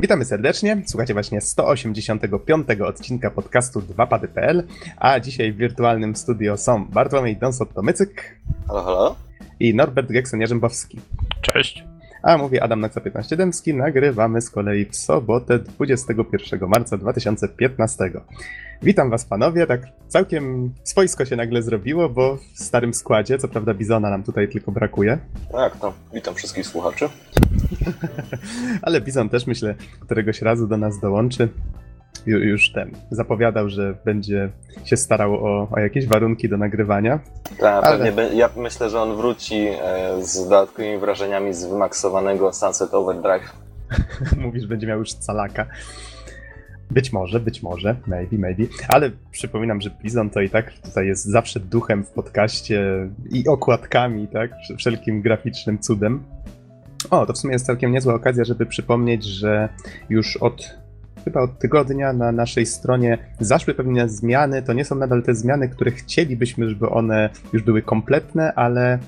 [0.00, 0.82] Witamy serdecznie.
[0.86, 4.62] Słuchacie właśnie 185 odcinka podcastu 2pady.pl,
[4.96, 8.08] a dzisiaj w wirtualnym studio są Bartłomiej Donsot-Tomycyk
[8.68, 9.16] Halo, halo.
[9.60, 10.98] i Norbert Geksen-Jarzębowski.
[11.40, 11.84] Cześć.
[12.22, 13.74] A mówi Adam Naksa 15 Dębski.
[13.74, 18.10] Nagrywamy z kolei w sobotę 21 marca 2015.
[18.82, 23.74] Witam was panowie, tak całkiem swojsko się nagle zrobiło, bo w starym składzie, co prawda
[23.74, 25.18] Bizona nam tutaj tylko brakuje,
[25.52, 27.08] Tak, to witam wszystkich słuchaczy.
[28.82, 31.48] ale Bizon też myślę któregoś razu do nas dołączy.
[32.26, 34.50] Ju- Już ten zapowiadał, że będzie
[34.84, 37.20] się starał o, o jakieś warunki do nagrywania.
[37.58, 42.52] Tak, Ale- pewnie be- ja myślę, że on wróci e, z dodatkowymi wrażeniami z wymaksowanego
[42.52, 43.52] Sunset Overdrive.
[44.42, 45.66] Mówisz, będzie miał już calaka.
[46.90, 48.64] Być może, być może, maybe, maybe.
[48.88, 54.28] Ale przypominam, że Bizon to i tak tutaj jest zawsze duchem w podcaście i okładkami,
[54.28, 54.50] tak?
[54.50, 56.22] Wsz- Wszelkim graficznym cudem.
[57.10, 59.68] O, to w sumie jest całkiem niezła okazja, żeby przypomnieć, że
[60.08, 60.80] już od
[61.24, 64.62] chyba od tygodnia na naszej stronie zaszły pewne zmiany.
[64.62, 68.98] To nie są nadal te zmiany, które chcielibyśmy, żeby one już były kompletne, ale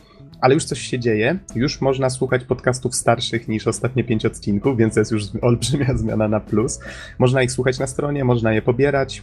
[0.42, 1.38] ale już coś się dzieje.
[1.54, 6.28] Już można słuchać podcastów starszych niż ostatnie pięć odcinków, więc to jest już olbrzymia zmiana
[6.28, 6.80] na plus.
[7.18, 9.22] Można ich słuchać na stronie, można je pobierać.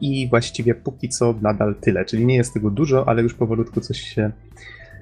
[0.00, 2.04] I właściwie póki co nadal tyle.
[2.04, 4.30] Czyli nie jest tego dużo, ale już powolutku coś się,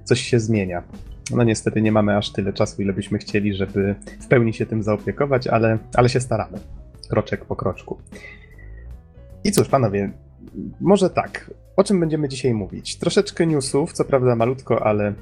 [0.05, 0.83] coś się zmienia.
[1.31, 4.83] No niestety nie mamy aż tyle czasu, ile byśmy chcieli, żeby w pełni się tym
[4.83, 6.59] zaopiekować, ale, ale się staramy.
[7.11, 7.99] Kroczek po kroczku.
[9.45, 10.11] I cóż, panowie,
[10.81, 11.51] może tak.
[11.77, 12.97] O czym będziemy dzisiaj mówić?
[12.97, 15.15] Troszeczkę newsów, co prawda malutko, ale,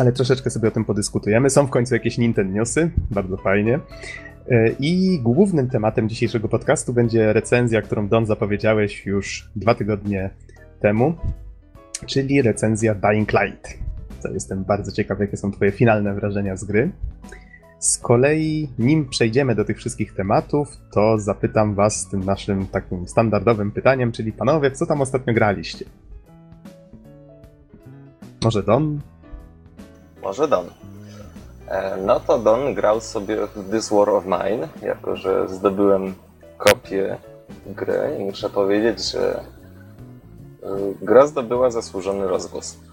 [0.00, 1.50] ale troszeczkę sobie o tym podyskutujemy.
[1.50, 3.80] Są w końcu jakieś Nintendo newsy, bardzo fajnie.
[4.50, 10.30] E, I głównym tematem dzisiejszego podcastu będzie recenzja, którą Don zapowiedziałeś już dwa tygodnie
[10.80, 11.14] temu,
[12.06, 13.89] czyli recenzja Dying Light.
[14.22, 16.92] To jestem bardzo ciekaw, jakie są Twoje finalne wrażenia z gry.
[17.78, 23.72] Z kolei, nim przejdziemy do tych wszystkich tematów, to zapytam Was tym naszym takim standardowym
[23.72, 25.84] pytaniem, czyli panowie, co tam ostatnio graliście?
[28.44, 29.00] Może Don?
[30.22, 30.66] Może Don.
[31.68, 36.14] E, no to Don grał sobie w This War of Mine, jako że zdobyłem
[36.58, 37.16] kopię
[37.66, 39.40] gry i muszę powiedzieć, że
[40.62, 40.66] e,
[41.02, 42.89] gra zdobyła zasłużony rozgłos.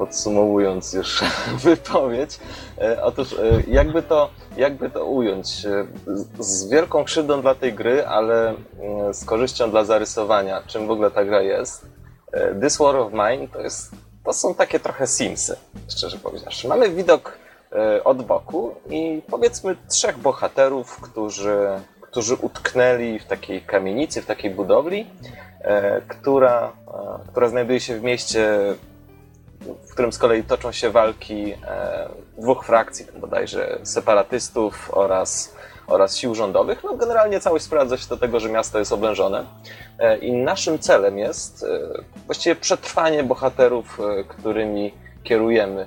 [0.00, 1.24] Podsumowując już
[1.64, 2.38] wypowiedź,
[2.78, 3.36] e, otóż e,
[3.68, 5.64] jakby to, jakby to ująć?
[5.66, 5.86] E,
[6.38, 11.10] z- wielką krzywdą dla tej gry, ale mm, z korzyścią dla zarysowania, czym w ogóle
[11.10, 11.86] ta gra jest.
[12.62, 13.90] This War of Mine to jest
[14.24, 15.56] to są takie trochę Simsy,
[15.88, 16.68] szczerze powiedziawszy.
[16.68, 17.38] Mamy widok
[18.04, 21.58] od boku i powiedzmy trzech bohaterów, którzy,
[22.00, 25.06] którzy utknęli w takiej kamienicy, w takiej budowli,
[26.08, 26.72] która,
[27.30, 28.48] która znajduje się w mieście,
[29.60, 35.54] w którym z kolei toczą się walki e, dwóch frakcji, tam bodajże separatystów oraz,
[35.86, 36.84] oraz sił rządowych.
[36.84, 39.44] No generalnie całość sprowadza się do tego, że miasto jest oblężone.
[39.98, 41.66] E, I naszym celem jest e,
[42.26, 45.86] właściwie przetrwanie bohaterów, którymi kierujemy.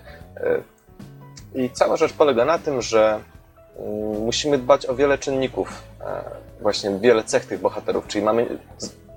[1.56, 3.19] I cała rzecz polega na tym, że
[3.79, 5.83] mm, musimy dbać o wiele czynników,
[6.62, 8.57] właśnie wiele cech tych bohaterów, czyli mamy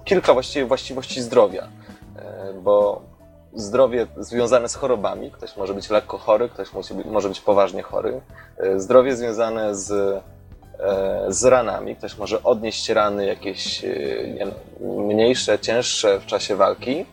[0.05, 1.69] kilka właściwie właściwości zdrowia,
[2.63, 3.03] bo
[3.55, 7.83] zdrowie związane z chorobami, ktoś może być lekko chory, ktoś musi być, może być poważnie
[7.83, 8.21] chory,
[8.59, 11.97] e, zdrowie związane z e, z ranami.
[11.97, 13.89] Ktoś może odnieść rany jakieś e,
[14.81, 17.07] mniejsze, cięższe w czasie walki,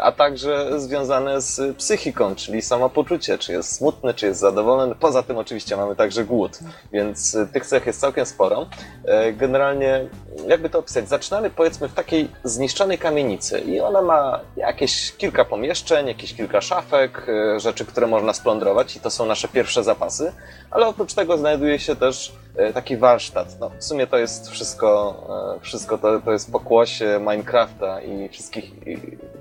[0.00, 4.94] a także związane z psychiką, czyli samopoczucie, czy jest smutny, czy jest zadowolony.
[4.94, 6.58] Poza tym oczywiście mamy także głód,
[6.92, 8.66] więc e, tych cech jest całkiem sporo.
[9.04, 10.08] E, Generalnie,
[10.48, 16.06] jakby to opisać, zaczynamy powiedzmy w takiej zniszczonej kamienicy i ona ma jakieś kilka pomieszczeń,
[16.06, 20.32] jakieś kilka szafek, e, rzeczy, które można splądrować i to są nasze pierwsze zapasy,
[20.70, 23.60] ale oprócz tego znajduje się też e, taki warsztat.
[23.60, 25.14] No, w sumie to jest wszystko,
[25.56, 28.72] e, wszystko to, to jest pokłosie Minecrafta i wszystkich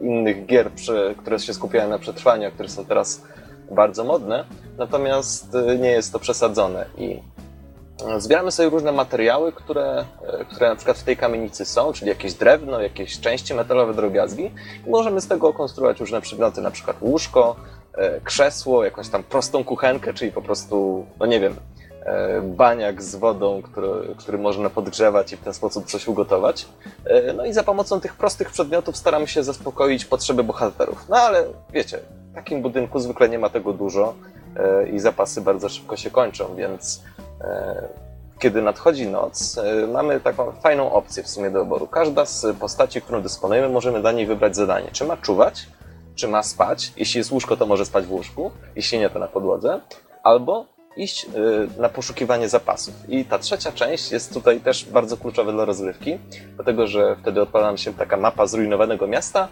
[0.01, 3.21] innych gier, przy, które się skupiają na przetrwaniu, które są teraz
[3.71, 4.45] bardzo modne,
[4.77, 7.19] natomiast e, nie jest to przesadzone i
[8.07, 12.09] e, Zbieramy sobie różne materiały, które, e, które na przykład w tej kamienicy są, czyli
[12.09, 14.51] jakieś drewno, jakieś części metalowe, drobiazgi
[14.87, 17.55] i możemy z tego konstruować różne przedmioty, na przykład łóżko,
[17.93, 21.86] e, krzesło, jakąś tam prostą kuchenkę, czyli po prostu, no nie wiem, e,
[22.43, 26.65] baniak z wodą, który, który można podgrzewać i w ten sposób coś ugotować.
[27.05, 31.05] E, No i za pomocą tych prostych przedmiotów staramy się zaspokoić potrzeby bohaterów.
[31.09, 31.99] No ale wiecie,
[32.31, 34.13] w takim budynku zwykle nie ma tego dużo
[34.55, 37.03] e, i zapasy bardzo szybko się kończą, więc
[37.41, 37.87] e,
[38.39, 41.87] kiedy nadchodzi noc, e, mamy taką fajną opcję w sumie do wyboru.
[41.87, 44.89] Każda z postaci, którą dysponujemy, możemy dla niej wybrać zadanie.
[44.91, 45.67] Czy ma czuwać,
[46.15, 46.93] czy ma spać.
[46.97, 49.79] Jeśli jest łóżko, to może spać w łóżku, jeśli nie, to na podłodze.
[50.23, 51.25] Albo iść
[51.77, 52.93] na poszukiwanie zapasów.
[53.07, 56.17] I ta trzecia część jest tutaj też bardzo kluczowa dla rozgrywki,
[56.55, 59.47] dlatego że wtedy odpala nam się taka mapa zrujnowanego miasta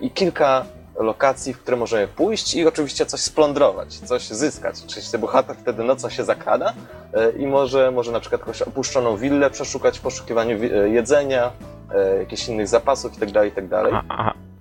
[0.00, 0.64] i kilka
[1.00, 4.76] lokacji, w które możemy pójść i oczywiście coś splądrować, coś zyskać.
[4.86, 6.72] Oczywiście bohater wtedy nocą się zakrada
[7.38, 11.50] i może, może na przykład jakąś opuszczoną willę przeszukać w poszukiwaniu jedzenia,
[12.18, 13.44] jakichś innych zapasów itd.
[13.44, 13.82] itd.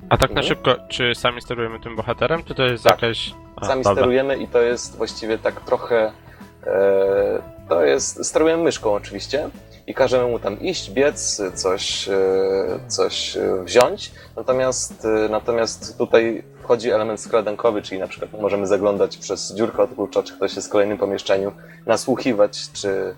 [0.09, 0.44] A tak na mhm.
[0.47, 3.01] szybko, czy sami sterujemy tym bohaterem, czy to jest tak.
[3.01, 3.33] jakaś...
[3.62, 6.12] Sami sterujemy i to jest właściwie tak trochę...
[6.68, 8.25] E, to jest...
[8.25, 9.50] Sterujemy myszką oczywiście
[9.88, 14.12] i każemy mu tam iść, biec, coś, e, coś wziąć.
[14.36, 19.95] Natomiast, e, natomiast tutaj wchodzi element skradankowy, czyli na przykład możemy zaglądać przez dziurkę od
[19.95, 21.51] klucza, czy ktoś jest w kolejnym pomieszczeniu,
[21.86, 23.15] nasłuchiwać, czy,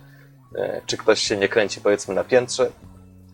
[0.55, 2.71] e, czy ktoś się nie kręci powiedzmy na piętrze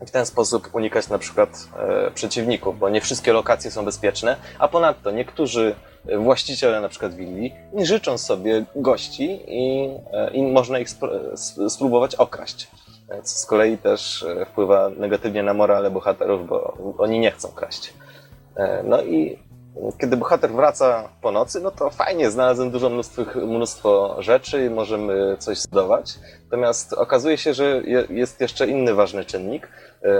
[0.08, 4.68] w ten sposób unikać na przykład e, przeciwników, bo nie wszystkie lokacje są bezpieczne, a
[4.68, 5.76] ponadto niektórzy
[6.18, 10.90] właściciele na przykład willi nie życzą sobie gości i, e, i można ich
[11.70, 12.68] spróbować okraść.
[13.24, 17.94] Co z kolei też e, wpływa negatywnie na morale bohaterów, bo oni nie chcą kraść.
[18.56, 19.40] E, no i
[19.98, 25.36] kiedy bohater wraca po nocy, no to fajnie, znalazłem dużo mnóstwo, mnóstwo rzeczy i możemy
[25.40, 26.20] coś zdobyć.
[26.44, 29.68] Natomiast okazuje się, że jest jeszcze inny ważny czynnik.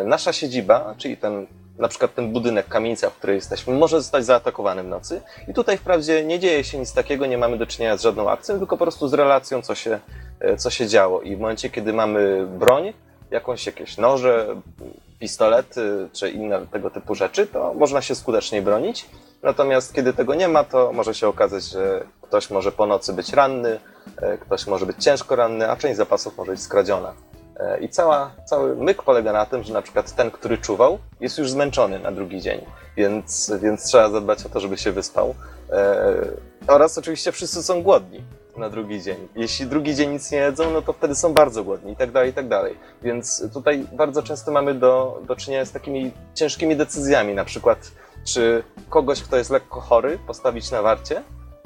[0.06, 4.84] Nasza siedziba, czyli ten, na przykład ten budynek, kamienica, w której jesteśmy, może zostać zaatakowany
[4.84, 5.22] w nocy.
[5.48, 8.58] I tutaj wprawdzie nie dzieje się nic takiego, nie mamy do czynienia z żadną akcją,
[8.58, 10.00] tylko po prostu z relacją, co się,
[10.40, 11.22] e, co się działo.
[11.22, 12.94] I w momencie, kiedy mamy broń,
[13.32, 14.56] jakąś jakieś noże,
[15.20, 19.06] pistolety czy inne tego typu rzeczy, to można się skutecznie bronić.
[19.44, 23.34] Natomiast kiedy tego nie ma, to może się okazać, że ktoś może po nocy być
[23.34, 23.80] ranny,
[24.22, 27.14] e, ktoś może być ciężko ranny, a część zapasów może być skradziona.
[27.60, 31.38] E, I cała, cały myk polega na tym, że na przykład ten, który czuwał, jest
[31.38, 32.62] już zmęczony na drugi dzień,
[32.98, 35.36] więc, więc trzeba zadbać o to, żeby się wyspał.
[35.70, 36.14] E,
[36.68, 38.24] oraz oczywiście wszyscy są głodni
[38.58, 39.28] na drugi dzień.
[39.36, 42.30] Jeśli drugi dzień nic nie jedzą, no to wtedy są bardzo głodni i tak dalej,
[42.30, 42.78] i tak dalej.
[43.02, 47.92] Więc tutaj bardzo często mamy do, do czynienia z takimi ciężkimi decyzjami, na przykład
[48.26, 51.24] czy kogoś, kto jest lekko chory, postawić na warcie,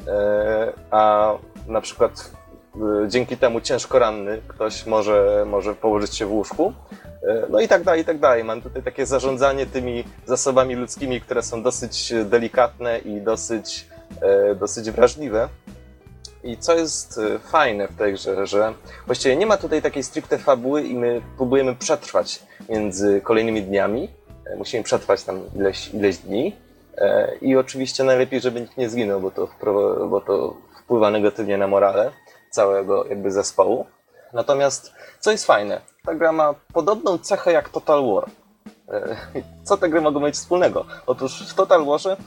[0.08, 1.34] e, a
[1.68, 2.32] na przykład
[3.08, 6.74] dzięki temu ciężko ranny ktoś może, może położyć się w łóżku.
[7.24, 8.44] E, no i tak dalej, i tak dalej.
[8.44, 13.88] Mam tutaj takie zarządzanie tymi zasobami ludzkimi, które są dosyć delikatne i dosyć,
[14.60, 15.50] dosyć wrażliwe.
[16.44, 18.74] I co jest fajne w tej grze, że
[19.06, 24.10] właściwie nie ma tutaj takiej stricte fabuły i my próbujemy przetrwać między kolejnymi dniami,
[24.58, 26.56] musimy przetrwać tam ileś, ileś dni.
[27.42, 29.48] I oczywiście najlepiej, żeby nikt nie zginął, bo to,
[30.10, 32.12] bo to wpływa negatywnie na morale
[32.50, 33.86] całego jakby zespołu.
[34.34, 38.26] Natomiast co jest fajne, ta gra ma podobną cechę jak Total War.
[38.90, 39.18] E,
[39.64, 40.86] co te gry mogą mieć wspólnego?
[41.06, 42.18] Otóż w Total Warze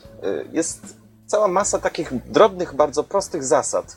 [0.53, 0.97] jest
[1.27, 3.97] cała masa takich drobnych, bardzo prostych zasad,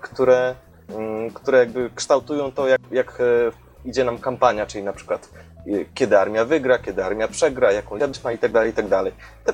[0.00, 0.54] które,
[0.88, 3.18] mm, które jakby kształtują to, jak, jak
[3.84, 5.28] idzie nam kampania, czyli na przykład
[5.94, 9.12] kiedy armia wygra, kiedy armia przegra, jaką jadź ma i tak dalej, i tak dalej.
[9.44, 9.52] Te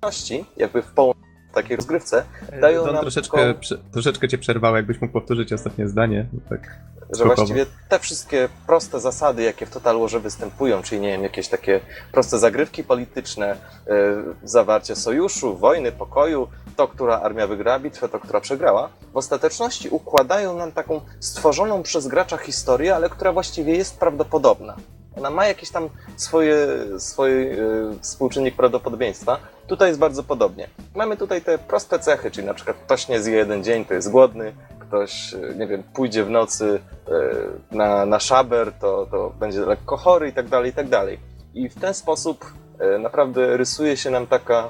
[0.00, 1.27] prostości, jakby w połączeniu
[1.62, 2.24] takiej rozgrywce,
[2.60, 3.02] dają Don, nam...
[3.02, 6.26] Troszeczkę, prze, troszeczkę cię przerwało, jakbyś mógł powtórzyć ostatnie zdanie.
[6.48, 6.78] Tak
[7.10, 11.48] że właściwie te wszystkie proste zasady, jakie w Total Warze występują, czyli nie wiem, jakieś
[11.48, 11.80] takie
[12.12, 13.56] proste zagrywki polityczne,
[13.86, 13.94] yy,
[14.44, 20.56] zawarcie sojuszu, wojny, pokoju, to, która armia wygrała bitwę, to, która przegrała, w ostateczności układają
[20.56, 24.76] nam taką stworzoną przez gracza historię, ale która właściwie jest prawdopodobna.
[25.16, 26.66] Ona ma jakiś tam swoje,
[26.98, 29.38] swój yy, współczynnik prawdopodobieństwa.
[29.66, 30.68] Tutaj jest bardzo podobnie.
[30.94, 34.10] Mamy tutaj te proste cechy, czyli na przykład ktoś nie zje jeden dzień, to jest
[34.10, 34.52] głodny,
[34.88, 40.28] ktoś, nie wiem, pójdzie w nocy e, na, na szaber, to, to będzie lekko chory
[40.28, 41.18] i tak dalej, i tak dalej.
[41.54, 44.68] I w ten sposób e, naprawdę rysuje się nam taka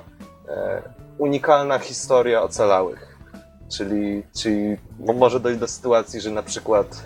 [0.49, 0.83] e,
[1.18, 3.18] unikalna historia ocalałych.
[3.73, 7.02] Czyli, czyli może dojść do sytuacji, że na przykład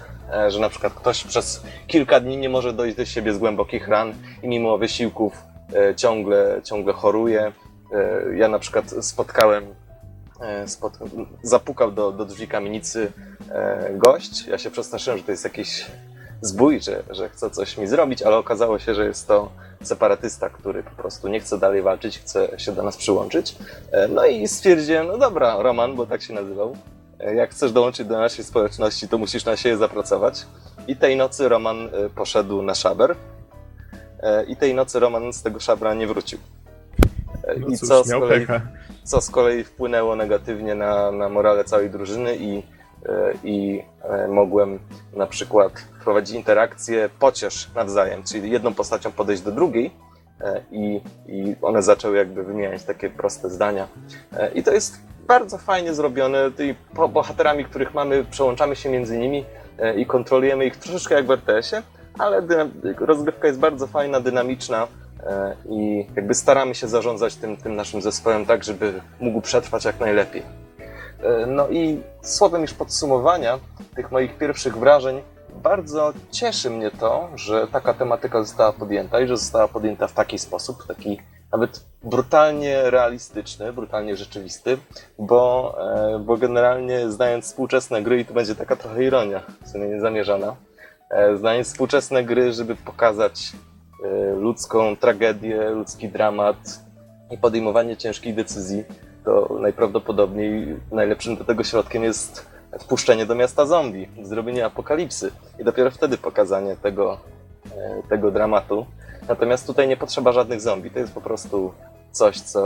[0.49, 4.15] że na przykład ktoś przez kilka dni nie może dojść do siebie z głębokich ran
[4.43, 5.33] i mimo wysiłków
[5.97, 7.53] ciągle, ciągle choruje.
[8.37, 9.75] Ja na przykład spotkałem
[10.43, 10.67] E,
[11.43, 13.13] zapukał do, do drzwi kamienicy
[13.51, 14.47] e, gość.
[14.47, 15.87] Ja się przestraszyłem, że to jest jakiś
[16.41, 20.83] zbój, że, że chce coś mi zrobić, ale okazało się, że jest to separatysta, który
[20.83, 23.57] po prostu nie chce dalej walczyć, chce się do nas przyłączyć.
[23.93, 26.77] E, no i stwierdziłem, no dobra, Roman, bo tak się nazywał,
[27.35, 30.47] jak chcesz dołączyć do naszej społeczności, to musisz na siebie zapracować.
[30.89, 33.17] I tej nocy Roman poszedł na szaber.
[34.49, 36.39] I tej nocy Roman z tego szabra nie wrócił.
[37.59, 38.47] No I cóż, co z kolei...
[38.47, 38.61] Pecha
[39.05, 42.59] co z kolei wpłynęło negatywnie na, na morale całej drużyny i,
[43.07, 44.79] e, i e, mogłem
[45.17, 49.91] na przykład wprowadzić interakcję pociesz nawzajem, czyli jedną postacią podejść do drugiej
[50.41, 53.89] e, i, i one zaczęły jakby wymieniać takie proste zdania.
[54.55, 56.51] I to jest bardzo fajnie zrobione.
[56.51, 56.75] Tymi
[57.09, 59.45] bohaterami, których mamy, przełączamy się między nimi
[59.79, 61.83] e, i kontrolujemy ich troszeczkę jak w RTS-ie,
[62.19, 62.43] ale
[62.99, 64.89] rozgrywka jest bardzo fajna, dynamiczna
[65.27, 70.01] e, i jakby staramy się zarządzać tym, tym naszym zespołem tak, żeby mógł przetrwać jak
[70.01, 70.43] najlepiej.
[71.23, 73.59] E, no i słowem już podsumowania
[73.97, 75.23] tych moich pierwszych wrażeń,
[75.63, 80.39] bardzo cieszy mnie to, że taka tematyka została podjęta i że została podjęta w taki
[80.39, 81.21] sposób, taki
[81.53, 84.79] nawet brutalnie realistyczny, brutalnie rzeczywisty,
[85.19, 85.75] bo,
[86.15, 90.57] e, bo generalnie znając współczesne gry, i to będzie taka trochę ironia, w sumie niezamierzona,
[91.11, 93.53] e, znając współczesne gry, żeby pokazać
[94.05, 96.57] e, ludzką tragedię, ludzki dramat
[97.31, 98.85] i podejmowanie ciężkich decyzji,
[99.25, 105.91] to najprawdopodobniej najlepszym do tego środkiem jest wpuszczenie do miasta zombie, zrobienie apokalipsy i dopiero
[105.91, 107.19] wtedy pokazanie tego,
[108.09, 108.87] tego dramatu.
[109.29, 110.91] Natomiast tutaj nie potrzeba żadnych zombie.
[110.91, 111.73] To jest po prostu
[112.13, 112.61] coś, co,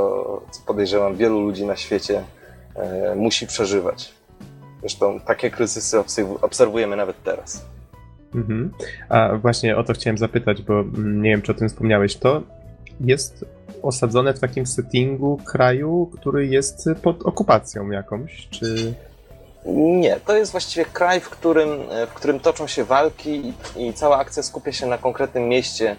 [0.50, 2.24] co podejrzewam wielu ludzi na świecie
[2.74, 4.14] e, musi przeżywać.
[4.80, 5.98] Zresztą takie kryzysy
[6.40, 7.64] obserwujemy nawet teraz.
[8.34, 8.70] Mhm.
[9.08, 12.16] A właśnie o to chciałem zapytać, bo mm, nie wiem, czy o tym wspomniałeś.
[12.16, 12.42] To
[13.00, 13.44] jest
[13.82, 18.94] osadzone w takim settingu kraju, który jest pod okupacją jakąś, czy...
[19.74, 21.68] Nie, to jest właściwie kraj, w którym,
[22.06, 25.96] w którym toczą się walki i, i cała akcja skupia się na konkretnym mieście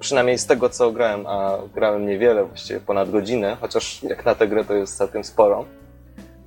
[0.00, 4.48] przynajmniej z tego co grałem, a grałem niewiele, właściwie ponad godzinę, chociaż jak na tę
[4.48, 5.64] grę to jest całkiem sporo.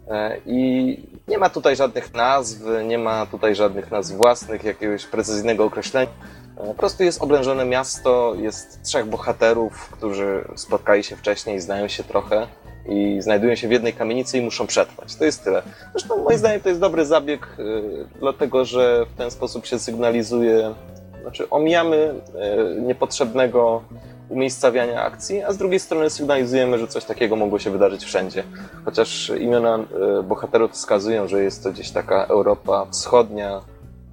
[0.09, 5.65] E, I nie ma tutaj żadnych nazw, nie ma tutaj żadnych nazw własnych, jakiegoś precyzyjnego
[5.65, 6.11] określenia.
[6.57, 12.03] E, po prostu jest oblężone miasto, jest trzech bohaterów, którzy spotkali się wcześniej, znają się
[12.03, 12.47] trochę
[12.89, 15.15] i znajdują się w jednej kamienicy i muszą przetrwać.
[15.15, 15.61] To jest tyle.
[15.91, 17.63] Zresztą moim zdaniem to jest dobry zabieg, e,
[18.19, 20.73] dlatego że w ten sposób się sygnalizuje
[21.21, 23.83] znaczy omijamy e, niepotrzebnego
[24.29, 28.43] umiejscawiania akcji, a z drugiej strony sygnalizujemy, że coś takiego mogło się wydarzyć wszędzie.
[28.85, 29.79] Chociaż imiona
[30.23, 33.61] bohaterów wskazują, że jest to gdzieś taka Europa wschodnia,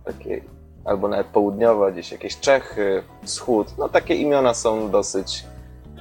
[0.04, 0.40] takie,
[0.84, 3.78] albo nawet południowa, gdzieś jakieś Czechy, wschód.
[3.78, 5.44] No takie imiona są dosyć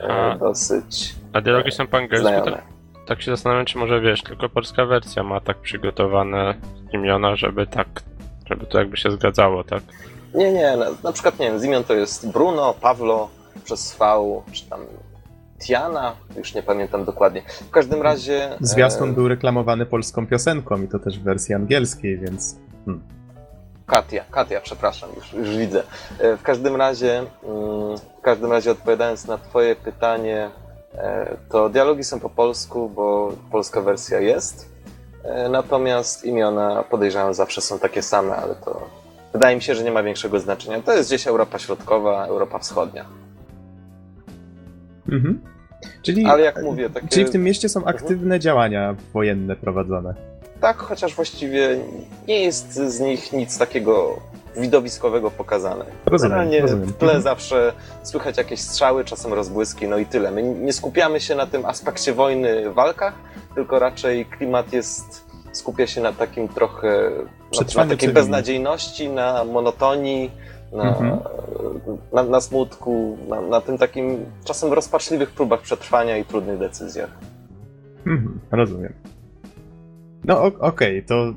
[0.01, 2.51] e, a, dosyć A dialogi są po angielsku?
[2.51, 2.63] Tak,
[3.07, 6.55] tak się zastanawiam, czy może wiesz, tylko polska wersja ma tak przygotowane
[6.93, 7.87] imiona, żeby tak,
[8.45, 9.83] żeby to jakby się zgadzało, tak?
[10.33, 13.29] Nie, nie, na, na przykład nie wiem, z imion to jest Bruno, Pawlo,
[13.63, 14.05] przez V,
[14.51, 14.79] czy tam
[15.59, 17.41] Tiana, już nie pamiętam dokładnie.
[17.47, 18.49] W każdym razie...
[18.61, 19.13] Zwiastun e...
[19.13, 22.57] był reklamowany polską piosenką i to też w wersji angielskiej, więc...
[22.85, 23.18] Hmm.
[23.89, 25.83] Katia, Katia, przepraszam, już, już widzę.
[26.19, 30.49] E, w każdym razie, mm, w każdym razie odpowiadając na twoje pytanie,
[30.95, 34.69] e, to dialogi są po polsku, bo polska wersja jest.
[35.23, 38.99] E, natomiast imiona podejrzewam zawsze są takie same, ale to
[39.33, 40.81] Wydaje mi się, że nie ma większego znaczenia.
[40.81, 43.05] To jest gdzieś Europa Środkowa, Europa Wschodnia.
[45.11, 45.41] Mhm.
[46.01, 47.07] Czyli, Ale jak mówię, takie...
[47.07, 47.95] Czyli w tym mieście są mhm.
[47.95, 48.41] aktywne mhm.
[48.41, 50.13] działania wojenne prowadzone.
[50.61, 51.79] Tak, chociaż właściwie
[52.27, 54.19] nie jest z nich nic takiego
[54.57, 55.85] widowiskowego pokazane.
[56.05, 56.49] Rozumiem.
[56.81, 57.21] w tle mhm.
[57.21, 57.73] zawsze
[58.03, 60.31] słychać jakieś strzały, czasem rozbłyski, no i tyle.
[60.31, 63.13] My nie skupiamy się na tym aspekcie wojny w walkach,
[63.55, 67.11] tylko raczej klimat jest skupia się na takim trochę,
[67.75, 70.31] na, na takiej beznadziejności, na monotonii,
[70.71, 71.19] na, mhm.
[72.13, 77.09] na, na, smutku, na, na tym takim czasem rozpaczliwych próbach przetrwania i trudnych decyzjach.
[78.05, 78.93] Mhm, rozumiem.
[80.25, 81.33] No okej, okay, to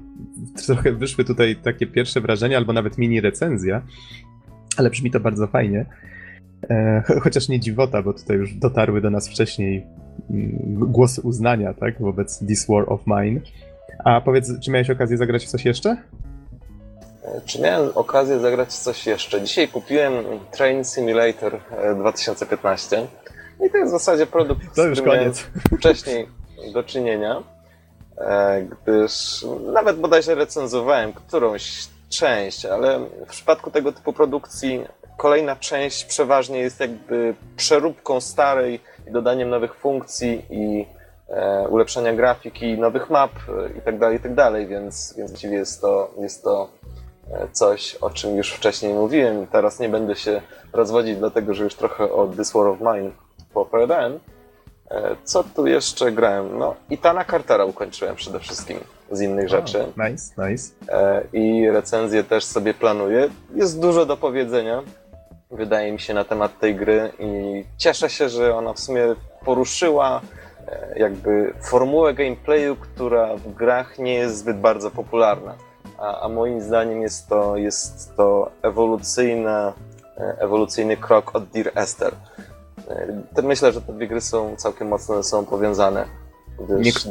[0.66, 3.82] trochę wyszły tutaj takie pierwsze wrażenia, albo nawet mini recenzja,
[4.76, 5.86] ale brzmi to bardzo fajnie.
[6.70, 9.86] E, chociaż nie dziwota, bo tutaj już dotarły do nas wcześniej
[10.30, 13.40] mm, głosy uznania, tak, wobec This War of Mine.
[14.04, 15.96] A powiedz, czy miałeś okazję zagrać w coś jeszcze?
[17.24, 19.42] E, czy miałem okazję zagrać w coś jeszcze?
[19.42, 20.12] Dzisiaj kupiłem
[20.50, 21.60] Train Simulator
[21.98, 23.06] 2015 e,
[23.66, 25.46] i to jest w zasadzie produkt, to już koniec.
[25.78, 26.26] wcześniej
[26.72, 27.42] do czynienia,
[28.70, 34.84] gdyż nawet bodajże recenzowałem którąś część, ale w przypadku tego typu produkcji
[35.16, 40.86] kolejna część przeważnie jest jakby przeróbką starej i dodaniem nowych funkcji i
[41.32, 43.30] E, ulepszenia grafiki, nowych map
[43.74, 46.68] itd., e, itd., tak więc, więc właściwie jest to, jest to
[47.32, 49.46] e, coś, o czym już wcześniej mówiłem.
[49.46, 53.10] Teraz nie będę się rozwodzić, dlatego że już trochę o This War of Mine
[53.54, 54.18] poopowiadałem.
[55.24, 56.58] Co tu jeszcze grałem?
[56.58, 58.78] No, i Tana Cartera ukończyłem przede wszystkim
[59.10, 59.86] z innych rzeczy.
[59.96, 60.72] Nice, nice.
[61.32, 63.28] I recenzję też sobie planuję.
[63.54, 64.82] Jest dużo do powiedzenia,
[65.50, 70.20] wydaje mi się, na temat tej gry i cieszę się, że ona w sumie poruszyła
[70.68, 75.54] E, jakby formułę gameplayu, która w grach nie jest zbyt bardzo popularna.
[75.98, 79.72] A, a moim zdaniem jest to, jest to ewolucyjna,
[80.18, 82.14] e, ewolucyjny krok od Dear Esther.
[83.42, 86.04] Myślę, że te dwie gry są całkiem mocno sobą powiązane.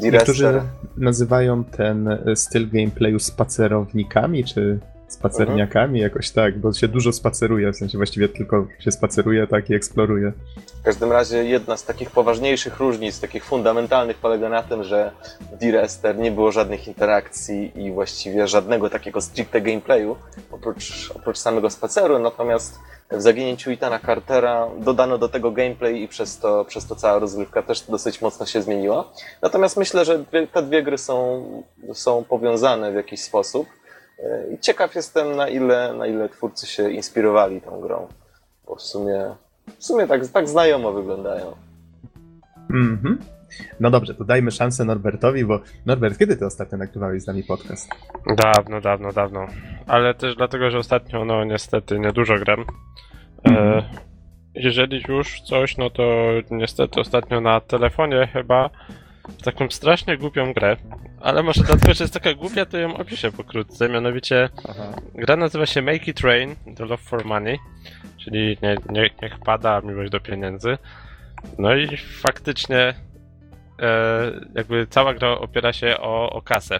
[0.02, 0.62] Niektórzy
[0.98, 4.80] nazywają ten styl gameplayu spacerownikami, czy
[5.14, 9.74] spacerniakami, jakoś tak, bo się dużo spaceruje, w sensie właściwie tylko się spaceruje tak i
[9.74, 10.34] eksploruje.
[10.82, 15.12] W każdym razie jedna z takich poważniejszych różnic, takich fundamentalnych, polega na tym, że
[15.54, 20.16] w D-Rester nie było żadnych interakcji i właściwie żadnego takiego stricte gameplayu,
[20.52, 22.80] oprócz, oprócz samego spaceru, natomiast
[23.12, 27.62] w zaginięciu Itana Cartera dodano do tego gameplay i przez to, przez to cała rozgrywka
[27.62, 29.12] też dosyć mocno się zmieniła.
[29.42, 31.44] Natomiast myślę, że dwie, te dwie gry są,
[31.94, 33.68] są powiązane w jakiś sposób.
[34.54, 38.08] I ciekaw jestem, na ile, na ile twórcy się inspirowali tą grą,
[38.68, 39.26] bo w sumie,
[39.80, 41.56] w sumie tak, tak znajomo wyglądają.
[42.70, 43.20] Mhm.
[43.80, 47.90] No dobrze, to dajmy szansę Norbertowi, bo Norbert, kiedy ty ostatnio nagrywałeś z nami podcast?
[48.38, 49.48] Dawno, dawno, dawno.
[49.88, 52.60] Ale też dlatego, że ostatnio, no niestety, niedużo gram.
[52.60, 53.84] E, Mhm.
[54.56, 56.04] jeżeli już coś, no to
[56.52, 58.70] niestety ostatnio na telefonie chyba
[59.28, 60.78] w taką strasznie głupią grę.
[61.22, 63.90] Ale może dlatego, że jest taka głupia, to ją opiszę pokrótce.
[63.90, 64.92] Mianowicie Aha.
[65.16, 67.60] gra nazywa się Make It Rain, The Love for Money,
[68.18, 70.78] czyli nie, nie, niech pada miłość do pieniędzy.
[71.58, 72.94] No i faktycznie
[73.80, 76.80] e, jakby cała gra opiera się o, o kasę.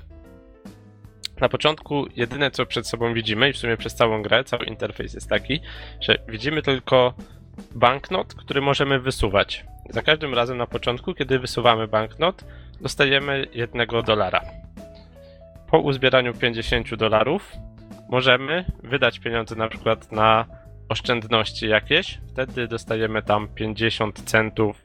[1.42, 5.14] Na początku jedyne co przed sobą widzimy i w sumie przez całą grę, cały interfejs
[5.14, 5.60] jest taki,
[6.02, 7.14] że widzimy tylko
[7.76, 9.66] banknot, który możemy wysuwać.
[9.92, 12.44] Za każdym razem na początku, kiedy wysuwamy banknot,
[12.82, 14.42] dostajemy jednego dolara.
[15.72, 17.52] Po uzbieraniu 50 dolarów
[18.10, 20.46] możemy wydać pieniądze na przykład na
[20.90, 24.84] oszczędności jakieś, wtedy dostajemy tam 50 centów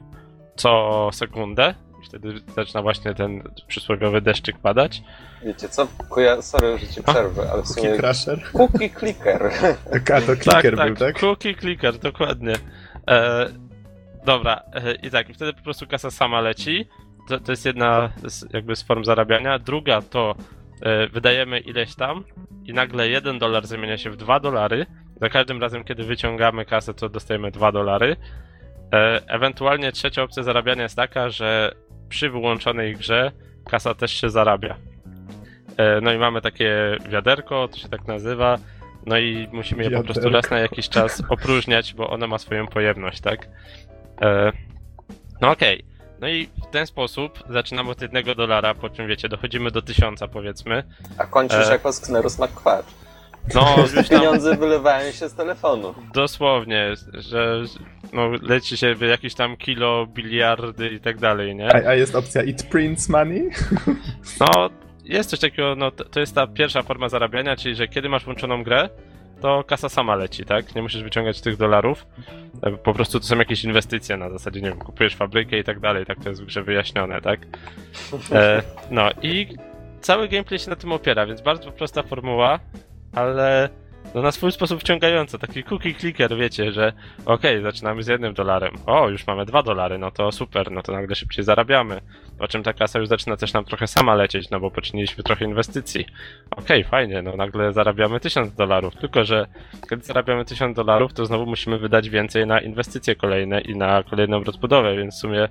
[0.55, 5.01] co sekundę i wtedy zaczyna właśnie ten przysłowiowy deszczyk padać.
[5.45, 5.87] Wiecie co?
[6.09, 6.41] Koja...
[6.41, 7.97] Sorry, że ci przerwę, ale w Cookie sumie...
[7.97, 8.51] Crusher?
[8.53, 9.51] Cookie Clicker.
[10.15, 11.19] A to clicker był, tak?
[11.19, 12.53] Cookie clicker, dokładnie.
[13.07, 13.47] E,
[14.27, 16.87] dobra, e, i tak, i wtedy po prostu kasa sama leci.
[17.29, 19.59] To, to jest jedna z, jakby z form zarabiania.
[19.59, 20.35] Druga to
[20.81, 22.23] e, wydajemy ileś tam
[22.65, 24.85] i nagle 1 dolar zamienia się w 2 dolary.
[25.21, 28.15] Za każdym razem, kiedy wyciągamy kasę, to dostajemy 2 dolary.
[28.93, 31.75] E, ewentualnie trzecia opcja zarabiania jest taka, że
[32.09, 33.31] przy wyłączonej grze
[33.69, 34.75] kasa też się zarabia.
[36.01, 38.57] No i mamy takie wiaderko, to się tak nazywa.
[39.05, 40.41] No i musimy je po prostu Wiaderko.
[40.41, 43.47] raz na jakiś czas opróżniać, bo ono ma swoją pojemność, tak?
[44.21, 44.51] E,
[45.41, 45.83] no okej.
[46.21, 50.27] No i w ten sposób zaczynamy od jednego dolara, po czym wiecie, dochodzimy do tysiąca
[50.27, 50.83] powiedzmy.
[51.17, 51.71] A kończysz E.
[51.71, 52.91] jako Sknerus McQuarrie.
[53.55, 55.93] No, już tam Pieniądze wylewają się z telefonu.
[56.13, 57.61] dosłownie, że
[58.13, 61.85] no, leci się w jakieś tam kilo, biliardy i tak dalej, nie?
[61.85, 63.49] A, a jest opcja It Prints Money?
[64.39, 64.69] No,
[65.03, 68.25] jest coś takiego, no to, to jest ta pierwsza forma zarabiania, czyli że kiedy masz
[68.25, 68.89] włączoną grę,
[69.41, 70.75] to kasa sama leci, tak?
[70.75, 72.05] Nie musisz wyciągać tych dolarów.
[72.63, 75.79] E, Po prostu to są jakieś inwestycje na zasadzie, nie wiem, kupujesz fabrykę i tak
[75.79, 77.39] dalej, tak to jest w grze wyjaśnione, tak?
[78.31, 79.47] E, no i
[80.01, 82.59] cały gameplay się na tym opiera, więc bardzo prosta formuła,
[83.15, 83.69] ale
[84.15, 85.37] no na swój sposób wciągająca.
[85.37, 86.93] Taki cookie clicker, wiecie, że
[87.25, 88.73] okej, zaczynamy z jednym dolarem.
[88.85, 92.01] O, już mamy dwa dolary, no to super, no to nagle szybciej zarabiamy.
[92.39, 95.45] Po czym ta kasa już zaczyna też nam trochę sama lecieć, no bo poczyniliśmy trochę
[95.45, 96.05] inwestycji.
[96.51, 98.95] Okej, fajnie, no nagle zarabiamy 1000 dolarów.
[98.95, 99.47] Tylko, że
[99.89, 104.43] kiedy zarabiamy 1000 dolarów, to znowu musimy wydać więcej na inwestycje kolejne i na kolejną
[104.43, 105.47] rozbudowę, więc w sumie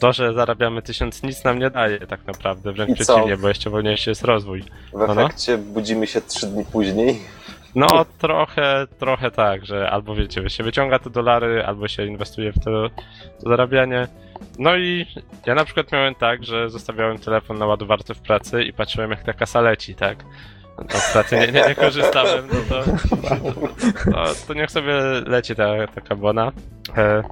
[0.00, 4.10] to, że zarabiamy 1000 nic nam nie daje tak naprawdę, wręcz przeciwnie, bo jeszcze wolniejszy
[4.10, 4.62] jest rozwój.
[4.62, 5.22] W No, no.
[5.24, 7.20] efekcie budzimy się trzy dni później.
[7.74, 12.64] No, trochę, trochę tak, że albo wiecie, się wyciąga te dolary, albo się inwestuje w
[12.64, 12.88] to,
[13.40, 14.08] to zarabianie.
[14.58, 15.06] No i
[15.46, 19.22] ja na przykład miałem tak, że zostawiałem telefon na ładowarce w pracy i patrzyłem jak
[19.22, 20.24] ta kasa leci, tak?
[20.78, 22.84] No, w pracy nie, nie, nie korzystałem, no to,
[24.12, 24.94] to, to niech sobie
[25.26, 26.52] leci ta, ta kabona.
[26.96, 27.22] E,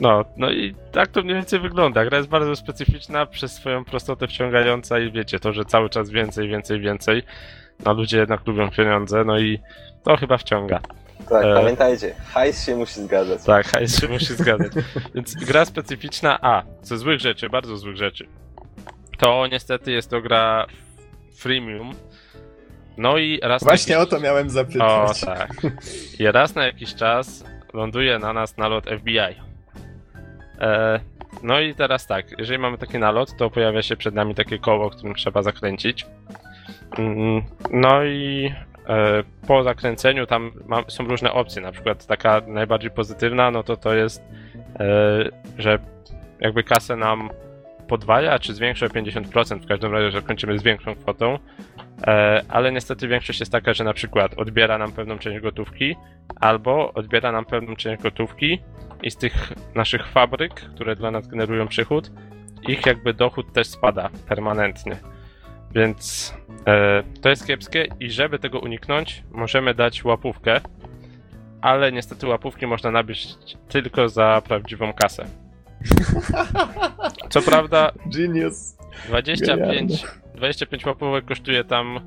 [0.00, 2.04] no, no i tak to mniej więcej wygląda.
[2.04, 6.48] Gra jest bardzo specyficzna przez swoją prostotę wciągająca i wiecie, to, że cały czas więcej,
[6.48, 7.22] więcej, więcej.
[7.84, 9.58] No ludzie jednak lubią pieniądze, no i
[10.04, 10.80] to chyba wciąga.
[11.28, 11.54] Tak, E.
[11.54, 13.44] pamiętajcie, hajs się musi zgadzać.
[13.44, 14.72] Tak, hajs się musi zgadzać.
[15.14, 18.26] Więc gra specyficzna, a ze złych rzeczy, bardzo złych rzeczy.
[19.18, 20.66] To niestety jest to gra
[21.36, 21.94] freemium.
[22.96, 24.10] No i raz Właśnie na o jakiś...
[24.18, 25.20] to miałem O, zapytać.
[25.20, 25.50] tak.
[26.18, 29.18] I raz na jakiś czas ląduje na nas nalot FBI.
[30.60, 31.00] E,
[31.42, 34.90] no i teraz tak, jeżeli mamy taki nalot, to pojawia się przed nami takie koło,
[34.90, 36.06] którym trzeba zakręcić.
[37.70, 38.52] No i
[38.88, 40.50] e, po zakręceniu tam
[40.88, 44.22] są różne opcje, na przykład taka najbardziej pozytywna, no to to jest,
[44.80, 45.78] e, że
[46.40, 47.30] jakby kasę nam
[47.88, 51.38] podwaja, czy zwiększa o 50%, w każdym razie, że kończymy z większą kwotą,
[52.06, 55.96] e, ale niestety większość jest taka, że na przykład odbiera nam pewną część gotówki,
[56.40, 58.58] albo odbiera nam pewną część gotówki
[59.02, 62.10] i z tych naszych fabryk, które dla nas generują przychód,
[62.68, 64.96] ich jakby dochód też spada permanentnie.
[65.74, 66.34] Więc
[66.66, 70.60] e, to jest kiepskie i żeby tego uniknąć, możemy dać łapówkę,
[71.60, 73.28] ale niestety łapówki można nabyć
[73.68, 75.26] tylko za prawdziwą kasę.
[77.30, 78.76] Co prawda Genius.
[79.06, 82.00] 25, 25 łapówek kosztuje tam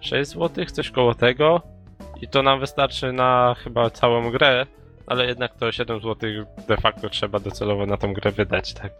[0.00, 1.62] 6 zł, coś koło tego.
[2.20, 4.66] I to nam wystarczy na chyba całą grę,
[5.06, 6.30] ale jednak to 7 zł
[6.68, 8.92] de facto trzeba docelowo na tą grę wydać, tak.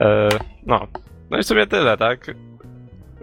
[0.00, 0.28] E,
[0.66, 0.86] no.
[1.30, 2.26] No i w sumie tyle, tak.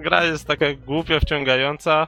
[0.04, 2.08] Gra jest taka głupio wciągająca.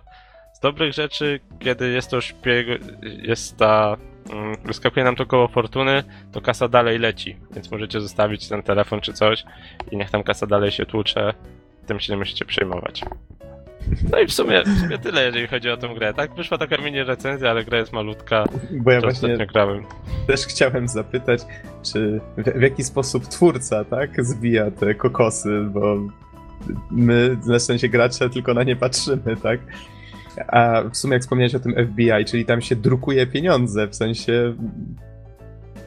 [0.53, 2.67] Z dobrych rzeczy, kiedy jest to szpieg,
[3.01, 3.97] jest ta.
[4.33, 9.01] Mm, wyskakuje nam to koło fortuny, to kasa dalej leci, więc możecie zostawić ten telefon
[9.01, 9.43] czy coś
[9.91, 11.33] i niech tam kasa dalej się tłucze,
[11.85, 13.03] tym się nie musicie przejmować.
[14.11, 16.13] No i w sumie, w sumie tyle, jeżeli chodzi o tę grę.
[16.13, 18.45] Tak, wyszła taka mini recenzja, ale gra jest malutka.
[18.71, 19.85] Bo ja właśnie grałem.
[20.27, 21.41] też chciałem zapytać,
[21.83, 25.97] czy w, w jaki sposób twórca, tak, zbija te kokosy, bo
[26.91, 29.59] my, na sensie gracze, tylko na nie patrzymy, tak?
[30.47, 34.55] A w sumie jak wspomniałeś o tym FBI, czyli tam się drukuje pieniądze, w sensie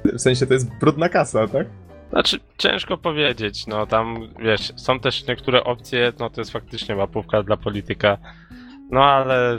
[0.05, 1.67] w sensie to jest brudna kasa, tak?
[2.11, 7.43] Znaczy, ciężko powiedzieć, no tam, wiesz, są też niektóre opcje, no to jest faktycznie łapówka
[7.43, 8.19] dla polityka,
[8.91, 9.59] no ale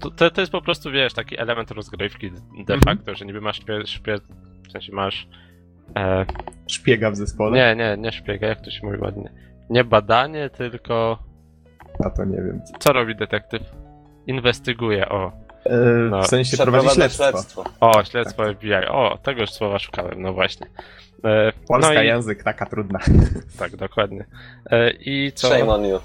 [0.00, 2.80] to, to, to jest po prostu, wiesz, taki element rozgrywki de Mhm.
[2.80, 4.16] facto, że niby masz szpie, szpie
[4.68, 5.28] w sensie masz,
[5.96, 6.26] e,
[6.66, 7.56] Szpiega w zespole?
[7.58, 9.30] nie, nie, nie szpiega, jak to się mówi ładnie,
[9.70, 11.18] nie badanie, tylko,
[12.04, 12.60] A to nie wiem.
[12.78, 13.62] co robi detektyw?
[14.26, 15.32] Inwestyguje, o,
[15.64, 15.76] E,
[16.10, 16.22] No.
[16.22, 17.64] w sensie prowadzi Przeprowadza śledztwo.
[17.80, 20.66] o, śledztwo FBI, o, tego już słowa szukałem, no właśnie.
[21.24, 22.98] E, Polska no i, język, taka trudna.
[23.58, 24.24] tak, dokładnie.
[24.70, 25.48] E, I co?
[25.48, 26.00] Shame on you.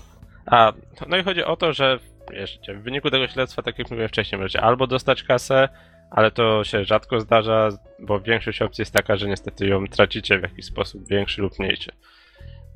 [0.46, 0.74] A,
[1.08, 2.00] no i chodzi o to, że
[2.32, 5.70] wiesz, w wyniku tego śledztwa, tak jak mówiłem wcześniej, możecie albo dostać kasę,
[6.12, 10.42] ale to się rzadko zdarza, bo większość opcji jest taka, że niestety ją tracicie w
[10.44, 11.92] jakiś sposób większy lub mniejszy.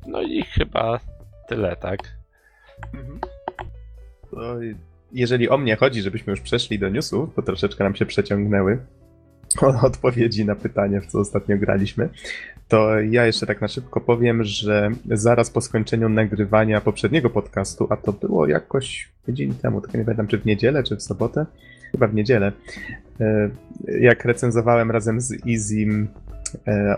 [0.06, 1.00] No i chyba
[1.48, 2.00] tyle, tak?
[4.30, 4.54] To
[5.12, 8.78] jeżeli o mnie chodzi, żebyśmy już przeszli do newsów, to troszeczkę nam się przeciągnęły
[9.82, 12.08] odpowiedzi na pytanie, w co ostatnio graliśmy,
[12.68, 17.96] to ja jeszcze tak na szybko powiem, że zaraz po skończeniu nagrywania poprzedniego podcastu, a
[17.96, 21.46] to było jakoś tydzień temu, tylko nie pamiętam czy w niedzielę, czy w sobotę,
[21.92, 22.52] chyba w niedzielę,
[23.20, 23.50] e,
[24.00, 26.08] jak recenzowałem razem z Izim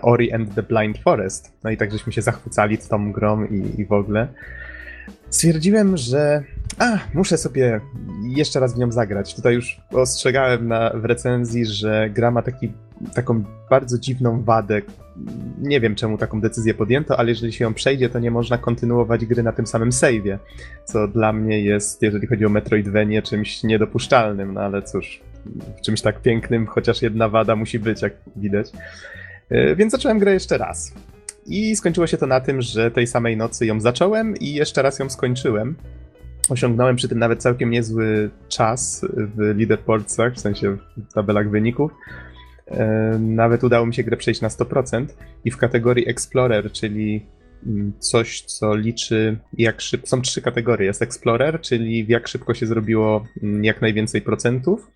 [0.01, 3.85] Ori and the Blind Forest, no i tak żeśmy się zachwycali tą grą i, i
[3.85, 4.27] w ogóle,
[5.29, 6.43] stwierdziłem, że
[6.79, 7.81] a, muszę sobie
[8.23, 9.35] jeszcze raz w nią zagrać.
[9.35, 12.71] Tutaj już ostrzegałem na, w recenzji, że gra ma taki,
[13.15, 14.81] taką bardzo dziwną wadę.
[15.61, 19.25] Nie wiem, czemu taką decyzję podjęto, ale jeżeli się ją przejdzie, to nie można kontynuować
[19.25, 20.37] gry na tym samym save'ie,
[20.85, 25.21] co dla mnie jest, jeżeli chodzi o Metroidvanie, czymś niedopuszczalnym, no ale cóż,
[25.77, 28.71] w czymś tak pięknym, chociaż jedna wada musi być, jak widać.
[29.49, 30.93] E, Więc zacząłem grę jeszcze raz.
[31.45, 34.99] I skończyło się to na tym, że tej samej nocy ją zacząłem i jeszcze raz
[34.99, 35.75] ją skończyłem.
[36.49, 41.91] Osiągnąłem przy tym nawet całkiem niezły czas w leaderboardsach, w sensie w tabelach wyników.
[42.67, 42.85] E,
[43.19, 45.05] Nawet udało mi się grę przejść na 100%
[45.45, 47.25] i w kategorii Explorer, czyli
[47.65, 50.07] mm, coś, co liczy jak szybko.
[50.07, 50.87] Są trzy kategorie.
[50.87, 54.91] Jest Explorer, czyli jak szybko się zrobiło mm, jak najwięcej procentów.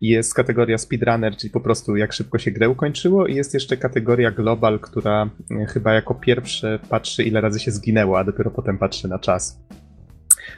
[0.00, 3.26] Jest kategoria Speedrunner, czyli po prostu jak szybko się grę ukończyło.
[3.26, 8.18] I jest jeszcze kategoria Global, która mm, chyba jako pierwsze patrzy, ile razy się zginęło,
[8.18, 9.60] a dopiero potem patrzy na czas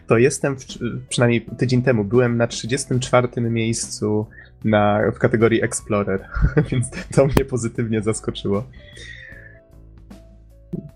[0.06, 0.64] to jestem, w,
[1.08, 4.26] przynajmniej tydzień temu, byłem na 34 miejscu
[4.64, 6.28] na, w kategorii Explorer,
[6.70, 8.64] więc to mnie pozytywnie zaskoczyło.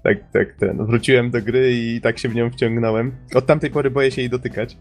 [0.04, 0.86] Tak, tak, ten.
[0.86, 3.12] Wróciłem do gry i tak się w nią wciągnąłem.
[3.34, 4.78] Od tamtej pory boję się jej dotykać,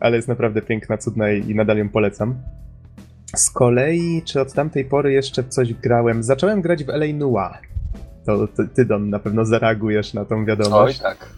[0.00, 2.42] ale jest naprawdę piękna, cudna i, i nadal ją polecam.
[3.36, 6.22] Z kolei, czy od tamtej pory jeszcze coś grałem?
[6.22, 7.58] Zacząłem grać w LA Noir.
[8.26, 10.98] To ty, ty, Don, na pewno zareagujesz na tą Oj, wiadomość.
[11.00, 11.28] tak.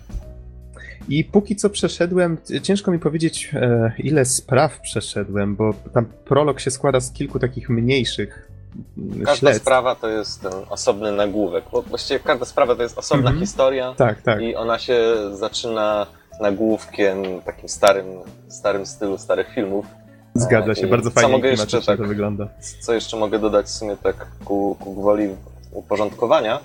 [1.09, 6.71] I póki co przeszedłem, ciężko mi powiedzieć, e, ile spraw przeszedłem, bo tam prolog się
[6.71, 8.51] składa z kilku takich mniejszych
[8.99, 9.63] mm, Każda śledztw.
[9.63, 11.65] sprawa to jest ten osobny nagłówek.
[11.87, 13.47] Właściwie każda sprawa to jest osobna Mhm.
[13.47, 14.41] historia Tak, tak.
[14.41, 15.01] i ona się
[15.33, 16.07] zaczyna
[16.41, 18.07] nagłówkiem takim starym,
[18.49, 19.87] starym stylu starych filmów.
[20.35, 22.49] Zgadza się, i bardzo fajnie mogę jeszcze tak- to wygląda.
[22.81, 25.29] Co jeszcze mogę dodać w sumie tak ku, ku gwoli
[25.73, 26.61] uporządkowania?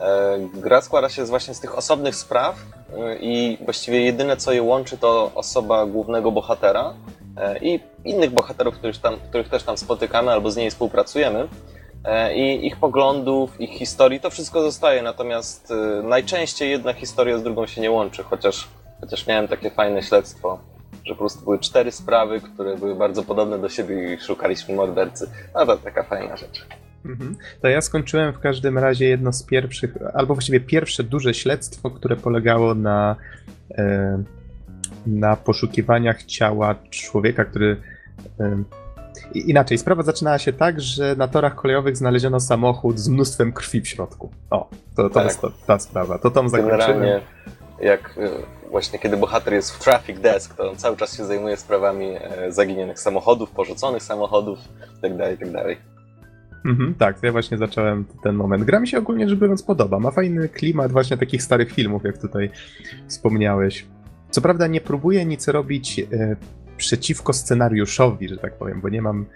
[0.00, 2.56] E, gra składa się właśnie z tych osobnych spraw
[2.98, 6.94] e, i właściwie jedyne co je łączy to osoba głównego bohatera
[7.36, 11.48] e, i innych bohaterów, których, tam, których też tam spotykamy albo z niej współpracujemy.
[12.34, 17.80] I ich poglądów, ich historii, to wszystko zostaje, natomiast najczęściej jedna historia z drugą się
[17.80, 18.68] nie łączy, chociaż,
[19.00, 20.58] chociaż miałem takie fajne śledztwo,
[21.06, 25.30] że po prostu były cztery sprawy, które były bardzo podobne do siebie i szukaliśmy mordercy.
[25.54, 26.66] No to taka fajna rzecz.
[27.04, 27.36] Mhm.
[27.62, 32.16] To ja skończyłem w każdym razie jedno z pierwszych, albo właściwie pierwsze duże śledztwo, które
[32.16, 33.16] polegało na,
[33.70, 34.22] e,
[35.06, 37.76] na poszukiwaniach ciała człowieka, który.
[38.40, 38.62] E,
[39.34, 43.88] inaczej, sprawa zaczynała się tak, że na torach kolejowych znaleziono samochód z mnóstwem krwi w
[43.88, 44.30] środku.
[44.50, 45.24] O, to, to Tak.
[45.24, 46.18] jest to, ta sprawa.
[46.18, 46.80] To tam zakończyłem.
[46.80, 47.20] Generalnie,
[47.80, 51.56] jak e, właśnie kiedy bohater jest w traffic desk, to on cały czas się zajmuje
[51.56, 54.58] sprawami e, zaginionych samochodów, porzuconych samochodów
[55.02, 55.76] itd., itd.
[56.64, 58.64] Mhm, tak, ja właśnie zacząłem ten moment.
[58.64, 59.98] Gra mi się ogólnie rzecz biorąc podoba.
[59.98, 62.50] Ma fajny klimat właśnie takich starych filmów, jak tutaj
[63.08, 63.86] wspomniałeś.
[64.30, 66.36] Co prawda nie próbuję nic robić e,
[66.76, 69.26] przeciwko scenariuszowi, że tak powiem, bo nie mam...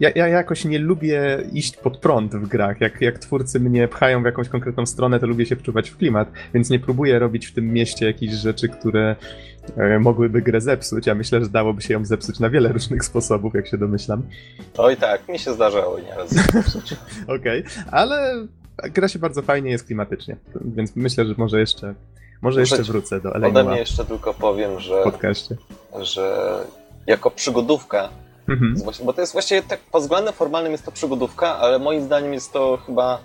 [0.00, 2.80] Ja, ja jakoś nie lubię iść pod prąd w grach.
[2.80, 6.32] Jak, jak twórcy mnie pchają w jakąś konkretną stronę, to lubię się wczuwać w klimat,
[6.54, 9.16] więc nie próbuję robić w tym mieście jakichś rzeczy, które
[9.76, 11.06] e, mogłyby grę zepsuć.
[11.06, 14.22] Ja myślę, że dałoby się ją zepsuć na wiele różnych sposobów, jak się domyślam.
[14.78, 16.34] Oj tak, mi się zdarzało nieraz.
[17.38, 18.46] Okej, ale
[18.82, 21.94] gra się bardzo fajnie, jest klimatycznie, więc myślę, że może jeszcze,
[22.44, 25.56] może jeszcze wrócę do Ode mnie jeszcze tylko powiem, że, podcaście.
[26.00, 26.56] że
[27.06, 28.08] jako przygodówka,
[28.48, 28.74] Mhm.
[29.04, 32.52] bo to jest właściwie tak pod względem formalnym jest to przygodówka, ale moim zdaniem jest
[32.52, 33.18] to chyba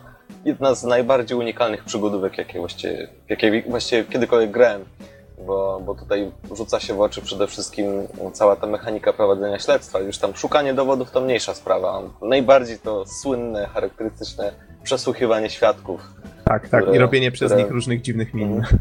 [0.45, 4.85] jedna z najbardziej unikalnych przygodówek, jakie właściwie, jakie właściwie kiedykolwiek grałem.
[5.47, 7.87] Bo, bo tutaj rzuca się w oczy przede wszystkim
[8.33, 9.99] cała ta mechanika prowadzenia śledztwa.
[9.99, 12.01] Już tam szukanie dowodów to mniejsza sprawa.
[12.21, 14.51] Najbardziej to słynne, charakterystyczne
[14.83, 16.01] przesłuchiwanie świadków.
[16.45, 18.53] Tak, tak, i które- robienie przez które- nich różnych dziwnych min.
[18.53, 18.77] Mhm.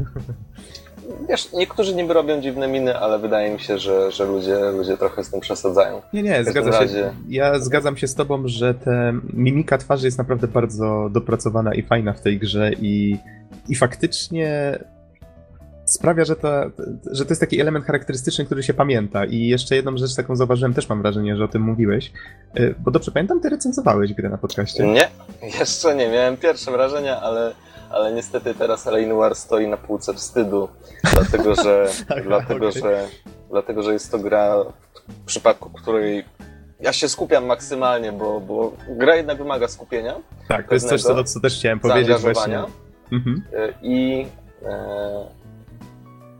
[1.29, 5.23] Wiesz, niektórzy niby robią dziwne miny, ale wydaje mi się, że, że ludzie, ludzie trochę
[5.23, 6.01] z tym przesadzają.
[6.13, 6.79] Nie, nie, każdym zgadza się.
[6.79, 11.81] razie- Ja zgadzam się z tobą, że te mimika twarzy jest naprawdę bardzo dopracowana i
[11.83, 13.17] fajna w tej grze i,
[13.69, 14.79] i faktycznie
[15.93, 16.49] sprawia, że to,
[17.11, 19.25] że to jest taki element charakterystyczny, który się pamięta.
[19.25, 22.11] I jeszcze jedną rzecz taką zauważyłem, też mam wrażenie, że o tym mówiłeś,
[22.59, 24.87] y, bo dobrze pamiętam, ty recenzowałeś grę na podcaście.
[24.87, 25.09] Nie,
[25.59, 26.09] jeszcze nie.
[26.09, 27.51] Miałem pierwsze wrażenia, ale,
[27.89, 28.85] ale niestety teraz.
[28.85, 30.69] Noir stoi na półce wstydu,
[31.13, 32.81] dlatego że, Aha, dlatego, okej.
[32.81, 33.07] że,
[33.49, 34.55] dlatego, że jest to gra,
[35.07, 36.25] w przypadku której
[36.79, 40.15] ja się skupiam maksymalnie, bo, bo gra jednak wymaga skupienia,
[40.47, 42.63] Tak, to jest coś, co, co też chciałem powiedzieć właśnie.
[43.11, 43.43] Mhm.
[43.53, 44.27] E, I,
[44.65, 45.38] e,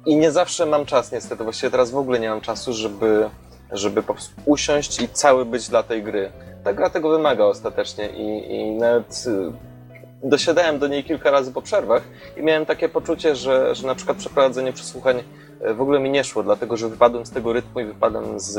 [0.09, 1.43] I nie zawsze mam czas, niestety.
[1.43, 3.29] Właściwie teraz w ogóle nie mam czasu, żeby,
[3.71, 6.31] żeby po prostu usiąść i cały być dla tej gry.
[6.63, 9.51] Ta gra tego wymaga ostatecznie i, i nawet y,
[10.23, 12.03] dosiadałem do niej kilka razy po przerwach
[12.37, 15.23] i miałem takie poczucie, że, że na przykład przeprowadzenie przesłuchań
[15.61, 18.51] e, w ogóle mi nie szło, dlatego że wypadłem z tego rytmu i wypadłem z,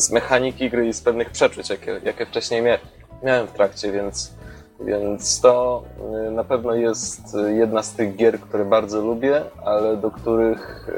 [0.00, 2.78] z mechaniki gry i z pewnych przeczuć, jakie, jakie wcześniej mia,
[3.22, 4.32] miałem w trakcie, więc,
[4.80, 5.82] więc to
[6.28, 10.88] y, na pewno jest y, jedna z tych gier, które bardzo lubię, ale do których,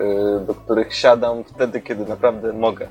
[0.41, 2.89] y, do których siadam wtedy, kiedy naprawdę mogę.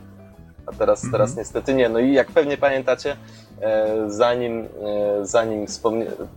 [0.66, 1.12] A teraz, Mhm.
[1.12, 1.90] teraz niestety nie.
[1.90, 3.16] No i jak pewnie pamiętacie,
[3.62, 5.66] e, zanim, e, zanim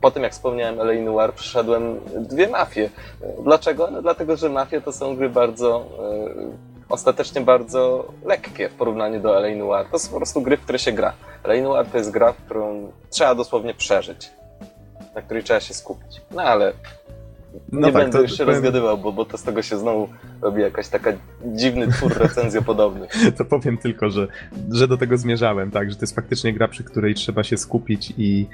[0.00, 0.94] po tym jak wspomniałem L.A.
[1.02, 2.90] Noir, przeszedłem dwie mafie.
[3.44, 3.88] Dlaczego?
[3.92, 9.38] No dlatego, że mafie to są gry bardzo e, ostatecznie bardzo lekkie w porównaniu do
[9.38, 9.56] L.A.
[9.56, 9.86] Noir.
[9.90, 11.12] To są po prostu gry, w które się gra.
[11.44, 11.62] L.A.
[11.62, 14.30] Noir to jest gra, w którą trzeba dosłownie przeżyć.
[15.14, 16.20] Na której trzeba się skupić.
[16.30, 16.72] No ale
[17.72, 19.78] No nie tak, będę to już się powiem- rozgadywał, bo, bo to z tego się
[19.78, 20.08] znowu
[20.42, 21.12] robi jakaś taka
[21.44, 23.06] dziwny twór recenzjopodobny.
[23.38, 24.28] To powiem tylko, że,
[24.70, 28.14] że do tego zmierzałem, tak, że to jest faktycznie gra, przy której trzeba się skupić
[28.18, 28.46] i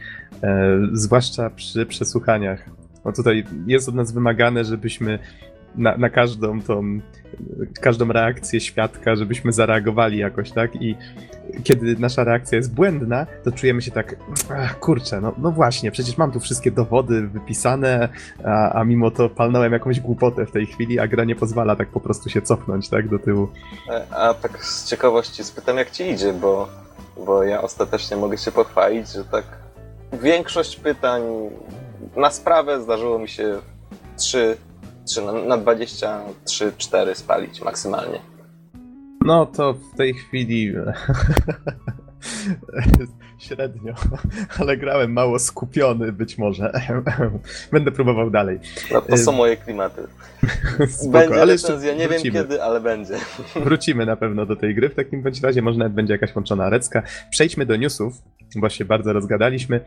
[0.42, 2.64] e, zwłaszcza przy przesłuchaniach.
[3.04, 5.18] No tutaj jest od nas wymagane, żebyśmy
[5.76, 7.00] na, na każdą tą,
[7.80, 10.82] każdą reakcję świadka, żebyśmy zareagowali jakoś, tak?
[10.82, 10.96] I
[11.64, 14.16] kiedy nasza reakcja jest błędna, to czujemy się tak,
[14.56, 18.08] ach, kurczę, no, no właśnie, przecież mam tu wszystkie dowody wypisane,
[18.44, 21.88] a, a mimo to palnąłem jakąś głupotę w tej chwili, a gra nie pozwala tak
[21.88, 23.48] po prostu się cofnąć, tak, do tyłu.
[23.90, 26.68] E, A tak z ciekawości spytam, jak ci idzie, bo,
[27.26, 29.44] bo ja ostatecznie mogę się pochwalić, że tak
[30.12, 31.22] większość pytań
[32.16, 33.58] na sprawę zdarzyło mi się
[34.16, 34.56] 3,
[35.08, 38.20] 3 na, na 23, 4 spalić maksymalnie.
[39.24, 40.72] No to w tej chwili
[43.38, 43.94] średnio,
[44.58, 46.72] ale grałem mało skupiony być może.
[47.72, 48.58] Będę próbował dalej.
[48.92, 50.02] No to są moje klimaty.
[50.88, 52.40] Spoko, Będzie ale recenzja, nie wiem wrócimy.
[52.40, 53.14] kiedy, ale będzie.
[53.56, 56.70] Wrócimy na pewno do tej gry w takim bądź razie, może nawet będzie jakaś łączona
[56.70, 57.02] recka.
[57.30, 58.14] Przejdźmy do newsów,
[58.56, 59.80] bo się bardzo rozgadaliśmy.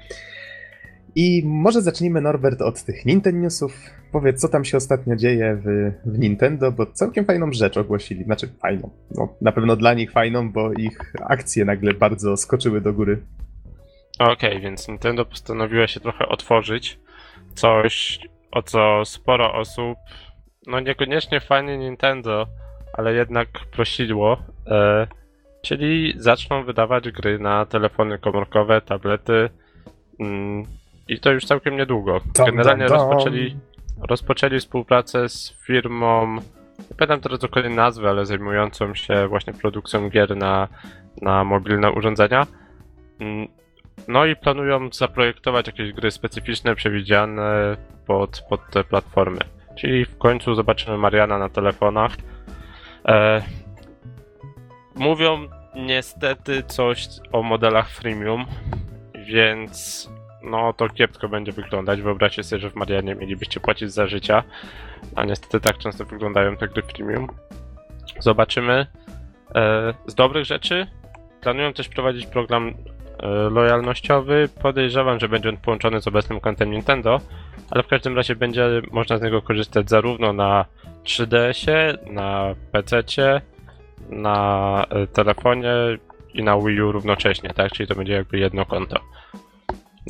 [1.15, 3.74] I może zacznijmy, Norbert, od tych Nintendo newsów.
[4.12, 8.24] Powiedz, co tam się ostatnio dzieje w, w Nintendo, bo całkiem fajną rzecz ogłosili.
[8.24, 8.89] Znaczy fajną.
[9.12, 13.21] No, na pewno dla nich fajną, bo ich akcje nagle bardzo skoczyły do góry.
[14.19, 17.00] Okej, więc Nintendo postanowiła się trochę otworzyć.
[17.56, 18.19] Coś,
[18.52, 19.97] o co sporo osób,
[20.67, 22.47] no niekoniecznie fajnie Nintendo,
[22.93, 24.38] ale jednak prosiło.
[24.67, 25.08] E,
[25.62, 29.50] czyli zaczną wydawać gry na telefony komórkowe, tablety
[30.21, 30.65] Mm,
[31.12, 32.21] I to już całkiem niedługo.
[32.45, 33.58] Generalnie rozpoczęli,
[34.02, 36.36] rozpoczęli współpracę z firmą,
[36.80, 40.67] nie pamiętam teraz dokładnie nazwy, ale zajmującą się właśnie produkcją gier na,
[41.21, 42.47] na mobilne urządzenia.
[43.19, 43.47] Mm,
[44.08, 49.39] No i planują zaprojektować jakieś gry specyficzne, przewidziane pod, pod te platformy.
[49.76, 52.12] Czyli w końcu zobaczymy Mariana na telefonach.
[53.08, 53.41] E,
[54.95, 58.45] mówią niestety coś o modelach freemium,
[59.26, 60.10] więc
[60.44, 62.02] no to kiepsko będzie wyglądać.
[62.02, 64.44] Wyobraźcie sobie, że w Marianie mielibyście płacić za życia,
[65.16, 67.28] a niestety tak często wyglądają te gry freemium.
[68.20, 68.88] Zobaczymy.
[69.56, 70.88] E, z dobrych rzeczy
[71.42, 74.50] planują też prowadzić program e, lojalnościowy.
[74.62, 77.22] Podejrzewam, że będzie on połączony z obecnym kontem Nintendo,
[77.72, 80.66] ale w każdym razie będzie można z niego korzystać zarówno na
[81.04, 83.42] 3DS-ie, na PC-cie,
[84.10, 85.74] na e, telefonie
[86.34, 87.72] i na Wii U równocześnie, tak?
[87.72, 89.00] Czyli to będzie jakby jedno konto.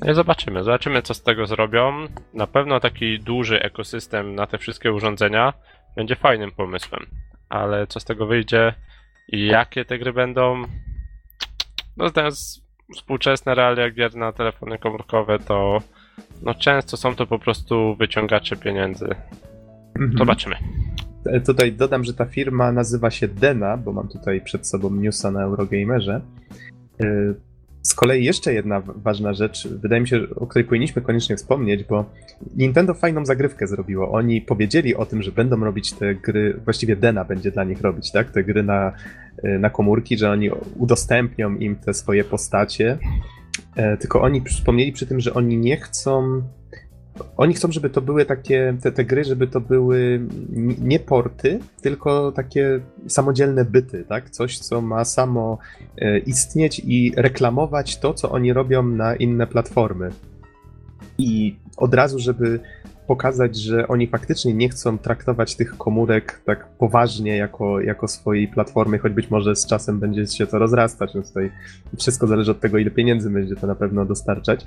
[0.02, 2.08] No i zobaczymy, zobaczymy co z tego zrobią.
[2.34, 5.54] Na pewno taki duży ekosystem na te wszystkie urządzenia
[5.96, 7.06] będzie fajnym pomysłem,
[7.50, 8.74] ale co z tego wyjdzie
[9.28, 10.64] i jakie te gry będą,
[11.98, 12.62] no znając
[12.96, 15.82] współczesne realia gier na telefony komórkowe, to
[16.42, 19.08] no często są to po prostu wyciągacze pieniędzy.
[19.96, 20.18] Mhm.
[20.18, 20.56] Zobaczymy.
[21.26, 25.32] E, Tutaj dodam, że ta firma nazywa się Dena, bo mam tutaj przed sobą newsa
[25.32, 26.22] na Eurogamerze.
[27.84, 32.06] Z kolei jeszcze jedna ważna rzecz, wydaje mi się, o której powinniśmy koniecznie wspomnieć, bo
[32.56, 34.12] Nintendo fajną zagrywkę zrobiło.
[34.12, 38.12] Oni powiedzieli o tym, że będą robić te gry, właściwie Dena będzie dla nich robić,
[38.12, 38.32] tak?
[38.32, 38.92] Te gry na,
[39.44, 42.98] e, na komórki, że oni udostępnią im te swoje postacie.
[43.76, 46.42] E, Tylko oni wspomnieli przy tym, że oni nie chcą
[47.38, 50.28] oni chcą, żeby to były takie, te, te gry, żeby to były
[50.82, 54.30] nie porty, tylko takie samodzielne byty, tak?
[54.30, 55.58] Coś, co ma samo
[55.98, 60.12] e, istnieć i reklamować to, co oni robią na inne platformy.
[61.18, 62.60] I od razu, żeby
[63.08, 69.00] pokazać, że oni faktycznie nie chcą traktować tych komórek tak poważnie jako, jako swojej platformy,
[69.00, 71.14] choć być może z czasem będzie się to rozrastać.
[71.14, 71.52] Więc tutaj
[72.00, 74.66] wszystko zależy od tego, ile pieniędzy będzie to na pewno dostarczać.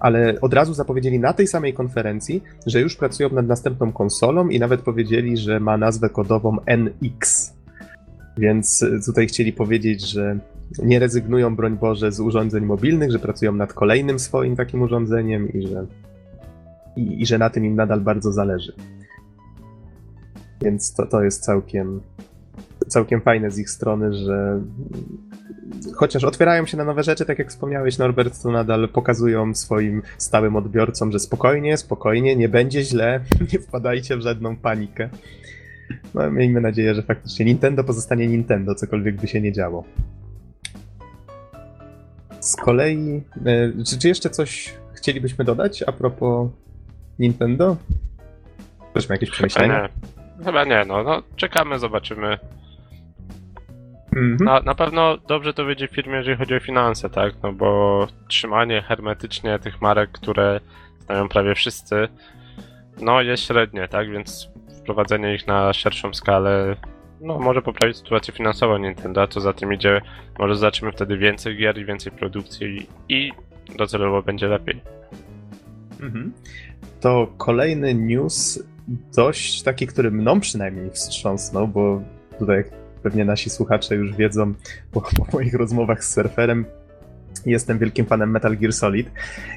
[0.00, 4.58] Ale od razu zapowiedzieli na tej samej konferencji, że już pracują nad następną konsolą i
[4.58, 7.54] nawet powiedzieli, że ma nazwę kodową NX.
[8.38, 10.38] Więc tutaj chcieli powiedzieć, że
[10.82, 15.66] nie rezygnują, broń Boże, z urządzeń mobilnych, że pracują nad kolejnym swoim takim urządzeniem i
[15.66, 15.86] że,
[16.96, 18.72] i, i że na tym im nadal bardzo zależy.
[20.62, 22.00] Więc to, to jest całkiem,
[22.88, 24.60] całkiem fajne z ich strony, że
[25.94, 30.56] chociaż otwierają się na nowe rzeczy, tak jak wspomniałeś, Norbert, to nadal pokazują swoim stałym
[30.56, 33.20] odbiorcom, że spokojnie, spokojnie, nie będzie źle,
[33.52, 35.08] nie wpadajcie w żadną panikę.
[36.14, 39.84] No, miejmy nadzieję, że faktycznie Nintendo pozostanie Nintendo, cokolwiek by się nie działo.
[42.40, 46.50] Z kolei, e, czy, czy jeszcze coś chcielibyśmy dodać a propos
[47.18, 47.76] Nintendo?
[48.90, 49.82] Ktoś ma jakieś przemyślenia?
[49.82, 50.44] nie.
[50.44, 52.38] Chyba nie, no, no czekamy, zobaczymy.
[54.16, 54.36] Mhm.
[54.40, 57.34] Na, na pewno dobrze to wyjdzie firmie, jeżeli chodzi o finanse, tak?
[57.42, 60.60] No bo trzymanie hermetycznie tych marek, które
[61.04, 62.08] znają prawie wszyscy,
[63.00, 64.10] no jest średnie, tak?
[64.10, 64.48] Więc
[64.80, 66.76] wprowadzenie ich na szerszą skalę,
[67.20, 70.00] no może poprawić sytuację finansową Nintendo, a co za tym idzie,
[70.38, 73.32] może zobaczymy wtedy więcej gier i więcej produkcji i
[73.76, 74.80] docelowo będzie lepiej.
[76.00, 76.32] Mhm.
[77.00, 78.62] To kolejny news,
[79.16, 82.02] dość taki, który mną przynajmniej wstrząsnął, bo
[82.38, 82.64] tutaj
[83.02, 84.54] pewnie nasi słuchacze już wiedzą
[84.92, 86.64] po, po moich rozmowach z surferem,
[87.46, 89.10] jestem wielkim fanem Metal Gear Solid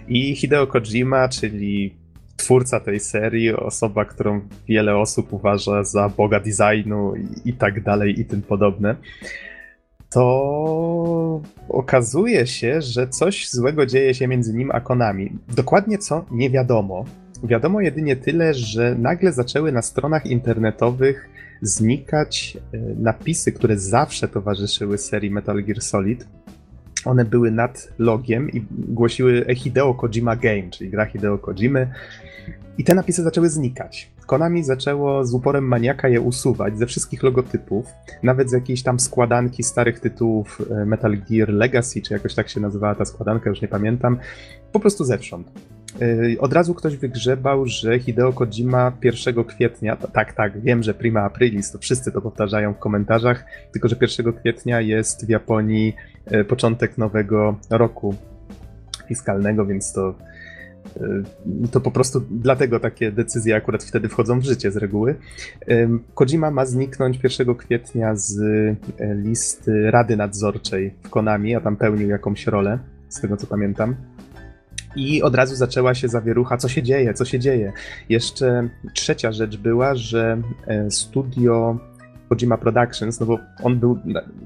[0.08, 1.96] i Hideo Kojima, czyli
[2.38, 8.20] twórca tej serii, osoba, którą wiele osób uważa za boga designu i, i tak dalej
[8.20, 8.96] i tym podobne,
[10.18, 15.38] to okazuje się, że coś złego dzieje się między nim a Konami.
[15.56, 16.26] Dokładnie co?
[16.32, 17.06] Nie wiadomo.
[17.44, 21.30] Wiadomo jedynie tyle, że nagle zaczęły na stronach internetowych
[21.62, 26.28] znikać e, napisy, które zawsze towarzyszyły serii Metal Gear Solid.
[27.06, 31.92] One były nad logiem i głosiły Hideo Kojima Game, czyli gra Hideo Kojimy.
[32.78, 34.12] I te napisy zaczęły znikać.
[34.26, 37.86] Konami zaczęło z uporem maniaka je usuwać ze wszystkich logotypów,
[38.24, 42.60] nawet z jakiejś tam składanki starych tytułów e, Metal Gear Legacy, czy jakoś tak się
[42.60, 44.18] nazywała ta składanka, już nie pamiętam.
[44.72, 45.52] Po prostu zewsząd.
[46.02, 51.22] Yy, Od razu ktoś wygrzebał, że Hideo Kojima 1 kwietnia, tak, tak, wiem, że prima
[51.22, 55.96] aprilis, to wszyscy to powtarzają w komentarzach, tylko że 1 kwietnia jest w Japonii
[56.26, 58.16] e, początek nowego roku
[59.08, 60.16] fiskalnego, więc to,
[60.96, 61.02] e,
[61.72, 65.16] to po prostu dlatego takie decyzje akurat wtedy wchodzą w życie z reguły.
[66.14, 68.40] Kojima ma zniknąć 1 kwietnia z
[69.24, 72.80] listy Rady Nadzorczej w Konami, a tam pełnił jakąś rolę,
[73.10, 73.96] z tego co pamiętam.
[74.96, 77.74] I od razu zaczęła się zawierucha, co się dzieje, co się dzieje.
[78.10, 81.78] Jeszcze trzecia rzecz była, że e, studio
[82.30, 84.00] Kojima Productions, no bo on był,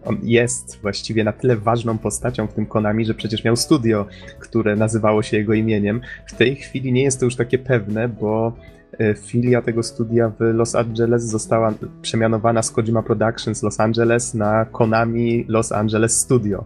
[0.05, 4.05] on jest właściwie na tyle ważną postacią w tym Konami, że przecież miał studio,
[4.39, 6.01] które nazywało się jego imieniem.
[6.27, 8.53] W tej chwili nie jest to już takie pewne, bo
[8.99, 14.65] e, filia tego studia w Los Angeles została przemianowana z Kojima Productions Los Angeles na
[14.65, 16.65] Konami Los Angeles Studio.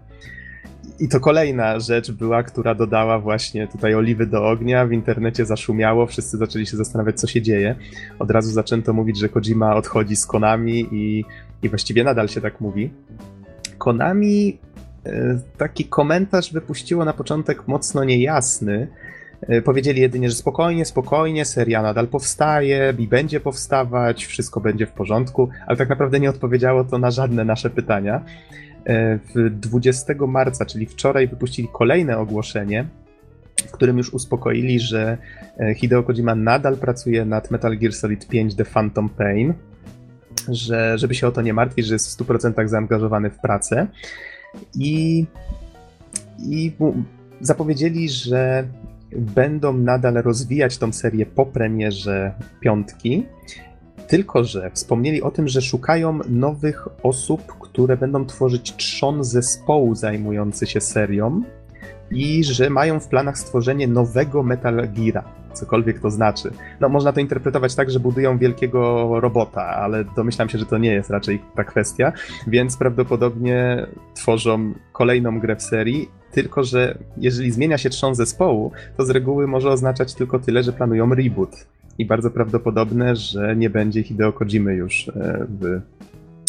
[1.00, 4.86] I to kolejna rzecz była, która dodała właśnie tutaj oliwy do ognia.
[4.86, 7.76] W internecie zaszumiało, wszyscy zaczęli się zastanawiać, co się dzieje.
[8.20, 11.26] Od razu zaczęto mówić, że Kojima odchodzi z Konami i,
[11.64, 12.90] i właściwie nadal się tak mówi.
[13.78, 14.58] Konami
[15.06, 18.88] e, taki komentarz wypuściło na początek mocno niejasny.
[19.42, 24.92] E, powiedzieli jedynie, że spokojnie, spokojnie, seria nadal powstaje i będzie powstawać, wszystko będzie w
[24.92, 28.22] porządku, ale tak naprawdę nie odpowiedziało to na żadne nasze pytania.
[28.86, 32.86] E, w 20 marca, czyli wczoraj, wypuścili kolejne ogłoszenie,
[33.68, 35.18] w którym już uspokoili, że
[35.60, 39.54] e, Hideo Kojima nadal pracuje nad Metal Gear Solid 5 The Phantom Pain,
[40.50, 43.88] że żeby się o to nie martwić, że jest w 100% zaangażowany w pracę.
[44.76, 45.26] I,
[46.40, 46.72] i
[47.42, 48.68] zapowiedzieli, że
[49.12, 53.26] będą nadal rozwijać tą serię po premierze piątki,
[54.08, 60.68] tylko że wspomnieli o tym, że szukają nowych osób, które będą tworzyć trzon zespołu zajmujący
[60.68, 61.42] się serią
[62.12, 66.52] i że mają w planach stworzenie nowego Metal Geara, cokolwiek to znaczy.
[66.80, 70.94] No, można to interpretować tak, że budują wielkiego robota, ale domyślam się, że to nie
[70.94, 72.12] jest raczej ta kwestia,
[72.48, 79.06] więc prawdopodobnie tworzą kolejną grę w serii, tylko że jeżeli zmienia się trzon zespołu, to
[79.06, 81.68] z reguły może oznaczać tylko tyle, że planują reboot.
[81.98, 85.82] I bardzo prawdopodobne, że nie będzie Hideo Kojimy już e, w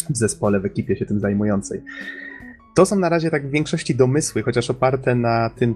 [0.09, 1.81] w zespole, w ekipie się tym zajmującej.
[2.75, 5.75] To są na razie tak w większości domysły, chociaż oparte na tym,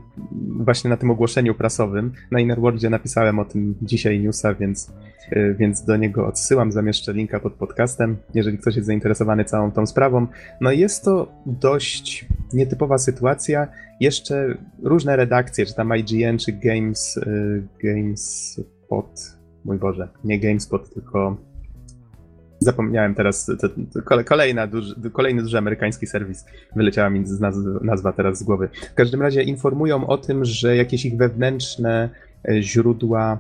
[0.60, 2.12] właśnie na tym ogłoszeniu prasowym.
[2.32, 4.92] Na Innerworldzie napisałem o tym dzisiaj newsa, więc,
[5.32, 9.86] y, więc do niego odsyłam, zamieszczę linka pod podcastem, jeżeli ktoś jest zainteresowany całą tą
[9.86, 10.28] sprawą.
[10.62, 13.68] No jest to dość nietypowa sytuacja.
[14.00, 21.38] Jeszcze różne redakcje, czy tam IGN, czy Games, y, GameSpot, mój Boże, nie GameSpot, tylko
[22.64, 26.46] Zapomniałem teraz, to, to kolejna duży, kolejny duży amerykański serwis
[26.76, 27.40] wyleciała mi z
[27.82, 28.70] nazwa teraz z głowy.
[28.92, 32.10] W każdym razie informują o tym, że jakieś ich wewnętrzne
[32.50, 33.38] e, źródła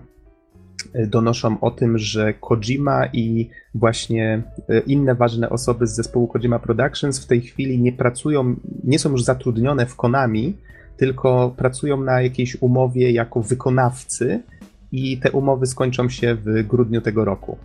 [0.93, 6.59] e, donoszą o tym, że Kojima i właśnie e, inne ważne osoby z zespołu Kojima
[6.59, 10.57] Productions w tej chwili nie pracują, nie są już zatrudnione w Konami,
[10.97, 14.43] tylko pracują na jakiejś umowie jako wykonawcy
[14.91, 17.57] i te umowy skończą się w grudniu tego roku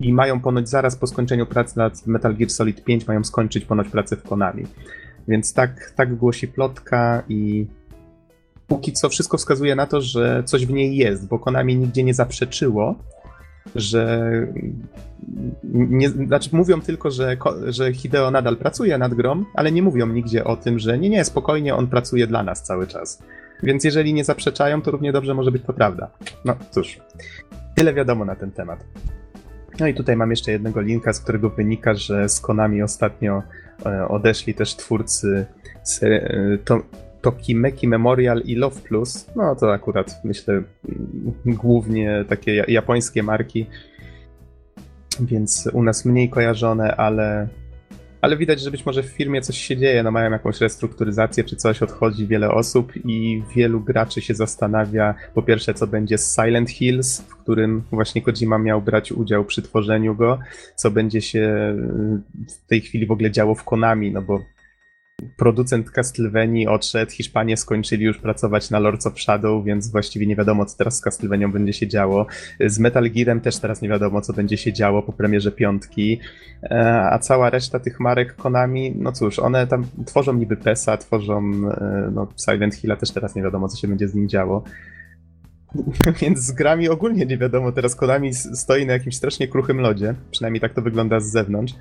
[0.00, 3.88] i mają ponoć zaraz po skończeniu pracy nad Metal Gear Solid 5 mają skończyć ponoć
[3.88, 4.64] pracę w Konami.
[5.28, 7.66] Więc tak, tak głosi plotka i
[8.66, 12.14] póki co wszystko wskazuje na to, że coś w niej jest, bo Konami nigdzie nie
[12.14, 12.94] zaprzeczyło,
[13.74, 14.30] że
[15.72, 17.36] nie, znaczy mówią tylko, że,
[17.66, 21.24] że Hideo nadal pracuje nad grą, ale nie mówią nigdzie o tym, że nie, nie,
[21.24, 23.22] spokojnie, on pracuje dla nas cały czas.
[23.62, 26.10] Więc jeżeli nie zaprzeczają, to równie dobrze może być to prawda.
[26.44, 26.98] No cóż,
[27.74, 28.84] tyle wiadomo na ten temat.
[29.80, 33.42] No i tutaj mam jeszcze jednego linka, z którego wynika, że z Konami ostatnio
[33.86, 35.46] e, odeszli też twórcy
[36.02, 36.82] e, to,
[37.20, 39.26] Tokimeki Memorial i Love Plus.
[39.36, 40.62] No to akurat myślę
[41.46, 43.66] głównie takie japońskie marki,
[45.20, 47.48] więc u nas mniej kojarzone, ale
[48.24, 51.56] ale widać, że być może w firmie coś się dzieje, no mają jakąś restrukturyzację czy
[51.56, 56.70] coś, odchodzi wiele osób i wielu graczy się zastanawia, po pierwsze, co będzie z Silent
[56.70, 60.38] Hills, w którym właśnie Kojima miał brać udział przy tworzeniu go,
[60.76, 61.74] co będzie się
[62.48, 64.40] w tej chwili w ogóle działo w Konami, no bo
[65.36, 70.66] producent Castlevanii odszedł, Hiszpanie skończyli już pracować na Lords of Shadow, więc właściwie nie wiadomo,
[70.66, 72.26] co teraz z Castlevanią będzie się działo.
[72.60, 76.20] Z Metal Gearem też teraz nie wiadomo, co będzie się działo po premierze piątki,
[76.62, 81.40] e, a cała reszta tych marek Konami, no cóż, one tam tworzą niby PESA, tworzą
[81.40, 84.64] e, no, Silent Hilla, też teraz nie wiadomo, co się będzie z nim działo.
[86.20, 87.72] Więc z grami ogólnie nie wiadomo.
[87.72, 90.14] Teraz Konami stoi na jakimś strasznie kruchym lodzie.
[90.30, 91.74] Przynajmniej tak to wygląda z zewnątrz.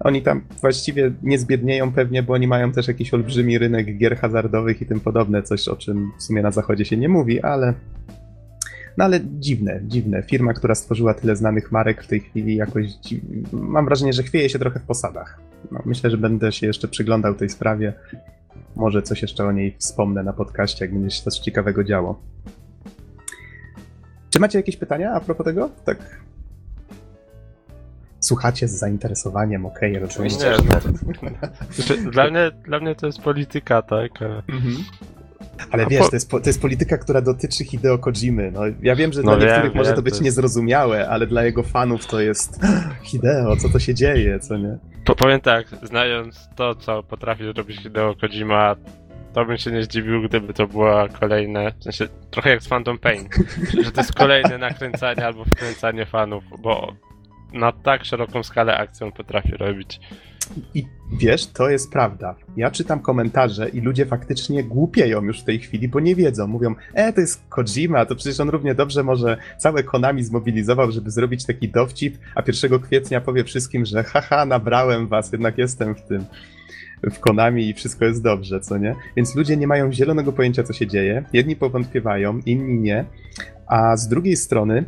[0.00, 4.82] Oni tam właściwie nie zbiednieją pewnie, bo oni mają też jakiś olbrzymi rynek gier hazardowych
[4.82, 5.42] i tym podobne.
[5.42, 7.74] Coś, o czym w sumie na zachodzie się nie mówi, ale...
[8.96, 10.22] No ale dziwne, dziwne.
[10.22, 12.86] Firma, która stworzyła tyle znanych marek w tej chwili jakoś...
[12.92, 13.22] Dziw...
[13.52, 15.40] Mam wrażenie, że chwieje się trochę w posadach.
[15.72, 17.92] No, myślę, że będę się jeszcze przyglądał tej sprawie.
[18.76, 22.20] Może coś jeszcze o niej wspomnę na podcaście, jak będzie się coś ciekawego działo.
[24.30, 25.70] Czy macie jakieś pytania a propos tego?
[25.84, 25.98] Tak.
[28.20, 30.32] Słuchacie z zainteresowaniem, okej, okay, rozumiem.
[30.40, 30.70] Nie,
[32.04, 32.10] no.
[32.10, 34.22] dla, mnie, dla mnie to jest polityka, tak?
[34.22, 34.74] Mhm.
[35.70, 38.50] Ale A wiesz, po- to, jest, po- to jest polityka, która dotyczy Hideo Kojimy.
[38.50, 41.26] No, ja wiem, że No dla wiem, niektórych może wiem, to być to- niezrozumiałe, ale
[41.26, 42.60] dla jego fanów to jest
[43.02, 44.78] Hideo, co to się dzieje, co nie?
[45.04, 48.76] To powiem tak, znając to, co potrafi zrobić Hideo Kojima,
[49.38, 52.98] to bym się nie zdziwił, gdyby to była kolejne, w sensie trochę jak z Phantom
[52.98, 53.28] Pain,
[53.84, 56.92] że to jest kolejne nakręcanie albo wkręcanie fanów, bo
[57.52, 60.00] na tak szeroką skalę akcję on potrafi robić.
[60.74, 62.34] I wiesz, to jest prawda.
[62.56, 66.46] Ja czytam komentarze i ludzie faktycznie głupieją już w tej chwili, bo nie wiedzą.
[66.46, 71.10] Mówią, e, to jest Kojima, to przecież on równie dobrze może całe Konami zmobilizował, żeby
[71.10, 76.02] zrobić taki dowcip, a 1 kwietnia powie wszystkim, że haha, nabrałem was, jednak jestem w
[76.02, 76.24] tym
[77.02, 78.94] w Konami i wszystko jest dobrze, co nie?
[79.16, 81.24] Więc ludzie nie mają zielonego pojęcia, co się dzieje.
[81.32, 83.04] Jedni powątpiewają, inni nie.
[83.66, 84.84] A z drugiej strony,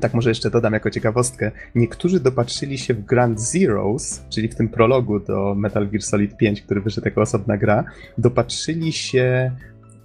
[0.00, 4.68] tak może jeszcze dodam jako ciekawostkę, niektórzy dopatrzyli się w Grand Zeroes, czyli w tym
[4.68, 7.84] prologu do Metal Gear Solid 5, który wyszedł jako osobna gra,
[8.18, 9.52] dopatrzyli się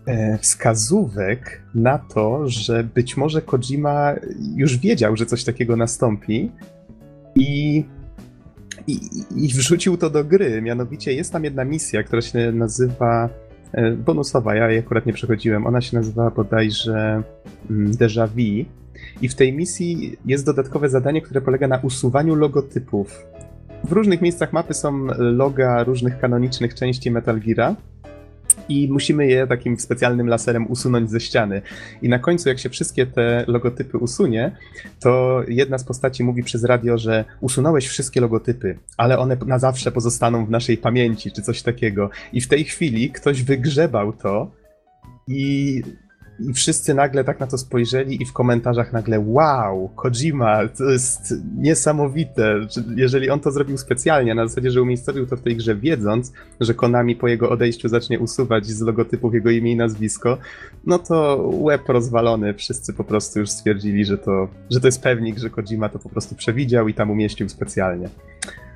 [0.06, 4.16] e, wskazówek na to, że być może Kojima
[4.56, 6.52] już wiedział, że coś takiego nastąpi
[7.36, 7.84] i,
[8.92, 10.62] i, i wrzucił to do gry.
[10.62, 13.30] Mianowicie jest tam jedna misja, która się nazywa
[13.72, 15.68] e, bonusowa, ja jej akurat nie przechodziłem.
[15.68, 17.24] Ona się nazywa bodajże
[17.70, 18.70] mm, Déjà Vu.
[19.22, 23.26] I w tej misji jest dodatkowe zadanie, które polega na usuwaniu logotypów.
[23.84, 27.76] W różnych miejscach mapy są loga różnych kanonicznych części Metal Geara
[28.70, 31.62] i musimy je takim specjalnym laserem usunąć ze ściany.
[32.02, 34.52] I na końcu, jak się wszystkie te logotypy usunie,
[35.00, 39.92] to jedna z postaci mówi przez radio, że usunąłeś wszystkie logotypy, ale one na zawsze
[39.92, 42.10] pozostaną w naszej pamięci, czy coś takiego.
[42.34, 44.52] I w tej chwili ktoś wygrzebał to
[45.28, 45.82] i
[46.50, 51.34] i wszyscy nagle tak na to spojrzeli i w komentarzach nagle wow, Kojima, to jest
[51.58, 52.62] niesamowite.
[52.62, 56.34] Że Jeżeli on to zrobił specjalnie, na zasadzie, że umiejscowił to w tej grze wiedząc,
[56.60, 60.38] że Konami po jego odejściu zacznie usuwać z logotypów jego imię i nazwisko,
[60.86, 62.54] no to łeb rozwalony.
[62.54, 66.10] Wszyscy po prostu już stwierdzili, że to, że to jest pewnik, że Kojima to po
[66.10, 68.10] prostu przewidział i tam umieścił specjalnie.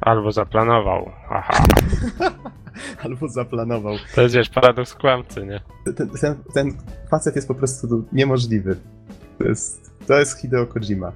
[0.02, 1.12] Albo zaplanował.
[1.30, 1.66] Aha.
[3.04, 3.96] Albo zaplanował.
[4.16, 5.62] To jest wiesz, paradoks kłamcy, nie?
[5.96, 6.74] Ten, ten, ten
[7.12, 8.76] facet jest po prostu niemożliwy.
[9.38, 11.12] To jest, to jest Hideo Kojima.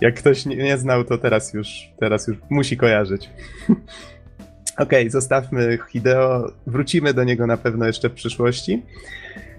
[0.00, 1.68] Jak ktoś nie, nie znał, to teraz już,
[2.00, 3.30] teraz już musi kojarzyć.
[4.78, 8.82] Okej, zostawmy Hideo, wrócimy do niego na pewno jeszcze w przyszłości.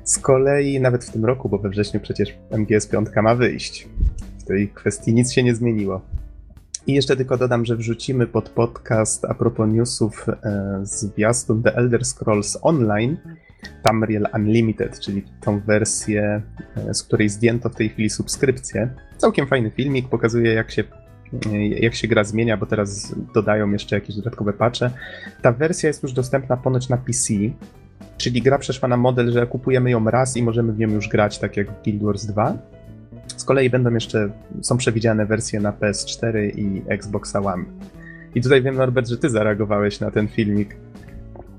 [0.03, 3.87] Z kolei nawet w tym roku, bo we wrześniu przecież MGS 5 ma wyjść.
[4.39, 6.01] W tej kwestii nic się nie zmieniło.
[6.87, 12.05] I jeszcze tylko dodam, że wrzucimy pod podcast a propos newsów e, zwiastun The Elder
[12.05, 13.17] Scrolls Online
[13.83, 16.41] Tamriel Unlimited, czyli tą wersję,
[16.77, 18.89] e, z której zdjęto w tej chwili subskrypcję.
[19.17, 20.83] Całkiem fajny filmik, pokazuje jak się,
[21.51, 24.91] e, jak się gra zmienia, bo teraz dodają jeszcze jakieś dodatkowe patche.
[25.41, 27.33] Ta wersja jest już dostępna ponoć na PC,
[28.17, 31.39] czyli gra przeszła na model, że kupujemy ją raz i możemy w nią już grać,
[31.39, 32.57] tak jak w Guild Wars 2.
[33.27, 34.29] Z kolei będą jeszcze,
[34.61, 37.63] są przewidziane wersje na PS4 i Xbox One.
[38.35, 40.75] I tutaj wiem, Norbert, że ty zareagowałeś na ten filmik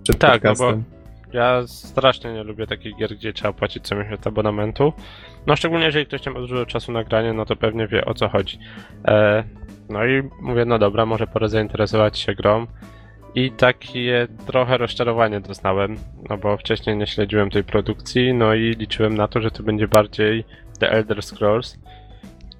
[0.02, 0.84] przed Tak, no bo- podcastem.
[1.32, 4.92] Ja strasznie nie lubię takich gier, gdzie trzeba płacić co miesiąc abonamentu.
[5.46, 8.14] No szczególnie jeżeli ktoś nie ma dużo czasu na granie, no to pewnie wie o
[8.14, 8.58] co chodzi.
[9.08, 9.44] E,
[9.88, 12.66] no i mówię, no dobra, może pora zainteresować się grą.
[13.34, 15.96] I takie trochę rozczarowanie doznałem,
[16.30, 19.88] no bo wcześniej nie śledziłem tej produkcji, no i liczyłem na to, że to będzie
[19.88, 20.44] bardziej
[20.78, 21.78] The Elder Scrolls,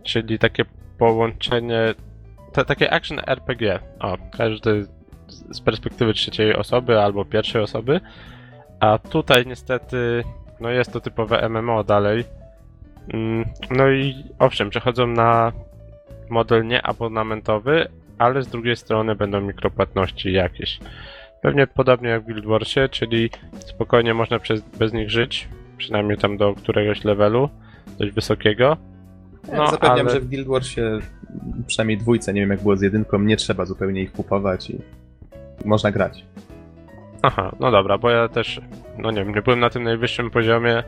[0.02, 0.64] czyli takie
[0.98, 1.94] połączenie,
[2.66, 3.78] takie action RPG.
[4.00, 4.84] O, każdy
[5.28, 8.00] z- z perspektywy trzeciej osoby albo pierwszej osoby.
[8.80, 10.24] A tutaj niestety,
[10.60, 12.24] no jest to typowe MMO dalej.
[13.14, 15.52] Mm, No i owszem, przechodzą na
[16.30, 17.88] model nieabonamentowy,
[18.18, 20.78] ale z drugiej strony będą mikropłatności jakieś.
[21.42, 26.36] Pewnie podobnie jak w Guild Warsie, czyli spokojnie można przez, bez nich żyć, przynajmniej tam
[26.36, 27.48] do któregoś levelu,
[27.98, 28.76] dość wysokiego.
[29.52, 30.98] Ja No, zapewniam, ale- że w Guild Warsie
[31.66, 34.78] przynajmniej dwójce, nie wiem jak było z jedynką, nie trzeba zupełnie ich kupować i
[35.64, 36.24] można grać.
[37.22, 38.60] Aha, no dobra, bo ja też,
[38.98, 40.82] no nie wiem, nie byłem na tym najwyższym poziomie,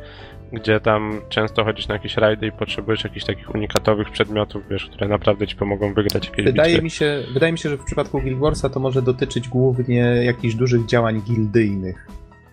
[0.52, 5.08] gdzie tam często chodzisz na jakieś rajdy i potrzebujesz jakichś takich unikatowych przedmiotów, wiesz, które
[5.08, 6.82] naprawdę ci pomogą wygrać jakieś Wydaje bitwy.
[6.84, 10.54] mi, się, wydaje mi się, że w przypadku Guild Warsa to może dotyczyć głównie jakichś
[10.54, 12.08] dużych działań gildyjnych.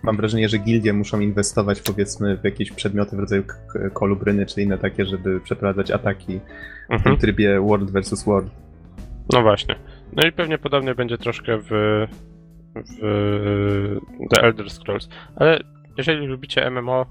[0.06, 3.42] Mam wrażenie, że gildie muszą inwestować powiedzmy w jakieś przedmioty w rodzaju
[3.92, 6.40] kolubryny czy inne takie, żeby przeprowadzać ataki
[6.88, 7.02] w Mhm.
[7.02, 8.24] tym trybie World vs.
[8.24, 8.50] World.
[9.32, 9.74] No właśnie.
[10.12, 11.68] No i pewnie podobnie będzie troszkę w,
[13.00, 13.96] w
[14.34, 15.08] The Elder Scrolls.
[15.36, 15.60] Ale
[15.98, 17.06] jeżeli lubicie MMO,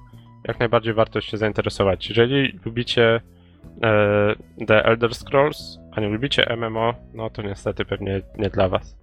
[0.47, 2.09] jak najbardziej warto się zainteresować.
[2.09, 3.21] Jeżeli lubicie
[3.83, 4.35] e,
[4.67, 8.97] The Elder Scrolls, a nie lubicie MMO, no to niestety pewnie nie dla was.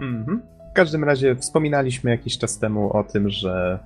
[0.00, 0.42] Mhm.
[0.74, 3.78] Każdym razie wspominaliśmy jakiś czas temu o tym, że,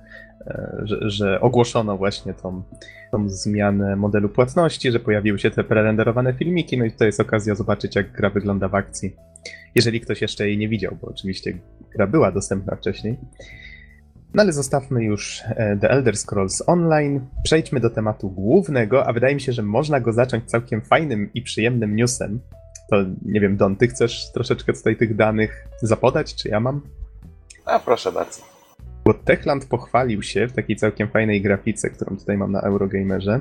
[0.47, 2.63] e, że, że ogłoszono właśnie tą,
[3.11, 7.55] tą zmianę modelu płatności, że pojawiły się te prerenderowane filmiki, no i to jest okazja
[7.55, 9.15] zobaczyć, jak gra wygląda w akcji.
[9.75, 11.53] Jeżeli ktoś jeszcze jej nie widział, bo oczywiście
[11.95, 13.17] gra była dostępna wcześniej.
[14.33, 17.21] No ale zostawmy już e, The Elder Scrolls Online.
[17.43, 21.41] Przejdźmy do tematu głównego, a wydaje mi się, że można go zacząć całkiem fajnym i
[21.41, 22.39] przyjemnym newsem.
[22.89, 26.81] To nie wiem, Don, ty chcesz troszeczkę tutaj tych danych zapodać, czy ja mam?
[27.65, 28.41] A proszę bardzo.
[29.05, 33.39] Bo Techland pochwalił się w takiej całkiem fajnej grafice, którą tutaj mam na Eurogamerze,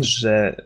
[0.00, 0.56] że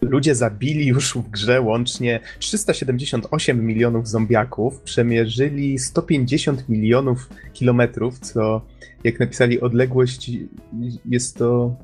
[0.00, 8.60] ludzie zabili już w grze łącznie 378 milionów zombiaków, przemierzyli 150 milionów kilometrów, co
[9.04, 10.30] jak napisali odległość
[11.04, 11.76] jest to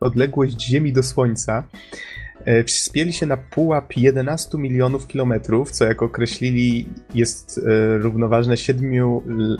[0.00, 1.64] odległość Ziemi do Słońca.
[2.46, 8.92] E, Wspięli się na pułap 11 milionów kilometrów, co jak określili jest e, równoważne 7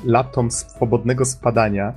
[0.05, 1.95] latom swobodnego spadania.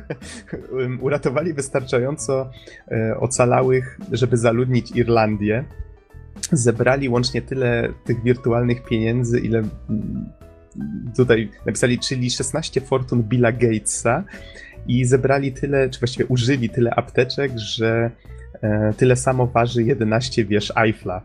[1.00, 2.50] Uratowali wystarczająco
[2.90, 5.64] e, ocalałych, żeby zaludnić Irlandię.
[6.52, 9.62] Zebrali łącznie tyle tych wirtualnych pieniędzy, ile
[11.16, 14.24] tutaj napisali, czyli 16 fortun Billa Gatesa
[14.86, 18.10] i zebrali tyle, czy właściwie użyli tyle apteczek, że
[18.96, 21.22] tyle samo waży 11 wież Eiffla.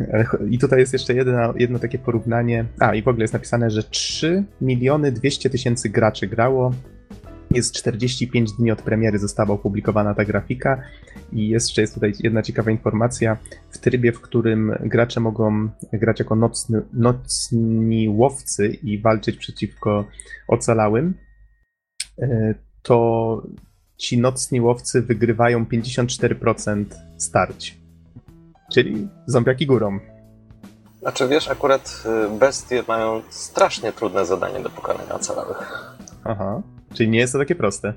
[0.00, 2.64] E, I tutaj jest jeszcze jedno, jedno takie porównanie.
[2.80, 6.72] A, i w ogóle jest napisane, że 3 miliony 200 tysięcy graczy grało.
[7.50, 10.82] Jest 45 dni od premiery została opublikowana ta grafika
[11.32, 13.36] i jeszcze jest tutaj jedna ciekawa informacja.
[13.70, 20.04] W trybie, w którym gracze mogą grać jako nocny, nocni łowcy i walczyć przeciwko
[20.48, 21.14] ocalałym,
[22.18, 23.42] e, to
[23.96, 26.84] ci nocni łowcy wygrywają 54%
[27.18, 27.78] starć.
[28.72, 29.98] Czyli zombiaki górą.
[31.00, 35.96] Znaczy wiesz, akurat y, bestie mają strasznie trudne zadanie do pokonania ocalałych.
[36.24, 36.62] Aha,
[36.94, 37.94] czyli nie jest to takie proste.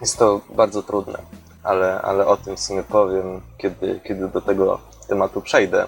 [0.00, 1.18] Jest to bardzo trudne,
[1.62, 5.86] ale, ale o tym w sumie powiem, kiedy, kiedy do tego tematu przejdę.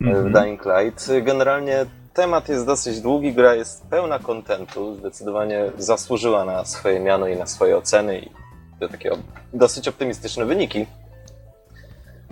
[0.00, 0.28] Mm -hmm.
[0.28, 6.64] W Dying Light generalnie temat jest dosyć długi, gra jest pełna kontentu, zdecydowanie zasłużyła na
[6.64, 8.39] swoje miano i na swoje oceny i
[8.88, 9.10] takie
[9.52, 10.86] dosyć optymistyczne wyniki.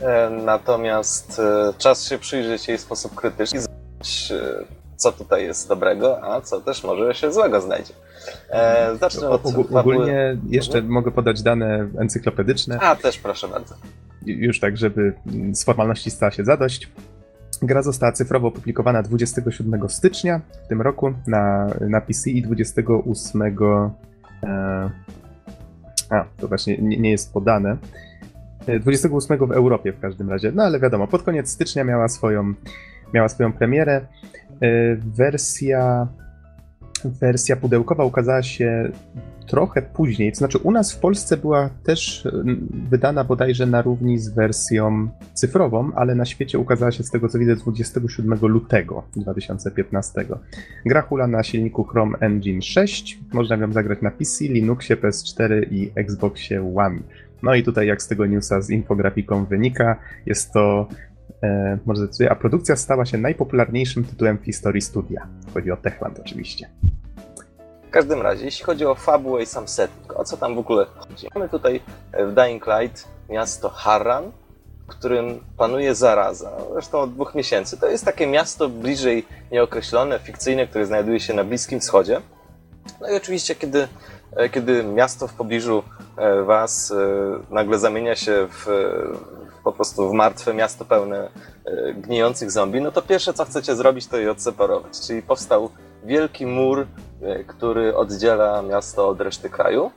[0.02, 4.64] E, natomiast e, czas się przyjrzeć jej w sposób krytyczny i zobaczyć, e,
[4.96, 7.94] co tutaj jest dobrego, a co też może się złego znajdzie.
[9.00, 9.80] Zacznę od fabuły.
[9.80, 10.92] Ogólnie jeszcze mhm.
[10.92, 12.78] mogę podać dane encyklopedyczne.
[12.80, 13.74] A, też proszę bardzo.
[14.26, 15.12] Już tak, żeby
[15.52, 16.88] z formalności stała się zadość.
[17.62, 23.50] Gra została cyfrowo opublikowana 27 stycznia w tym roku na, na PC i 28 e,
[26.10, 27.76] a, to właśnie nie, nie jest podane.
[28.80, 30.52] 28 e, w Europie w każdym razie.
[30.52, 32.54] No ale wiadomo, pod koniec stycznia miała swoją,
[33.14, 33.96] miała swoją premierę.
[33.96, 34.06] E,
[34.96, 36.08] wersja,
[37.04, 38.90] wersja pudełkowa ukazała się
[39.48, 40.32] trochę później.
[40.32, 42.28] To znaczy, u nas w Polsce była też
[42.90, 47.38] wydana bodajże na równi z wersją cyfrową, ale na świecie ukazała się z tego co
[47.38, 50.24] widzę 27 lutego 2015.
[50.86, 53.18] Gra hula na silniku Chrome Engine 6.
[53.32, 56.98] Można ją zagrać na PC, Linuxie, PS4 i Xboxie One.
[57.42, 59.96] No i tutaj, jak z tego newsa z infografiką wynika,
[60.26, 60.88] jest to
[61.42, 65.26] e, może decyduję, a produkcja stała się najpopularniejszym tytułem w historii studia.
[65.54, 66.68] Chodzi o Techland oczywiście.
[67.88, 70.86] W każdym razie, jeśli chodzi o fabułę i sam setting, o co tam w ogóle
[70.98, 71.28] chodzi?
[71.34, 71.80] Mamy tutaj
[72.12, 74.24] e, w Dying Light miasto Harran,
[74.84, 76.52] w którym panuje zaraza.
[76.72, 77.80] Zresztą od dwóch miesięcy.
[77.80, 82.20] To jest takie miasto bliżej nieokreślone, fikcyjne, które znajduje się na Bliskim Wschodzie.
[83.00, 83.88] No i oczywiście, kiedy,
[84.36, 85.82] e, kiedy miasto w pobliżu
[86.46, 86.92] was
[87.50, 88.66] nagle zamienia się w,
[89.72, 91.28] po prostu w martwe miasto pełne
[91.94, 95.00] gnijących zombie, no to pierwsze, co chcecie zrobić, to je odseparować.
[95.06, 95.70] Czyli powstał
[96.04, 96.86] wielki mur
[97.22, 99.90] E, który oddziela miasto od reszty kraju.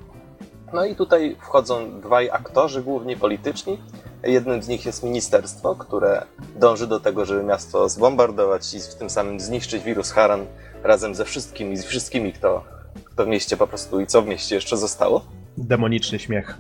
[0.74, 3.80] No i tutaj wchodzą dwaj aktorzy, głównie polityczni.
[4.24, 9.10] Jednym z nich jest ministerstwo, które dąży do tego, żeby miasto zbombardować i w tym
[9.10, 10.46] samym zniszczyć wirus Haran
[10.84, 12.64] razem ze wszystkimi, z wszystkimi, kto,
[13.06, 15.22] kto w mieście po prostu i co w mieście jeszcze zostało.
[15.62, 16.58] Demoniczny śmiech.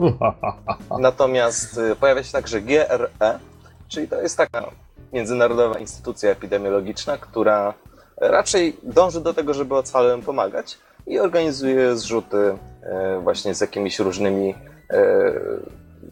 [1.00, 3.40] Natomiast e, pojawia się także GRE,
[3.88, 4.72] czyli to jest taka
[5.14, 7.74] międzynarodowa instytucja epidemiologiczna, która
[8.18, 10.78] raczej dąży do tego, żeby ocalałym pomagać
[11.08, 14.56] i organizuje zrzuty e, właśnie z jakimiś różnymi
[14.90, 15.34] e,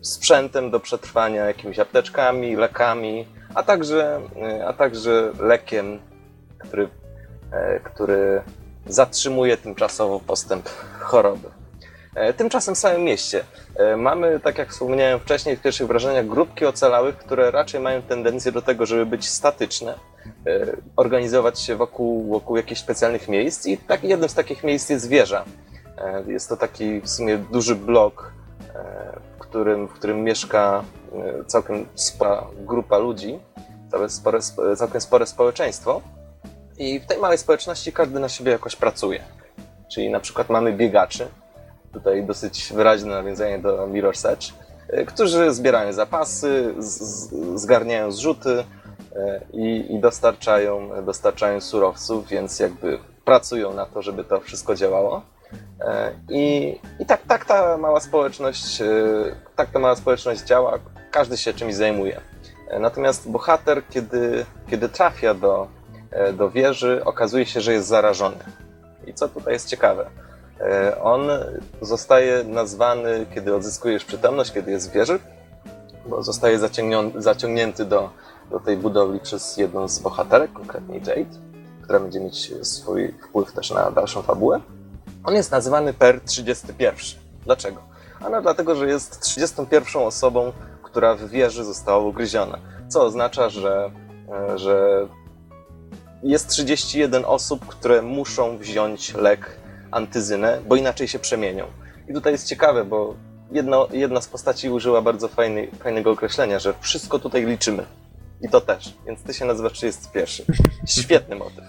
[0.02, 3.26] sprzętem do przetrwania, jakimiś apteczkami, lekami,
[3.56, 4.22] a także,
[4.68, 6.00] a także lekiem,
[6.60, 6.90] który,
[7.84, 8.42] który
[8.88, 10.70] zatrzymuje tymczasowo postęp
[11.00, 11.59] choroby.
[12.38, 13.43] Tymczasem w samym mieście
[13.97, 18.61] mamy, tak jak wspomniałem wcześniej w pierwszych wrażeniach, grupki ocalałych, które raczej mają tendencję do
[18.61, 19.93] tego, żeby być statyczne
[20.95, 25.45] organizować się wokół, wokół jakichś specjalnych miejsc i tak, jednym z takich miejsc jest wieża.
[26.28, 28.34] Jest to taki w sumie duży blok,
[29.36, 30.84] w którym, w którym mieszka
[31.47, 33.39] całkiem spora grupa ludzi,
[34.07, 34.39] spore,
[34.78, 36.01] całkiem spore społeczeństwo.
[36.78, 39.24] I w tej małej społeczności każdy na siebie jakoś pracuje.
[39.91, 41.28] Czyli na przykład mamy biegaczy,
[41.94, 44.54] tutaj dosyć wyraźne nawiązanie do Mirror's Edge,
[44.90, 46.74] e, którzy zbierają zapasy,
[47.56, 48.64] zgarniają zrzuty
[49.16, 55.22] e, i, i dostarczają, dostarczają surowców, więc jakby pracują na to, żeby to wszystko działało.
[55.82, 58.80] E, I, i tak, tak ta mała społeczność,
[59.56, 60.80] tak ta mała społeczność działa,
[61.12, 62.22] każdy się czymś zajmuje.
[62.80, 65.68] Natomiast bohater, kiedy, kiedy trafia do,
[66.34, 68.38] do wieży, okazuje się, że jest zarażony.
[69.08, 70.10] I co tutaj jest ciekawe?
[70.62, 71.22] E, on
[71.82, 75.20] zostaje nazwany, kiedy odzyskujesz przytomność, kiedy jest w wieży,
[76.05, 76.60] bo zostaje
[77.16, 78.10] zaciągnięty do,
[78.49, 81.39] do tej budowli przez jedną z bohaterek, konkretnie Jade,
[81.84, 84.62] która będzie mieć swój wpływ też na dalszą fabułę.
[85.24, 86.99] On jest nazywany Per 31.
[87.45, 87.82] Dlaczego?
[88.26, 90.51] Ano dlatego, że jest 31 osobą,
[90.84, 92.60] która w wieży została ugryziona.
[92.88, 93.91] Co oznacza, że,
[94.32, 95.07] e, że
[96.24, 99.59] jest 31 osób, które muszą wziąć lek
[99.92, 101.66] antyzynę, bo inaczej się przemienią.
[102.10, 103.16] I tutaj jest ciekawe, bo
[103.52, 107.86] jedno, jedna z postaci użyła bardzo fajny, fajnego określenia, że wszystko tutaj liczymy.
[108.42, 108.94] I to też.
[109.06, 110.46] Więc ty się nazywasz 31.
[110.88, 111.64] Świetny motyw.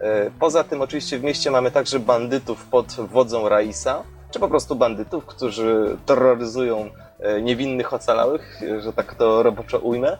[0.00, 4.76] E, poza tym oczywiście w mieście mamy także bandytów pod wodzą Raisa, czy po prostu
[4.76, 10.18] bandytów, którzy terroryzują e, niewinnych ocalałych, że tak to roboczo ujmę,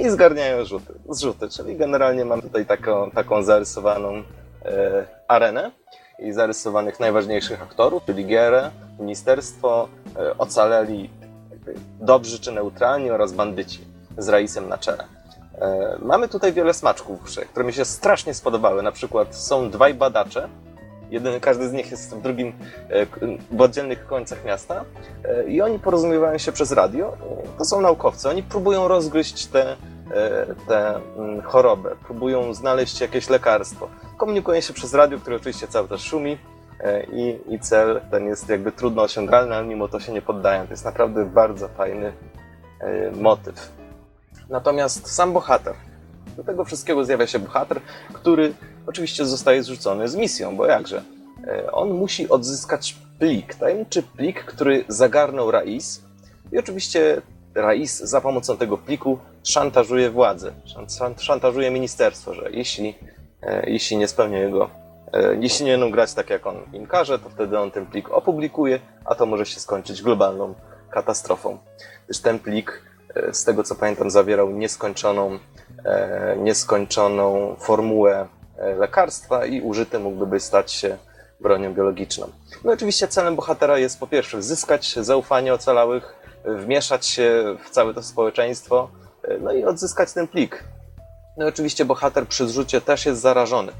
[0.00, 1.48] i zgarniają rzuty, zrzuty.
[1.48, 4.22] Czyli generalnie mam tutaj taką, taką zarysowaną
[4.64, 5.70] e, arenę
[6.18, 11.10] i zarysowanych najważniejszych aktorów, czyli Gierę, ministerstwo, e, ocaleli
[12.00, 13.80] dobrzy czy neutralni oraz bandyci
[14.18, 15.04] z Raisem na czele.
[15.60, 18.82] E, mamy tutaj wiele smaczków, które mi się strasznie spodobały.
[18.82, 20.48] Na przykład są dwaj badacze,
[21.10, 22.52] jeden, każdy z nich jest w drugim,
[22.88, 23.06] e,
[23.50, 24.84] w oddzielnych końcach miasta
[25.46, 27.16] i oni porozumiewają się przez radio.
[27.58, 29.76] To są naukowcy, oni próbują rozgryźć te,
[30.10, 33.88] mm, chorobę, próbują znaleźć jakieś lekarstwo
[34.18, 36.38] komunikują się przez radio, które oczywiście cały czas szumi
[36.80, 40.64] e, i, i cel ten jest jakby trudno osiągalny, ale mimo to się nie poddają.
[40.64, 42.12] To jest naprawdę bardzo fajny
[42.80, 43.72] e, motyw.
[44.50, 45.74] Natomiast sam bohater.
[46.36, 47.80] Do tego wszystkiego zjawia się bohater,
[48.12, 48.52] który
[48.86, 51.02] oczywiście zostaje zrzucony z misją, bo jakże?
[51.46, 56.02] E, on musi odzyskać plik, tajemniczy plik, który zagarnął Rais
[56.52, 57.22] i oczywiście
[57.54, 60.52] Rais za pomocą tego pliku szantażuje władzę,
[61.18, 62.94] szantażuje ministerstwo, że jeśli
[63.42, 64.70] E, jeśli nie spełnia jego,
[65.12, 68.10] e, jeśli nie będą grać tak jak on im każe, to wtedy on ten plik
[68.10, 70.54] opublikuje, a to może się skończyć globalną
[70.90, 71.58] katastrofą.
[72.04, 72.82] Gdyż ten plik,
[73.14, 75.38] e, z tego co pamiętam, zawierał nieskończoną,
[76.36, 78.26] nieskończoną formułę
[78.78, 80.98] lekarstwa i użyty mógłby stać się
[81.40, 82.26] bronią biologiczną.
[82.64, 88.02] No oczywiście celem bohatera jest po pierwsze zyskać zaufanie ocalałych, wmieszać się w całe to
[88.02, 88.90] społeczeństwo,
[89.40, 90.64] no i odzyskać ten plik.
[91.36, 93.72] No i oczywiście bohater przy zrzucie też jest zarażony.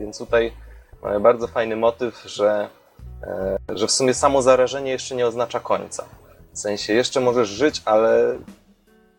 [0.00, 0.52] Więc tutaj
[1.02, 2.68] mamy bardzo fajny motyw, że,
[3.22, 6.04] e, że w sumie samo zarażenie jeszcze nie oznacza końca.
[6.52, 8.38] W sensie jeszcze możesz żyć, ale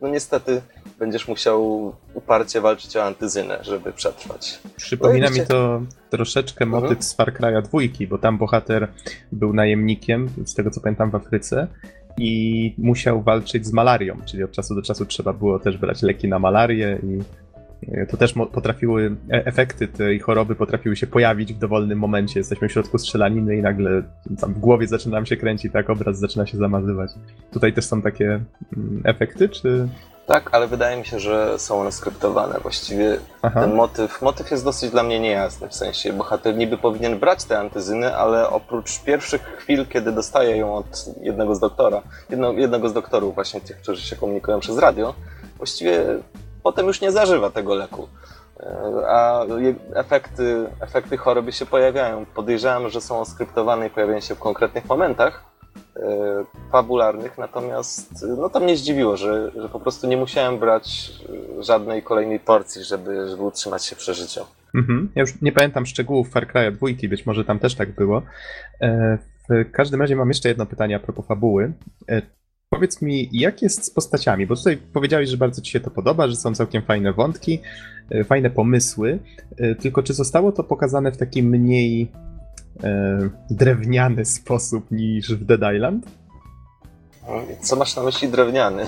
[0.02, 0.62] no niestety
[1.00, 4.60] będziesz musiał uparcie walczyć o antyzynę, żeby przetrwać.
[4.76, 7.04] Przypomina no mi to troszeczkę motyw mhm.
[7.04, 8.88] z Far Cry'a dwójki, bo tam bohater
[9.32, 11.68] był najemnikiem, z tego co pamiętam w Afryce
[12.18, 16.28] i musiał walczyć z malarią, czyli od czasu do czasu trzeba było też brać leki
[16.28, 17.20] na malarię i
[18.10, 22.40] to też potrafiły, e, efekty tej choroby potrafiły się pojawić w dowolnym momencie.
[22.40, 24.04] Jesteśmy w środku strzelaniny i nagle
[24.40, 27.12] tam w głowie zaczyna nam się kręcić, tak obraz zaczyna się zamazywać.
[27.52, 28.26] Tutaj też są takie
[28.78, 29.88] mm, efekty, czy...
[30.26, 32.60] Tak, ale wydaje mi się, że są one skryptowane.
[32.60, 33.62] Właściwie Aha.
[33.62, 37.60] ten motyw, motyw jest dosyć dla mnie niejasny, w sensie bohater niby powinien brać te
[37.60, 42.94] antyzyny, ale oprócz pierwszych chwil, kiedy dostaje ją od jednego z doktora, jedno, jednego z
[42.94, 45.14] doktorów właśnie tych, którzy się komunikują przez radio,
[45.58, 46.06] właściwie
[46.64, 48.08] potem już nie zażywa tego leku.
[48.60, 49.46] E, a
[49.96, 52.26] efekty, efekty choroby się pojawiają.
[52.26, 55.53] Podejrzewam, że są skryptowane i pojawiają się w konkretnych momentach
[56.72, 61.12] fabularnych, natomiast no to mnie zdziwiło, że, że po prostu nie musiałem brać
[61.60, 64.42] żadnej kolejnej porcji, żeby, żeby utrzymać się przy życiu.
[64.76, 65.12] Mhm.
[65.16, 68.22] Ja już nie pamiętam szczegółów Far Cry'a dwójki, być może tam też tak było.
[68.82, 69.18] E,
[69.50, 71.74] w każdym razie mam jeszcze jedno pytanie a propos fabuły.
[72.74, 74.48] Powiedz mi, jak jest z postaciami?
[74.48, 77.60] Bo tutaj powiedziałeś, że bardzo Ci się to podoba, że są całkiem fajne wątki,
[78.10, 79.20] e, fajne pomysły.
[79.58, 82.33] E, tylko czy zostało to pokazane w taki mniej e,
[83.50, 86.23] drewniany sposób niż w Dead Island?
[87.62, 88.86] Co masz na myśli drewniany?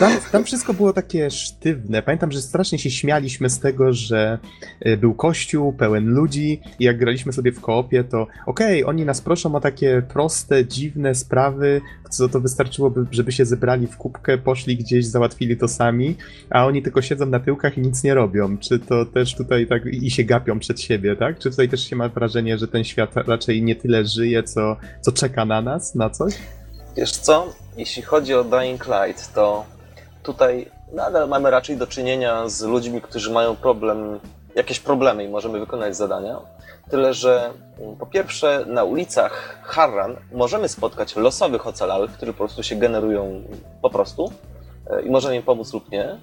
[0.00, 2.02] Tam, tam, wszystko było takie sztywne.
[2.02, 4.38] Pamiętam, że strasznie się śmialiśmy z tego, że
[4.80, 9.04] e, był kościół pełen ludzi i jak graliśmy sobie w koopie, to okej, okay, oni
[9.04, 14.38] nas proszą o takie proste, dziwne sprawy, co to wystarczyłoby, żeby się zebrali w kubkę,
[14.38, 16.16] poszli gdzieś, załatwili to sami,
[16.50, 18.58] a oni tylko siedzą na tyłkach i nic nie robią.
[18.58, 21.38] Czy to też tutaj tak i się gapią przed siebie, tak?
[21.38, 25.12] Czy tutaj też się ma wrażenie, że ten świat raczej nie tyle żyje, co, co
[25.12, 26.34] czeka na nas, na coś?
[26.96, 29.64] Wiesz co, jeśli chodzi o Dying Light, to
[30.22, 34.20] tutaj nadal mamy raczej do czynienia z ludźmi, którzy mają problem,
[34.54, 36.40] jakieś problemy i możemy wykonać zadania.
[36.90, 42.62] Tyle, że mm, po pierwsze na ulicach Harran możemy spotkać losowych ocalałych, którzy po prostu
[42.62, 43.42] się generują
[43.82, 44.32] po prostu
[44.90, 46.18] e, i możemy im pomóc lub nie.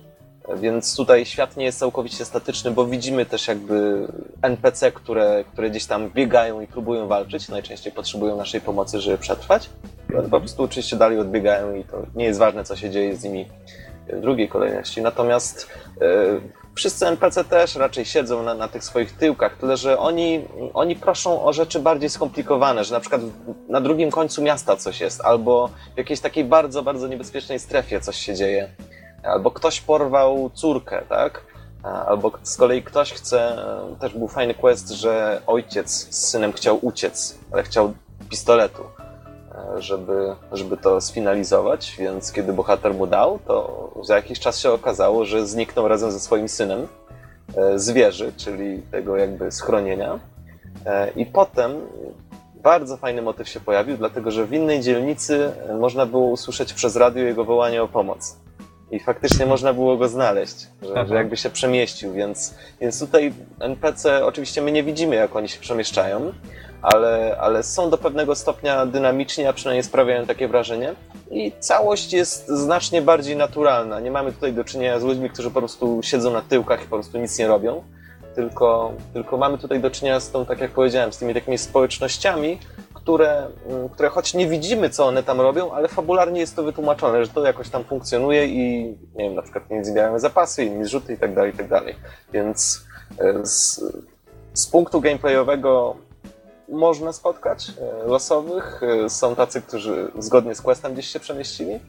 [0.55, 4.07] Więc tutaj świat nie jest całkowicie statyczny, bo widzimy też jakby
[4.41, 7.49] NPC, które, które gdzieś tam biegają i próbują walczyć.
[7.49, 9.69] Najczęściej potrzebują naszej pomocy, żeby przetrwać.
[10.17, 13.23] One po prostu oczywiście dalej odbiegają i to nie jest ważne, co się dzieje z
[13.23, 13.45] nimi
[14.07, 15.01] w drugiej kolejności.
[15.01, 15.69] Natomiast
[16.01, 16.05] e,
[16.75, 20.41] wszyscy NPC też raczej siedzą na, na tych swoich tyłkach, tyle że oni,
[20.73, 23.21] oni proszą o rzeczy bardziej skomplikowane, że na przykład
[23.69, 28.15] na drugim końcu miasta coś jest, albo w jakiejś takiej bardzo, bardzo niebezpiecznej strefie coś
[28.15, 28.69] się dzieje
[29.23, 31.41] albo ktoś porwał córkę, tak?
[31.83, 33.57] Albo z kolei ktoś chce,
[33.99, 37.93] też był fajny quest, że ojciec z synem chciał uciec, ale chciał
[38.29, 38.83] pistoletu,
[39.77, 45.25] żeby, żeby to sfinalizować, więc kiedy bohater mu dał, to za jakiś czas się okazało,
[45.25, 46.87] że zniknął razem ze swoim synem
[47.55, 50.19] e, z wieży, czyli tego jakby schronienia.
[50.85, 51.71] E, I potem
[52.63, 57.23] bardzo fajny motyw się pojawił, dlatego że w innej dzielnicy można było usłyszeć przez radio
[57.23, 58.42] jego wołanie o pomoc
[58.93, 64.25] i faktycznie można było go znaleźć, że, że, jakby się przemieścił, więc, więc tutaj NPC,
[64.25, 66.33] oczywiście my nie widzimy, jak oni się przemieszczają,
[66.81, 70.93] ale, ale są do pewnego stopnia dynamiczni, a przynajmniej sprawiają takie wrażenie.
[71.31, 73.99] I całość jest znacznie bardziej naturalna.
[73.99, 76.95] Nie mamy tutaj do czynienia z ludźmi, którzy po prostu siedzą na tyłkach i po
[76.95, 77.83] prostu nic nie robią.
[78.35, 82.59] Tylko, tylko mamy tutaj do czynienia z tą, tak jak powiedziałem, z tymi takimi społecznościami,
[83.03, 87.25] które, mm, które choć nie widzimy, co one tam robią, ale fabularnie jest to wytłumaczone,
[87.25, 88.85] że to jakoś tam funkcjonuje i
[89.15, 91.95] nie wiem, na przykład nie zbierają zapasy, inni zrzuty i tak dalej, i tak dalej.
[92.33, 92.85] Więc
[93.19, 93.83] e, z,
[94.53, 95.95] z punktu gameplayowego
[96.69, 98.81] można spotkać e, losowych.
[99.05, 101.79] E, są tacy, którzy zgodnie z questem gdzieś się przemieścili,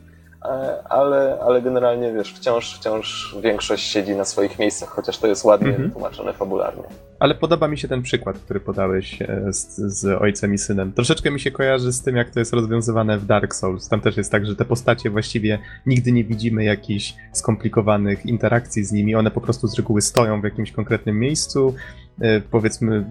[0.88, 5.68] ale, ale generalnie wiesz, wciąż, wciąż większość siedzi na swoich miejscach, chociaż to jest ładnie
[5.68, 5.90] mhm.
[5.90, 6.82] tłumaczone fabularnie.
[7.18, 10.92] Ale podoba mi się ten przykład, który podałeś e, z, z, ojcem i synem.
[10.92, 13.88] Troszeczkę mi się kojarzy z tym, jak to jest rozwiązywane w Dark Souls.
[13.88, 18.92] Tam też jest tak, że te postacie właściwie nigdy nie widzimy jakichś skomplikowanych interakcji z
[18.92, 19.14] nimi.
[19.14, 21.74] One po prostu z reguły stoją w jakimś konkretnym miejscu.
[22.20, 23.04] E, powiedzmy,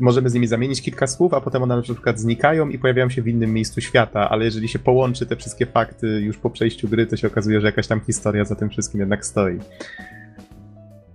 [0.00, 3.22] możemy z nimi zamienić kilka słów, a potem one na przykład znikają i pojawiają się
[3.22, 7.06] w innym miejscu świata, ale jeżeli się połączy te wszystkie fakty już po przejściu gry,
[7.06, 9.58] to się okazuje, że jakaś tam historia za tym wszystkim jednak stoi.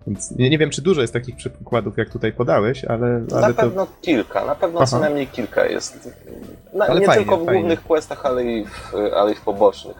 [0.07, 3.21] Więc nie, nie wiem, czy dużo jest takich przykładów, jak tutaj podałeś, ale.
[3.35, 4.87] ale na pewno kilka, na pewno Aha.
[4.87, 6.09] co najmniej kilka jest.
[6.73, 7.59] Na, nie fajnie, tylko w fajnie.
[7.59, 9.95] głównych questach, ale i w, ale i w pobocznych.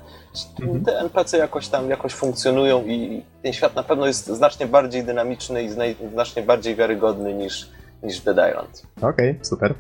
[0.62, 0.86] Mhm.
[0.86, 5.64] Te NPC jakoś tam jakoś funkcjonują i ten świat na pewno jest znacznie bardziej dynamiczny
[5.64, 5.70] i
[6.12, 7.70] znacznie bardziej wiarygodny niż,
[8.06, 8.84] niż Dead Island.
[8.98, 9.74] Okej, okay, super.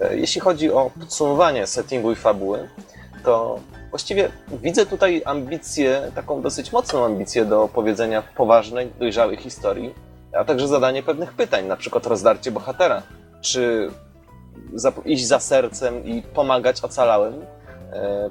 [0.00, 2.68] E, jeśli chodzi o podsumowanie settingu i fabuły,
[3.24, 3.60] to
[3.90, 4.28] właściwie
[4.62, 9.94] widzę tutaj ambicję, taką dosyć mocną ambicję do opowiedzenia poważnej, dojrzałej historii,
[10.32, 13.02] a także zadanie pewnych pytań, na przykład rozdarcie bohatera.
[13.40, 13.90] Czy
[15.04, 17.34] iść za sercem i pomagać ocalałym,
[17.92, 18.30] e,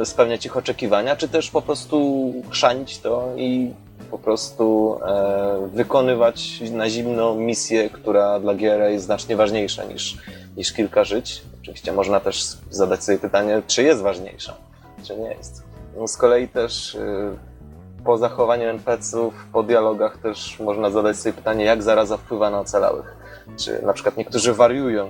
[0.00, 3.74] e, spełniać ich oczekiwania, czy też po prostu chrzanić to i
[4.10, 10.16] po prostu e, wykonywać na zimno misję, która dla giera jest znacznie ważniejsza niż,
[10.56, 11.42] niż kilka żyć.
[11.62, 14.54] Oczywiście można też zadać sobie pytanie, czy jest ważniejsza,
[15.02, 15.62] czy nie jest.
[15.96, 17.36] No z kolei też e,
[18.04, 23.16] po zachowaniu NPC-ów, po dialogach też można zadać sobie pytanie, jak zaraza wpływa na ocalałych.
[23.56, 25.08] Czy na przykład niektórzy wariują.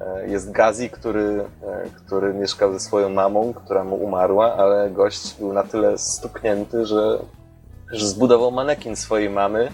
[0.00, 5.34] E, jest Gazi, który, e, który mieszkał ze swoją mamą, która mu umarła, ale gość
[5.38, 7.18] był na tyle stuknięty, że że
[7.92, 9.72] zbudował manekin swojej mamy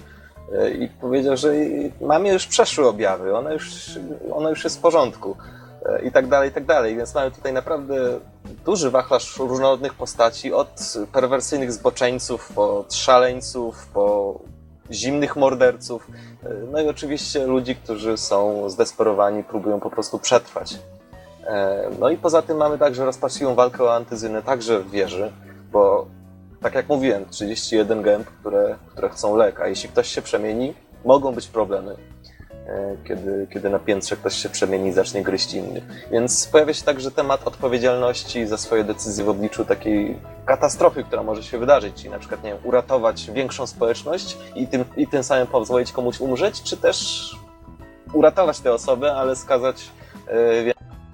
[0.53, 1.53] e, i powiedział, że
[2.01, 3.91] mamie już przeszły objawy, ona już,
[4.33, 5.37] ona już jest w porządku
[5.87, 6.97] e, i tak dalej, i tak dalej.
[6.97, 8.21] Więc mamy tutaj naprawdę
[8.65, 14.39] duży wachlarz różnorodnych postaci, od perwersyjnych zboczeńców, po szaleńców, po
[14.91, 16.11] zimnych morderców,
[16.45, 20.79] e, no i oczywiście ludzi, którzy są zdesperowani, próbują po prostu przetrwać.
[21.99, 25.33] No i poza tym mamy także rozpaczliwą walkę o antyzynę, także w wieży,
[25.73, 26.07] bo
[26.67, 31.33] tak jak mówiłem, 31 gęb, które, które chcą lek, a jeśli ktoś się przemieni, mogą
[31.33, 31.97] być problemy.
[32.67, 35.85] e, kiedy, kiedy na piętrze ktoś się przemieni i zacznie gryźć innych.
[36.11, 41.43] Więc pojawia się także temat odpowiedzialności za swoje decyzje w obliczu takiej katastrofy, która może
[41.43, 45.47] się wydarzyć, czyli na przykład nie wiem, uratować większą społeczność i tym, i tym samym
[45.47, 47.31] pozwolić komuś umrzeć, czy też
[48.13, 49.91] uratować te osoby, ale skazać
[50.29, 50.65] e,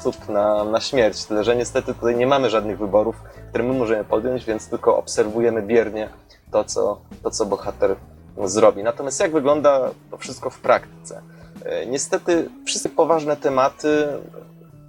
[0.07, 1.25] osób na, na śmierć.
[1.25, 3.17] Tyle, że niestety tutaj nie mamy żadnych wyborów,
[3.49, 6.09] które my możemy podjąć, więc tylko obserwujemy biernie
[6.51, 7.97] to, co, to, co bohater
[8.45, 8.83] zrobi.
[8.83, 11.23] Natomiast jak wygląda to wszystko w praktyce?
[11.65, 14.07] E, niestety wszystkie poważne tematy,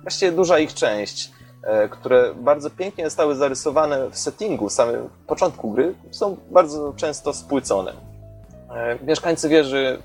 [0.02, 1.32] właściwie duża ich część,
[1.64, 7.34] e, które bardzo pięknie zostały zarysowane w settingu, w samym początku gry, są bardzo często
[7.34, 7.94] spłycone.
[8.70, 10.02] E, mieszkańcy wieży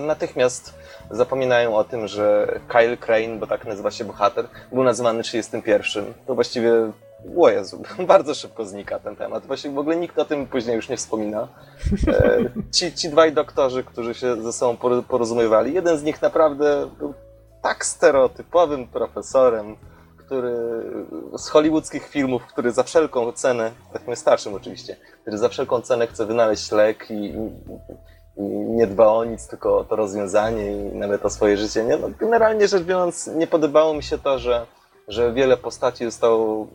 [0.00, 0.74] natychmiast
[1.10, 6.04] zapominają o tym, że Kyle Crane, bo tak nazywa się bohater, był nazywany 31.
[6.26, 6.72] To właściwie
[7.36, 9.46] o Jezu, bardzo szybko znika ten temat.
[9.46, 11.48] Właściwie w ogóle nikt o tym później już nie wspomina.
[12.08, 12.38] E,
[12.72, 17.14] ci, ci dwaj doktorzy, którzy się ze sobą porozumiewali, jeden z nich naprawdę był
[17.62, 19.76] tak stereotypowym profesorem,
[20.16, 20.56] który
[21.38, 26.26] z hollywoodzkich filmów, który za wszelką cenę, takim starszym oczywiście, który za wszelką cenę chce
[26.26, 27.50] wynaleźć lek i, i
[28.76, 31.84] nie dba o nic, tylko o to rozwiązanie i nawet o swoje życie.
[31.84, 31.96] Nie?
[31.96, 34.66] No, generalnie rzecz biorąc, nie podobało mi się to, że,
[35.08, 36.66] że wiele postaci zostało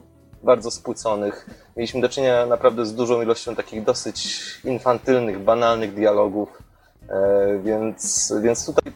[0.44, 1.50] bardzo spłyconych.
[1.78, 6.64] Mieliśmy do czynienia naprawdę z dużą ilością takich dosyć infantylnych, banalnych dialogów,
[7.10, 8.94] e, więc, więc tutaj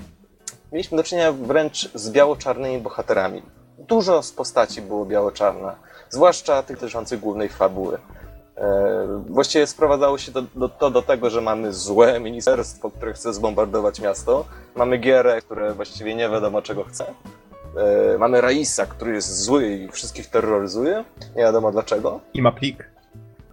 [0.72, 3.42] mieliśmy do czynienia wręcz z biało-czarnymi bohaterami.
[3.78, 5.76] Dużo z postaci było biało-czarna,
[6.10, 7.98] zwłaszcza tych dotyczących głównej fabuły.
[8.58, 13.34] E, właściwie sprowadzało się to do, to do tego, że mamy złe ministerstwo, które chce
[13.34, 14.46] zbombardować miasto.
[14.76, 17.06] Mamy Gierę, które właściwie nie wiadomo czego chce.
[17.78, 21.04] E, mamy Raisa, który jest zły i wszystkich terroryzuje.
[21.36, 22.20] Nie wiadomo dlaczego.
[22.34, 22.90] I ma plik.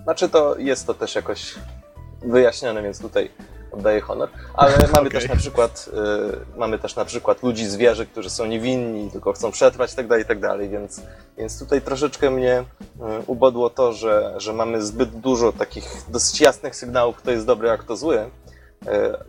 [0.03, 1.55] Znaczy to jest to też jakoś
[2.23, 3.31] wyjaśnione, więc tutaj
[3.73, 4.29] oddaję honor.
[4.55, 5.11] Ale mamy okay.
[5.11, 5.89] też na przykład
[6.55, 10.19] y, mamy też na przykład ludzi zwierzę, którzy są niewinni, tylko chcą przetrwać itd., tak
[10.19, 11.01] itd., tak więc,
[11.39, 12.65] więc tutaj troszeczkę mnie y,
[13.27, 17.79] ubodło to, że, że mamy zbyt dużo takich dosyć jasnych sygnałów, kto jest dobry, a
[17.79, 18.19] kto zły.
[18.19, 18.29] Y,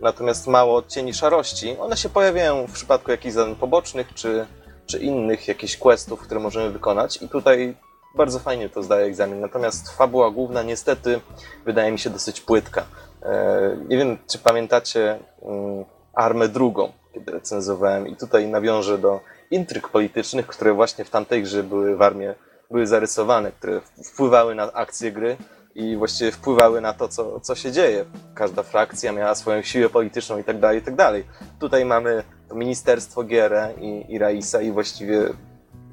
[0.00, 1.76] natomiast mało cieni szarości.
[1.78, 4.46] One się pojawiają w przypadku jakichś zadań pobocznych, czy,
[4.86, 7.76] czy innych jakichś questów, które możemy wykonać i tutaj
[8.14, 9.40] bardzo fajnie to zdaje egzamin.
[9.40, 11.20] Natomiast fabuła główna niestety
[11.64, 12.84] wydaje mi się dosyć płytka.
[13.24, 19.20] E, nie wiem, czy pamiętacie mm, Armę drugą, kiedy recenzowałem i tutaj nawiążę do
[19.50, 22.28] intryg politycznych, które właśnie w tamtej grze były w armii
[22.70, 25.36] były zarysowane, które wpływały na akcję gry
[25.74, 28.04] i właściwie wpływały na to, co, co się dzieje.
[28.34, 31.24] Każda frakcja miała swoją siłę polityczną i tak dalej, i tak dalej.
[31.60, 32.22] Tutaj mamy
[32.54, 35.28] Ministerstwo Gierę i, i Raisa i właściwie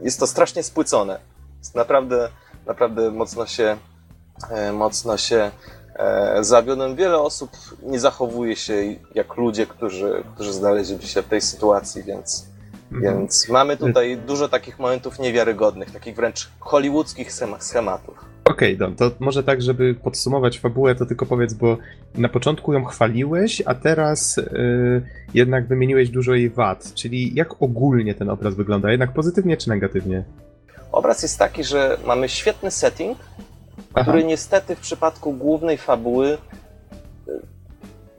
[0.01, 1.19] jest to strasznie spłycone.
[1.59, 2.29] Jest naprawdę,
[2.65, 3.77] naprawdę mocno się,
[4.51, 5.51] e, mocno się
[6.41, 6.95] zawiodłem.
[6.95, 7.51] Wiele osób
[7.83, 8.73] nie zachowuje się
[9.15, 12.47] jak ludzie, którzy, którzy znaleźli się w tej sytuacji, więc,
[12.91, 13.17] mhm.
[13.17, 18.31] więc mamy tutaj dużo takich momentów niewiarygodnych, takich wręcz hollywoodzkich schematów.
[18.45, 21.77] Okej, okay, to może tak, żeby podsumować fabułę, to tylko powiedz, bo
[22.15, 25.01] na początku ją chwaliłeś, a teraz yy,
[25.33, 30.23] jednak wymieniłeś dużo jej wad, czyli jak ogólnie ten obraz wygląda, jednak pozytywnie czy negatywnie?
[30.91, 33.17] Obraz jest taki, że mamy świetny setting,
[33.93, 34.03] Aha.
[34.03, 36.37] który niestety w przypadku głównej fabuły
[37.27, 37.31] y,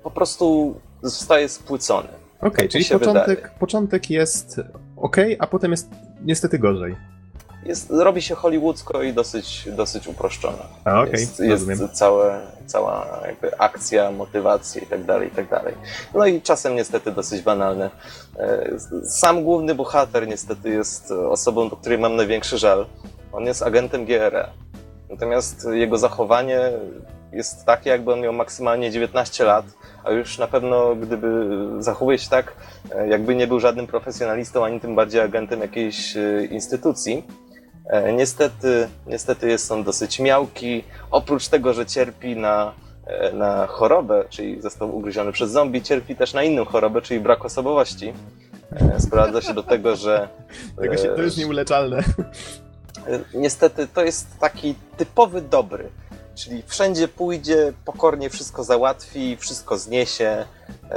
[0.02, 2.08] po prostu zostaje spłycony.
[2.38, 4.60] Okej, okay, czyli początek, początek jest
[4.96, 5.88] ok, a potem jest
[6.24, 6.96] niestety gorzej
[7.64, 10.66] jest, robi się hollywoodzko i dosyć, dosyć uproszczona.
[10.84, 15.74] A, okay, jest, jest całe, cała jakby akcja, motywacja i tak dalej, i tak dalej.
[16.14, 17.90] No i czasem niestety dosyć banalne.
[18.38, 18.70] E,
[19.04, 22.86] sam główny bohater niestety jest osobą, do której mam największy żal.
[23.32, 24.48] On jest agentem GRE.
[25.12, 26.60] Natomiast jego zachowanie
[27.32, 29.64] jest takie, jakby on miał maksymalnie 19 lat,
[30.04, 31.48] a już na pewno gdyby
[31.78, 32.56] zachowuje się tak,
[33.08, 37.24] jakby nie był żadnym profesjonalistą, ani tym bardziej agentem jakiejś e, instytucji,
[37.86, 40.84] E, niestety, niestety jest on dosyć miałki.
[41.10, 42.72] Oprócz tego, że cierpi na,
[43.06, 47.44] e, na chorobę, czyli został ugryziony przez zombie, cierpi też na inną chorobę, czyli brak
[47.44, 48.12] osobowości.
[48.98, 50.28] Sprowadza się do tego, że.
[50.80, 52.02] Tego się, to jest nieuleczalne.
[53.34, 55.88] Niestety to jest taki typowy dobry.
[56.34, 60.44] Czyli wszędzie pójdzie, pokornie wszystko załatwi, wszystko zniesie,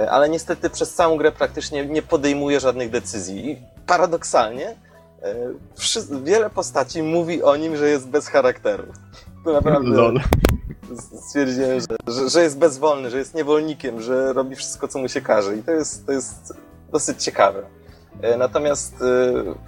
[0.09, 3.51] ale niestety przez całą grę praktycznie nie podejmuje żadnych decyzji.
[3.51, 4.75] I paradoksalnie
[5.25, 8.83] E, wiele postaci mówi o nim, że jest bez charakteru.
[9.45, 10.19] To naprawdę Lol.
[11.27, 15.21] stwierdziłem, że, że, że, jest bezwolny, że jest niewolnikiem, że robi wszystko, co mu się
[15.21, 15.57] każe.
[15.57, 16.53] I to jest, to jest
[16.91, 17.63] dosyć ciekawe.
[18.22, 19.05] E, natomiast e,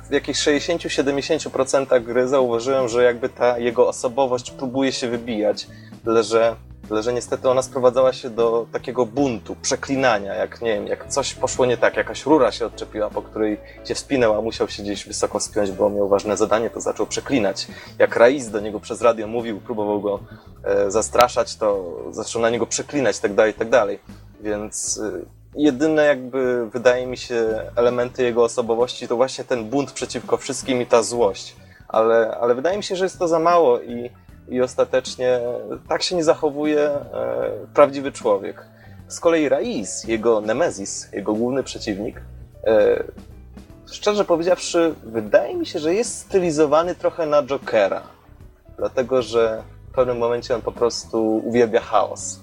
[0.10, 5.68] w jakichś 60-70% gry zauważyłem, że jakby ta jego osobowość próbuje się wybijać,
[6.04, 6.56] tyle że
[6.88, 11.34] Tyle, że niestety ona sprowadzała się do takiego buntu, przeklinania, jak nie wiem, jak coś
[11.34, 15.08] poszło nie tak, jakaś rura się odczepiła, po której się wspinał, a musiał się gdzieś
[15.08, 17.68] wysoko spiąć, bo miał ważne zadanie, to zaczął przeklinać.
[18.00, 20.20] Jak Raiz do niego przez radio mówił, próbował go
[20.64, 24.00] e, zastraszać, to zaczął na niego przeklinać, tak dalej, tak dalej.
[24.41, 25.02] Więc
[25.56, 30.86] jedyne jakby, wydaje mi się, elementy jego osobowości to właśnie ten bunt przeciwko wszystkim i
[30.86, 31.56] ta złość.
[31.88, 34.10] Ale, ale wydaje mi się, że jest to za mało i
[34.50, 35.39] i ostatecznie
[35.89, 37.04] tak się nie zachowuje e,
[37.74, 38.66] prawdziwy człowiek.
[39.08, 42.22] Z kolei Raiz, jego Nemezis, jego główny przeciwnik,
[42.64, 43.04] e,
[43.91, 48.02] szczerze powiedziawszy, wydaje mi się, że jest stylizowany trochę na Jokera.
[48.78, 52.39] Dlatego, że w pewnym momencie on po prostu uwielbia chaos.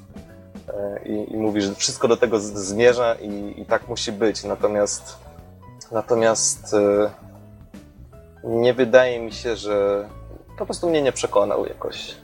[0.68, 4.44] E, I, i mówi, że wszystko do tego zmierza i, i tak musi być.
[4.44, 5.18] Natomiast,
[5.92, 6.76] natomiast
[8.44, 10.08] nie wydaje mi się, że
[10.58, 12.14] po prostu mnie nie przekonał jakoś.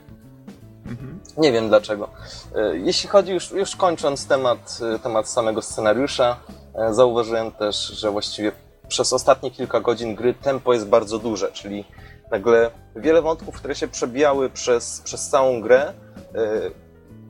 [0.85, 1.19] Mhm.
[1.37, 2.09] Nie wiem dlaczego.
[2.55, 6.37] E, jeśli chodzi już, już kończąc temat, e, temat samego scenariusza,
[6.75, 8.51] e, zauważyłem też, że właściwie
[8.87, 11.85] przez ostatnie kilka godzin gry tempo jest bardzo duże, czyli
[12.31, 15.93] nagle wiele wątków, które się przebijały przez, przez całą grę,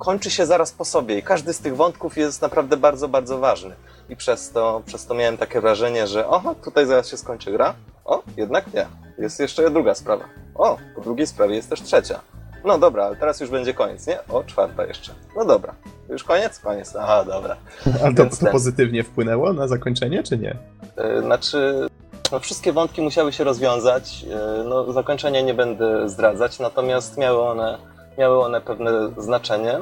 [0.01, 3.75] kończy się zaraz po sobie i każdy z tych wątków jest naprawdę bardzo, bardzo ważny.
[4.09, 7.73] I przez to, przez to miałem takie wrażenie, że oho, tutaj zaraz się skończy gra.
[8.05, 8.87] O, jednak nie.
[9.17, 10.25] Jest jeszcze druga sprawa.
[10.55, 12.19] O, po drugiej sprawie jest też trzecia.
[12.65, 14.27] No dobra, ale teraz już będzie koniec, nie?
[14.27, 15.11] O, czwarta jeszcze.
[15.35, 15.75] No dobra.
[16.09, 16.59] Już koniec?
[16.59, 16.95] Koniec.
[16.95, 17.57] Aha, dobra.
[18.05, 20.57] A to, to pozytywnie wpłynęło na zakończenie, czy nie?
[20.97, 21.87] Yy, znaczy,
[22.31, 24.23] no wszystkie wątki musiały się rozwiązać.
[24.23, 24.35] Yy,
[24.65, 27.77] no, zakończenia nie będę zdradzać, natomiast miały one,
[28.17, 29.79] miały one pewne znaczenie.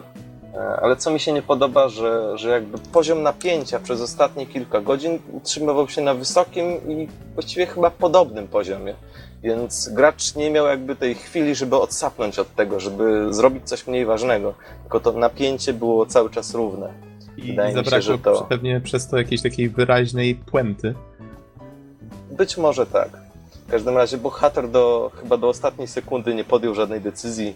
[0.53, 4.81] Yy, ale co mi się nie podoba, że, że jakby poziom napięcia przez ostatnie kilka
[4.81, 8.93] godzin utrzymywał się na wysokim i właściwie chyba podobnym poziomie.
[9.43, 14.05] Więc gracz nie miał jakby tej chwili, żeby odsapnąć od tego, żeby zrobić coś mniej
[14.05, 14.53] ważnego.
[14.81, 16.93] Tylko to napięcie było cały czas równe.
[17.37, 18.45] I Wydaje zabrakło mi się, że to...
[18.49, 20.93] pewnie przez to jakiejś takiej wyraźnej puenty.
[22.31, 23.09] Być może tak.
[23.67, 27.53] W każdym razie bohater do, chyba do ostatniej sekundy nie podjął żadnej decyzji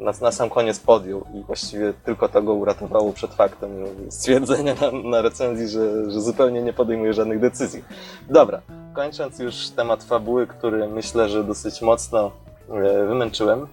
[0.00, 3.70] na, na sam koniec podjął i właściwie tylko to go uratowało przed faktem
[4.08, 7.84] stwierdzenia na, na recenzji, że, że zupełnie nie podejmuje żadnych decyzji.
[8.30, 8.60] Dobra,
[8.94, 12.30] kończąc już temat fabuły, który myślę, że dosyć mocno
[12.70, 13.66] e, wymęczyłem,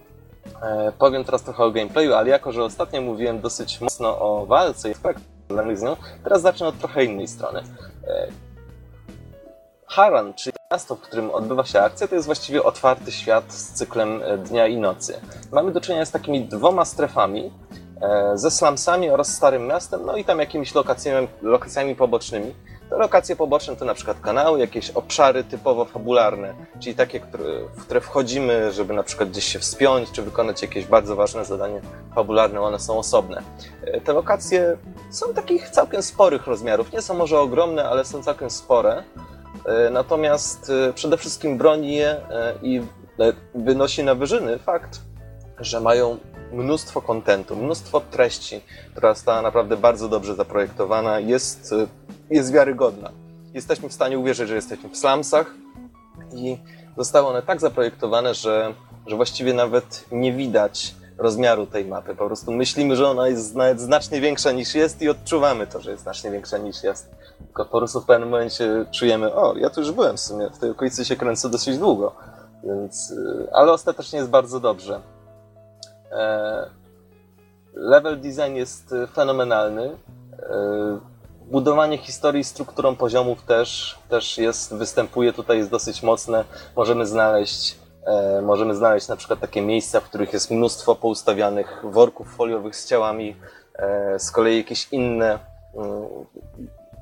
[0.62, 4.90] e, powiem teraz trochę o gameplayu, ale jako, że ostatnio mówiłem dosyć mocno o walce
[4.90, 4.94] i
[5.48, 7.62] problemach z nią, teraz zacznę od trochę innej strony.
[9.94, 14.22] Haran, czyli miasto, w którym odbywa się akcja, to jest właściwie otwarty świat z cyklem
[14.22, 15.20] e, dnia i nocy.
[15.52, 17.52] Mamy do czynienia z takimi dwoma strefami,
[18.02, 22.54] e, ze slumsami oraz starym miastem, no i tam jakimiś lokacjami, lokacjami pobocznymi.
[22.90, 27.20] Te lokacje poboczne to na przykład kanały, jakieś obszary typowo fabularne, czyli takie,
[27.76, 31.80] w które wchodzimy, żeby na przykład gdzieś się wspiąć, czy wykonać jakieś bardzo ważne zadanie
[32.14, 33.42] fabularne, one są osobne.
[33.82, 34.76] E, te lokacje
[35.10, 39.04] są takich całkiem sporych rozmiarów, nie są może ogromne, ale są całkiem spore.
[39.66, 42.82] E, natomiast e, przede wszystkim broni je e, i
[43.54, 45.00] wynosi na wyżyny fakt,
[45.60, 46.18] że mają
[46.52, 51.74] mnóstwo kontentu, mnóstwo treści, która została naprawdę bardzo dobrze zaprojektowana, jest,
[52.30, 53.10] jest wiarygodna.
[53.54, 55.54] Jesteśmy w stanie uwierzyć, że jesteśmy w slumsach
[56.34, 56.58] i
[56.96, 58.74] zostały one tak zaprojektowane, że,
[59.06, 62.14] że właściwie nawet nie widać rozmiaru tej mapy.
[62.14, 66.02] Po prostu myślimy, że ona jest znacznie większa niż jest i odczuwamy to, że jest
[66.02, 67.10] znacznie większa niż jest.
[67.46, 70.58] Tylko po prostu w pewnym momencie czujemy, o, ja tu już byłem w sumie, w
[70.58, 72.12] tej okolicy się kręcę dosyć długo.
[72.64, 75.00] Więc, y, ale ostatecznie jest bardzo dobrze.
[76.12, 76.70] E,
[77.74, 79.96] level design jest y, fenomenalny.
[80.38, 80.98] E,
[81.46, 86.44] budowanie historii strukturą poziomów też, też jest, występuje tutaj, jest dosyć mocne.
[86.76, 92.34] Możemy znaleźć E, możemy znaleźć na przykład takie miejsca, w których jest mnóstwo poustawianych worków
[92.34, 93.36] foliowych z ciałami,
[94.18, 95.38] z kolei jakieś inne.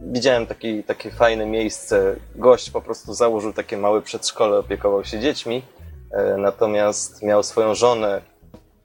[0.07, 2.17] Widziałem taki, takie fajne miejsce.
[2.35, 5.63] Gość po prostu założył takie małe przedszkole, opiekował się dziećmi,
[6.11, 8.23] e, natomiast miał swoją żonę,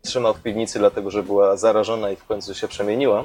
[0.02, 3.24] trzymał w piwnicy, dlatego że była zarażona i w końcu się przemieniła.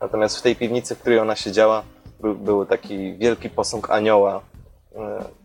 [0.00, 1.82] Natomiast w tej piwnicy, w której ona siedziała,
[2.20, 4.40] był, był taki wielki posąg anioła,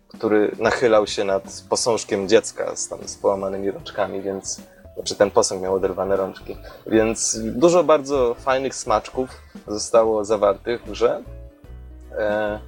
[0.08, 4.62] który nachylał się nad posążkiem dziecka z, tam, z połamanymi rączkami, więc
[4.96, 6.58] znaczy ten posąg miał oderwane rączki.
[6.88, 9.30] Więc dużo bardzo fajnych smaczków
[9.68, 11.24] zostało zawartych w grze.
[12.18, 12.60] E,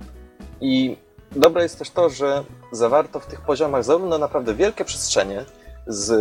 [0.62, 0.98] I
[1.32, 5.46] dobre jest też to, że zawarto w tych poziomach zarówno naprawdę wielkie przestrzenie
[5.88, 6.12] z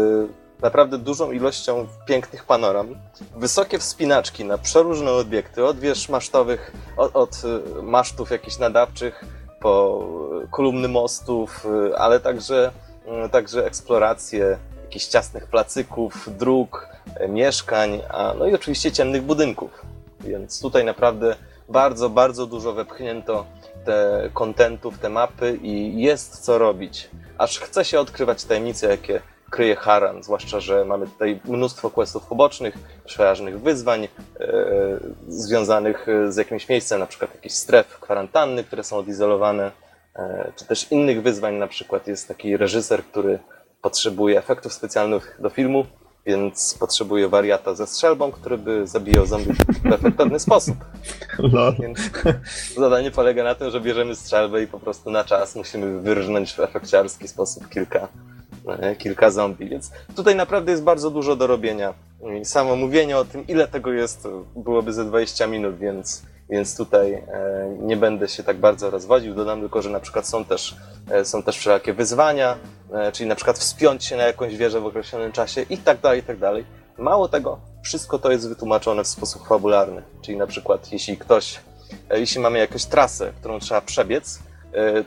[0.63, 2.89] naprawdę dużą ilością pięknych panoram,
[3.37, 7.43] wysokie wspinaczki na przeróżne obiekty, od wież masztowych, od, od
[7.83, 9.25] masztów jakichś nadawczych,
[9.61, 10.05] po
[10.51, 11.67] kolumny mostów,
[11.97, 12.71] ale także,
[13.33, 16.89] także eksplorację jakichś ciasnych placyków, dróg,
[17.29, 19.71] mieszkań, a, no i oczywiście ciemnych budynków.
[20.21, 21.37] Więc tutaj naprawdę
[21.69, 23.47] bardzo, bardzo dużo wepchnięto
[23.85, 27.11] te kontentów, te mapy i jest co robić.
[27.39, 29.21] Aż chce się odkrywać tajemnice, jakie
[29.51, 32.75] kryje Haran, zwłaszcza, że mamy tutaj mnóstwo questów pobocznych,
[33.05, 34.09] przeważnych wyzwań e,
[35.29, 39.73] związanych z jakimś miejscem, na przykład jakichś stref kwarantanny, które są odizolowane,
[40.17, 43.39] e, czy też innych wyzwań, na przykład jest taki reżyser, który
[43.83, 45.87] potrzebuje efektów specjalnych do filmu,
[46.27, 49.53] więc potrzebuje wariata ze strzelbą, który by zabijał zombie
[49.85, 50.77] w efektowny sposób.
[51.53, 51.75] Lol.
[51.79, 51.99] Więc
[52.77, 56.61] zadanie polega na tym, że bierzemy strzelbę i po prostu na czas musimy wyrżnąć w
[56.61, 58.09] efekciarski sposób kilka,
[58.69, 59.69] e, kilka zombie.
[59.69, 61.95] Więc tutaj naprawdę jest bardzo dużo do robienia.
[62.41, 67.13] I samo mówienie o tym, ile tego jest, byłoby ze 20 minut, więc, więc tutaj
[67.15, 67.23] e,
[67.79, 69.35] nie będę się tak bardzo rozwodził.
[69.35, 70.77] Dodam tylko, że na przykład są też,
[71.11, 72.57] e, są też wszelakie wyzwania,
[72.93, 76.21] e, czyli na przykład wspiąć się na jakąś wieżę w określonym czasie i tak dalej,
[76.21, 76.65] i tak dalej.
[76.99, 80.03] Mało tego, wszystko to jest wytłumaczone w sposób fabularny.
[80.23, 81.61] Czyli na przykład jeśli ktoś,
[82.11, 84.39] jeśli mamy jakąś trasę, którą trzeba przebiec,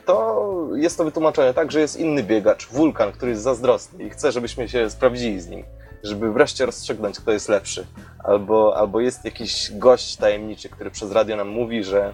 [0.04, 4.32] to jest to wytłumaczone tak, że jest inny biegacz, wulkan, który jest zazdrosny i chce,
[4.32, 5.64] żebyśmy się sprawdzili z nim,
[6.02, 7.86] żeby wreszcie rozstrzygnąć, kto jest lepszy.
[8.24, 12.12] Albo, albo jest jakiś gość tajemniczy, który przez radio nam mówi, że,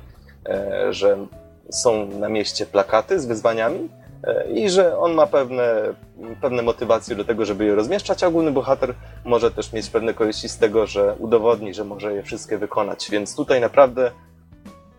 [0.49, 1.27] e, że
[1.71, 3.89] są na mieście plakaty z wyzwaniami
[4.25, 5.95] e, i że on ma pewne,
[6.41, 8.95] pewne motywacje do tego, żeby je rozmieszczać, a główny bohater
[9.25, 13.11] może też mieć pewne korzyści z tego, że udowodni, że może je wszystkie wykonać.
[13.11, 14.11] Więc tutaj naprawdę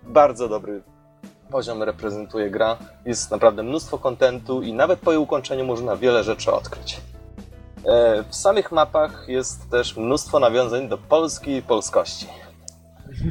[0.03, 0.81] bardzo dobry
[1.51, 2.77] poziom reprezentuje gra.
[3.05, 7.01] Jest naprawdę mnóstwo kontentu i nawet po jej ukończeniu można wiele rzeczy odkryć.
[7.85, 12.27] E, W samych mapach jest też mnóstwo nawiązań do Polski i polskości.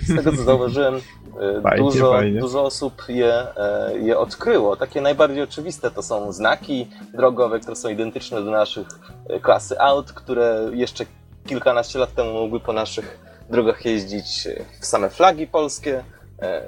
[0.02, 1.00] Z tego co zauważyłem, e,
[1.62, 2.40] Fajnie, dużo, fajnie.
[2.40, 4.76] dużo osób je, e, je odkryło.
[4.76, 8.86] Takie najbardziej oczywiste to są znaki drogowe, które są identyczne do naszych
[9.42, 11.04] klasy aut, które jeszcze
[11.46, 13.18] kilkanaście lat temu mogły po naszych
[13.50, 14.48] drogach jeździć
[14.80, 16.04] w same flagi polskie,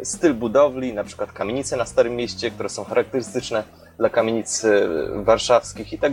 [0.02, 3.64] styl budowli, na przykład kamienice na Starym Mieście, które są charakterystyczne
[3.98, 4.66] dla kamienic
[5.14, 6.12] warszawskich i tak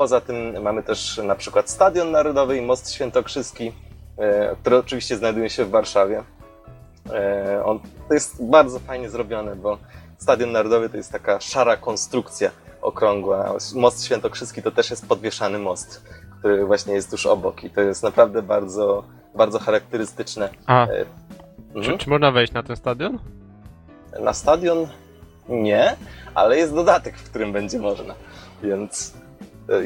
[0.00, 3.72] Poza tym mamy też na przykład Stadion Narodowy i Most Świętokrzyski,
[4.18, 6.22] e, które oczywiście znajdują się w Warszawie.
[7.12, 9.78] E, On, to jest bardzo fajnie zrobione, bo
[10.18, 12.50] Stadion Narodowy to jest taka szara konstrukcja
[12.82, 13.54] okrągła.
[13.74, 16.04] Most Świętokrzyski to też jest podwieszany most,
[16.38, 19.04] który właśnie jest tuż obok i to jest naprawdę bardzo,
[19.34, 20.48] bardzo charakterystyczne.
[20.66, 21.04] A, E,
[21.72, 21.98] czy, mhm.
[21.98, 23.18] czy można wejść na ten stadion?
[24.20, 24.86] Na stadion
[25.48, 25.96] nie,
[26.34, 28.14] ale jest dodatek, w którym będzie można,
[28.62, 29.14] więc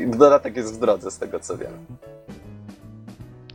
[0.06, 1.73] dodatek jest w drodze, z tego co wiem.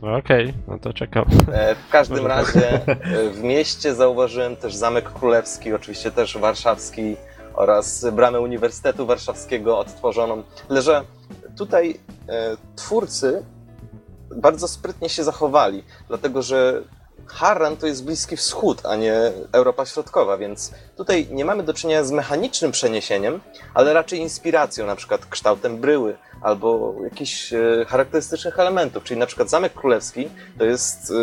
[0.02, 1.24] Okej, no to czekam.
[1.52, 7.16] E, W każdym Może razie e, w mieście zauważyłem też Zamek Królewski, oczywiście też warszawski
[7.54, 10.42] oraz bramę Uniwersytetu Warszawskiego odtworzoną.
[10.68, 11.02] Tyle, że
[11.56, 13.44] tutaj e, twórcy
[14.36, 16.82] bardzo sprytnie się zachowali, dlatego że
[17.26, 22.04] Harran to jest Bliski Wschód, a nie Europa Środkowa, więc tutaj nie mamy do czynienia
[22.04, 23.40] z mechanicznym przeniesieniem,
[23.74, 29.50] ale raczej inspiracją, na przykład kształtem bryły albo jakichś e, charakterystycznych elementów, czyli na przykład
[29.50, 30.28] Zamek Królewski
[30.58, 31.14] to jest e,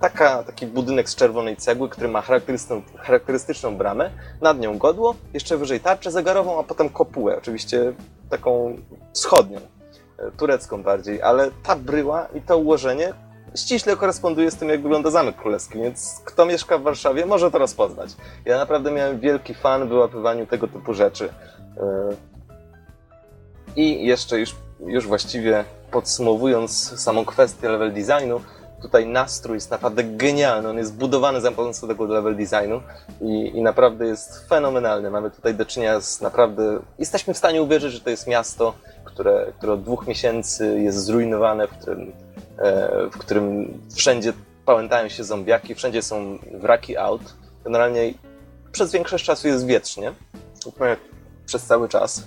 [0.00, 4.10] taka, taki budynek z czerwonej cegły, który ma charakterystyczną, charakterystyczną bramę,
[4.40, 7.92] nad nią godło, jeszcze wyżej tarczę zegarową, a potem kopułę, oczywiście
[8.30, 8.76] taką
[9.12, 9.60] wschodnią,
[10.18, 13.12] e, turecką bardziej, ale ta bryła i to ułożenie
[13.56, 17.58] ściśle koresponduje z tym, jak wygląda Zamek Królewski, więc kto mieszka w Warszawie, może to
[17.58, 18.10] rozpoznać.
[18.44, 21.28] Ja naprawdę miałem wielki fan w wyłapywaniu tego typu rzeczy.
[21.76, 21.82] E,
[23.76, 24.54] I jeszcze już,
[24.86, 28.40] już właściwie podsumowując samą kwestię level designu,
[28.82, 32.82] tutaj nastrój jest naprawdę genialny, on jest budowany za pomocą tego level designu
[33.20, 35.10] i, i naprawdę jest fenomenalny.
[35.10, 36.78] Mamy tutaj do czynienia z naprawdę...
[36.98, 38.74] Jesteśmy w stanie uwierzyć, że to jest miasto,
[39.04, 42.12] które, które od dwóch miesięcy jest zrujnowane, w którym,
[43.12, 44.32] w którym wszędzie
[44.64, 47.22] pałętają się zombiaki, wszędzie są wraki aut.
[47.64, 48.14] Generalnie
[48.72, 50.12] przez większość czasu jest wietrznie,
[51.46, 52.22] przez cały czas.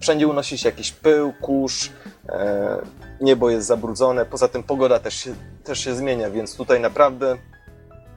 [0.00, 1.90] Wszędzie unosi się jakiś pył, kurz,
[2.28, 2.78] e,
[3.20, 5.34] niebo jest zabrudzone, poza tym pogoda też się,
[5.64, 7.36] też się zmienia, więc tutaj naprawdę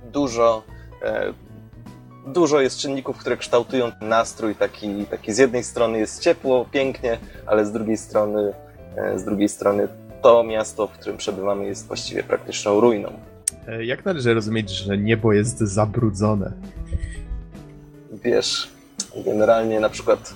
[0.04, 0.64] dużo,
[1.04, 1.34] e,
[2.28, 4.56] dużo jest czynników, które kształtują nastrój.
[4.56, 8.54] Taki, taki z jednej strony jest ciepło, pięknie, ale z drugiej strony,
[8.96, 9.88] e, z drugiej strony
[10.22, 13.12] to miasto, w którym przebywamy, jest właściwie praktyczną ruiną.
[13.68, 16.52] E, Jak należy rozumieć, że niebo jest zabrudzone?
[18.24, 18.70] Wiesz,
[19.26, 20.34] generalnie na przykład,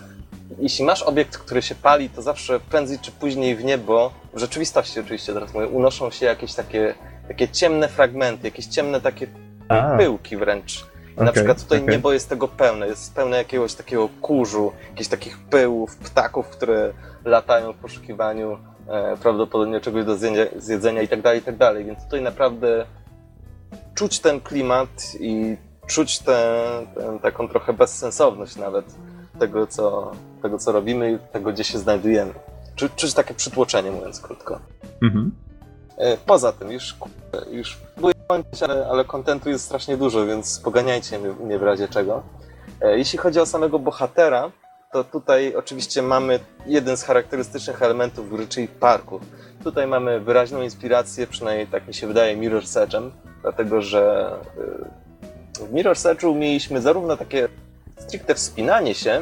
[0.59, 4.99] jeśli masz obiekt, który się pali, to zawsze prędzej czy później w niebo, w rzeczywistości
[4.99, 6.95] oczywiście teraz mówię, unoszą się jakieś takie,
[7.27, 9.27] takie ciemne fragmenty, jakieś ciemne takie
[9.69, 10.85] A, pyłki wręcz.
[11.21, 11.95] I na przykład tutaj okej.
[11.95, 16.93] niebo jest tego pełne, jest pełne jakiegoś takiego kurzu, jakichś takich pyłów, ptaków, które
[17.25, 18.57] latają w poszukiwaniu
[19.21, 21.85] prawdopodobnie czegoś do zjedzenia, zjedzenia i tak dalej, i tak dalej.
[21.85, 22.85] Więc tutaj naprawdę
[23.95, 24.89] czuć ten klimat
[25.19, 25.57] i
[25.87, 26.63] czuć tę
[27.21, 28.85] taką trochę bezsensowność nawet
[29.39, 30.11] tego co,
[30.41, 32.33] tego, co robimy i tego, gdzie się znajdujemy.
[32.75, 34.59] Czu, czuć takie przytłoczenie, mówiąc krótko.
[35.01, 35.31] Mhm.
[35.97, 36.95] E, poza tym, już,
[37.51, 42.23] już próbuję kończyć, ale, ale kontentu jest strasznie dużo, więc poganiajcie mnie w razie czego.
[42.81, 44.51] E, jeśli chodzi o samego bohatera,
[44.93, 49.21] to tutaj oczywiście mamy jeden z charakterystycznych elementów gry, czyli parkour.
[49.63, 53.09] Tutaj mamy wyraźną inspirację, przynajmniej tak mi się wydaje, Mirror's Edge'em,
[53.41, 54.31] dlatego że
[55.59, 57.47] e, w Mirror's Edge'u mieliśmy zarówno takie
[57.97, 59.21] stricte wspinanie się,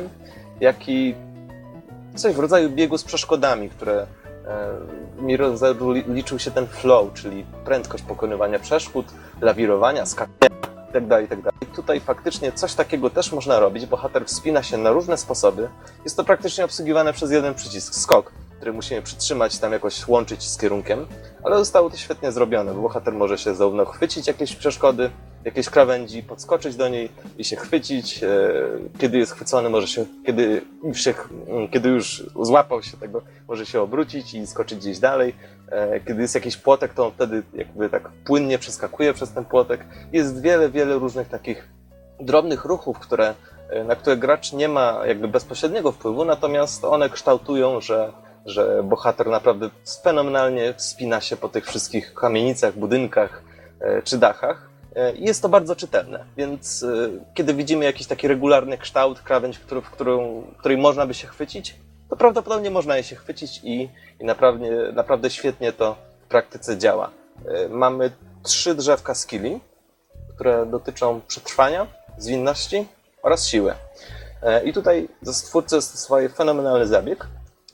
[0.60, 1.16] jak i
[2.16, 4.08] coś w rodzaju biegu z przeszkodami, które
[5.18, 9.06] w Mirror's Edge'u liczył się ten flow, czyli prędkość pokonywania przeszkód,
[9.42, 10.61] lawirowania, skakania
[10.92, 11.44] itd., tak itd.
[11.44, 13.86] Tak I tutaj faktycznie coś takiego też można robić.
[13.86, 15.70] Bohater wspina się na różne sposoby.
[16.04, 18.32] Jest to praktycznie obsługiwane przez jeden przycisk, skok,
[18.62, 21.08] który musimy przytrzymać, tam jakoś łączyć z kierunkiem,
[21.44, 25.10] ale zostało to świetnie zrobione, bo bohater może się zarówno chwycić jakieś przeszkody,
[25.46, 28.24] jakieś krawędzi, podskoczyć do niej i się chwycić.
[28.24, 28.28] E,
[29.00, 30.62] kiedy jest chwycony, może się, kiedy
[30.94, 31.14] się,
[31.72, 35.36] kiedy już złapał się tego, może się obrócić i skoczyć gdzieś dalej.
[35.72, 39.86] E, kiedy jest jakiś płotek, to on wtedy jakby tak płynnie przeskakuje przez ten płotek.
[40.14, 41.70] Jest wiele, wiele różnych takich
[42.20, 43.34] drobnych ruchów, które,
[43.70, 48.14] e, na które gracz nie ma jakby bezpośredniego wpływu, natomiast one kształtują, że,
[48.46, 49.70] że bohater naprawdę
[50.04, 53.44] fenomenalnie wspina się po tych wszystkich kamienicach, budynkach
[54.04, 54.72] czy dachach.
[54.96, 59.92] E, jest to bardzo czytelne, więc e, kiedy widzimy jakiś taki regularny kształt, krawędź, w,
[59.92, 61.76] którą, której można by się chwycić,
[62.10, 63.90] to prawdopodobnie można je się chwycić i,
[64.20, 65.96] i naprawdę, naprawdę świetnie to
[66.26, 67.12] w praktyce działa.
[67.48, 68.12] E, mamy
[68.44, 69.60] trzy drzewka skilli,
[70.36, 71.88] które dotyczą przetrwania,
[72.18, 72.88] zwinności
[73.24, 73.74] oraz siły.
[74.66, 75.08] I tutaj
[75.46, 77.28] twórcy stosowali fenomenalny zabieg,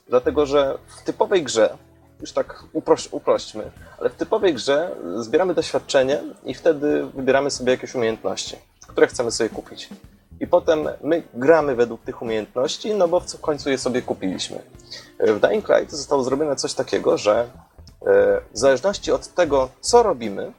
[0.08, 1.76] dlatego że w typowej grze
[2.20, 3.70] już tak uproś, uprośćmy,
[4.00, 8.56] ale w typowej grze zbieramy doświadczenie i wtedy wybieramy sobie jakieś umiejętności,
[8.88, 9.88] które chcemy sobie kupić.
[10.40, 14.62] I potem my gramy według tych umiejętności, no bo w końcu je sobie kupiliśmy.
[15.20, 17.46] W Dying Light zostało zrobione coś takiego, że e,
[18.52, 20.52] w zależności od tego, co robimy,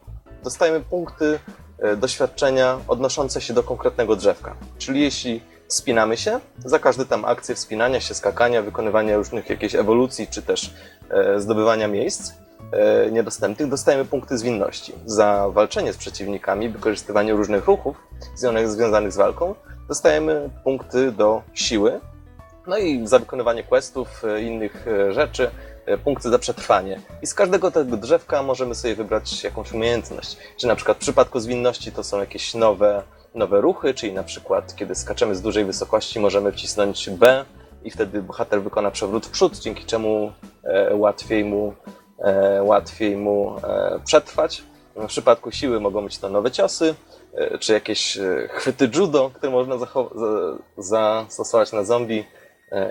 [0.43, 1.39] dostajemy punkty
[1.79, 4.55] e, doświadczenia odnoszące się do konkretnego drzewka.
[4.77, 6.39] Czyli jeśli Wspinamy się.
[6.65, 10.73] Za każdy tam akcję wspinania się, skakania, wykonywania różnych jakichś ewolucji, czy też
[11.09, 12.33] e, zdobywania miejsc
[12.71, 14.93] e, niedostępnych, dostajemy punkty zwinności.
[15.05, 17.97] Za walczenie z przeciwnikami, wykorzystywanie różnych ruchów
[18.65, 19.55] związanych z walką,
[19.87, 21.99] dostajemy punkty do siły.
[22.67, 25.51] No i za wykonywanie questów, e, innych e, rzeczy,
[25.85, 27.01] e, punkty za przetrwanie.
[27.21, 30.37] I z każdego tego drzewka możemy sobie wybrać jakąś umiejętność.
[30.57, 33.03] Czy na przykład w przypadku zwinności to są jakieś nowe
[33.35, 37.45] nowe ruchy, czyli na przykład kiedy skaczemy z dużej wysokości możemy wcisnąć B
[37.83, 40.31] i wtedy bohater wykona przewrót w przód, dzięki czemu
[40.63, 41.73] e, łatwiej mu,
[42.19, 44.63] e, łatwiej mu e, przetrwać.
[44.95, 46.95] W przypadku siły mogą być to nowe ciosy,
[47.59, 48.17] czy jakieś
[48.49, 49.75] chwyty judo, które można
[50.77, 52.25] zastosować na zombie.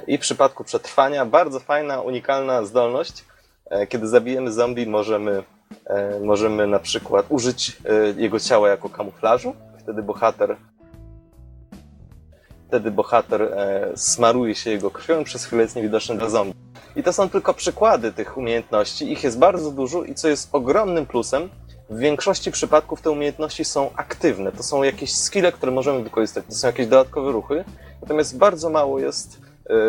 [0.07, 3.25] I w przypadku przetrwania bardzo fajna, unikalna zdolność.
[3.89, 5.43] Kiedy zabijemy zombie, możemy,
[6.21, 7.77] możemy na przykład użyć
[8.17, 9.55] jego ciała jako kamuflażu
[9.89, 10.57] wtedy bohater
[12.69, 16.55] wtedy bohater e, smaruje się jego krwią przez chwilę jest niewidoczny dla zombie.
[16.97, 19.13] I to są tylko przykłady tych umiejętności.
[19.13, 21.49] Ich jest bardzo dużo i co jest ogromnym plusem,
[21.91, 24.53] w większości przypadków te umiejętności są aktywne.
[24.53, 26.45] To są jakieś skille, które możemy wykorzystać.
[26.49, 27.65] To są jakieś dodatkowe ruchy.
[28.03, 29.41] Natomiast bardzo mało jest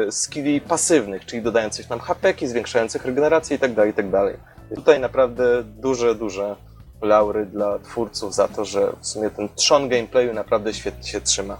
[0.07, 3.75] e, skilli pasywnych, czyli dodających nam hapeki, zwiększających regenerację itd.
[3.75, 4.11] Tak itd.
[4.11, 6.55] Tak tutaj naprawdę duże, duże
[7.01, 11.57] laury dla twórców za to, że w sumie ten trzon gameplayu naprawdę świetnie się trzyma.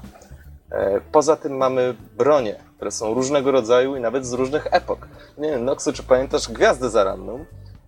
[0.72, 5.08] E, poza tym mamy bronie, które są różnego rodzaju i nawet z różnych epok.
[5.38, 7.46] Nie wiem, Noxu, czy pamiętasz Gwiazdę Zaranną?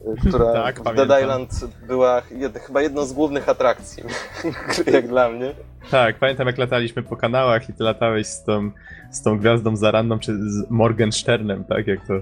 [0.08, 1.08] E, która tak, w pamiętam.
[1.08, 4.04] Dead Island była jed, chyba jedną z głównych atrakcji,
[4.94, 5.56] jak dla mnie.
[5.92, 8.72] Tak, pamiętam jak lataliśmy po kanałach i ty latałeś z tą,
[9.12, 12.14] z tą Gwiazdą Zaranną, czy z Morgensternem, tak, jak to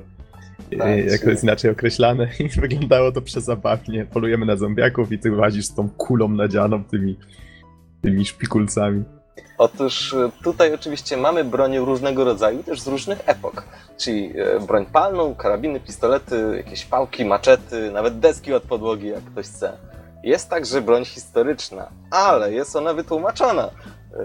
[0.77, 4.05] tak, jak to jest inaczej określane i wyglądało to przezabawnie.
[4.05, 7.17] Polujemy na zombiaków i ty łazisz z tą kulą nadzianą, tymi,
[8.01, 9.03] tymi szpikulcami.
[9.57, 13.63] Otóż e, tutaj oczywiście mamy bronię różnego rodzaju, też z różnych epok.
[13.97, 19.45] Czyli e, broń palną, karabiny, pistolety, jakieś pałki, maczety, nawet deski od podłogi, jak ktoś
[19.45, 19.77] chce.
[20.23, 23.69] Jest także broń historyczna, ale jest ona wytłumaczona.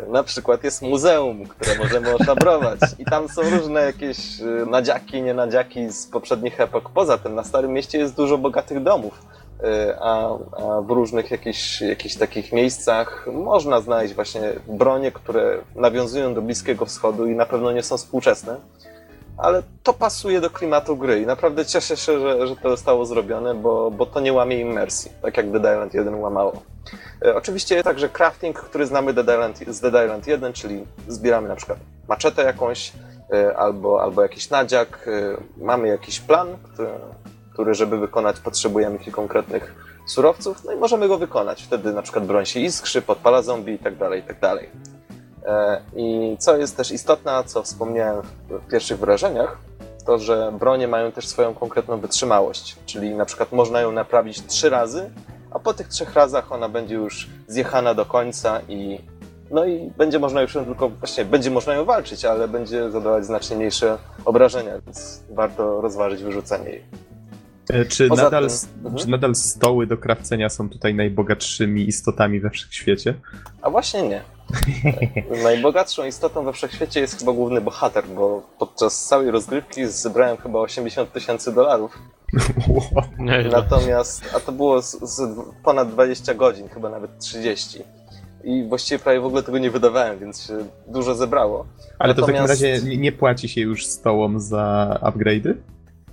[0.08, 5.92] Na przykład jest muzeum, które możemy oszabrować i tam są różne jakieś y, nadziaki, nienadziaki
[5.92, 6.90] z poprzednich epok.
[6.90, 9.22] Poza tym na Starym Mieście jest dużo bogatych domów,
[9.60, 9.64] y,
[10.00, 16.42] a, a w różnych jakichś, jakichś takich miejscach można znaleźć właśnie bronie, które nawiązują do
[16.42, 18.56] Bliskiego Wschodu i na pewno nie są współczesne.
[19.36, 23.54] Ale to pasuje do klimatu gry i naprawdę cieszę się, że, że to zostało zrobione,
[23.54, 26.62] bo, bo to nie łamie imersji, tak jak Dead Island 1 łamało.
[27.24, 31.56] E, oczywiście także crafting, który znamy Dead Island, z Dead Island 1, czyli zbieramy na
[31.56, 31.78] przykład
[32.08, 32.92] maczetę jakąś
[33.32, 36.90] e, albo, albo jakiś nadziak, e, mamy jakiś plan, który,
[37.52, 39.74] który żeby wykonać potrzebujemy kilku konkretnych
[40.06, 41.62] surowców, no i możemy go wykonać.
[41.62, 44.70] Wtedy na przykład broń się iskrzy, podpala zombie i tak dalej, i tak dalej.
[45.44, 49.58] E, I co jest też istotne, co wspomniałem w pierwszych wrażeniach,
[50.06, 54.70] to że bronie mają też swoją konkretną wytrzymałość, czyli na przykład można ją naprawić trzy
[54.70, 55.10] razy,
[55.50, 58.98] a po tych trzech razach ona będzie już zjechana do końca i
[59.50, 63.56] no i będzie można już tylko, właśnie będzie można ją walczyć, ale będzie zadawać znacznie
[63.56, 66.84] mniejsze obrażenia, więc warto rozważyć wyrzucenie jej.
[67.70, 68.96] E, czy nadal, tym, mhm.
[68.96, 73.14] czy nadal stoły do krawcenia są tutaj najbogatszymi istotami we wszechświecie?
[73.62, 74.22] A właśnie nie.
[75.42, 81.12] Najbogatszą istotą we wszechświecie jest chyba główny bohater, bo podczas całej rozgrywki zebrałem chyba 80
[81.12, 81.98] tysięcy dolarów.
[83.52, 87.84] Natomiast, a to było z, z ponad 20 godzin, chyba nawet 30
[88.44, 91.66] i właściwie prawie w ogóle tego nie wydawałem, więc się dużo zebrało.
[91.98, 92.16] Ale Natomiast...
[92.16, 95.54] to w takim razie nie płaci się już stołom za upgrade'y?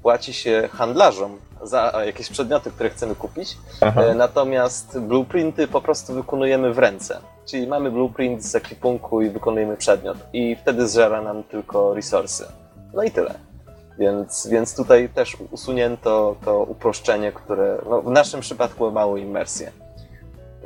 [0.02, 3.58] Płaci się handlarzom za jakieś przedmioty, które chcemy kupić.
[3.82, 4.04] Aha.
[4.04, 7.20] E, natomiast blueprinty po prostu wykonujemy w ręce.
[7.52, 10.18] Czyli mamy blueprint z ekwipunku i wykonujemy przedmiot.
[10.34, 12.46] I wtedy zżera nam tylko resursy.
[12.94, 13.34] No i tyle.
[13.98, 19.72] Więc, więc tutaj też usunięto to uproszczenie, które no, w naszym przypadku mało imersję.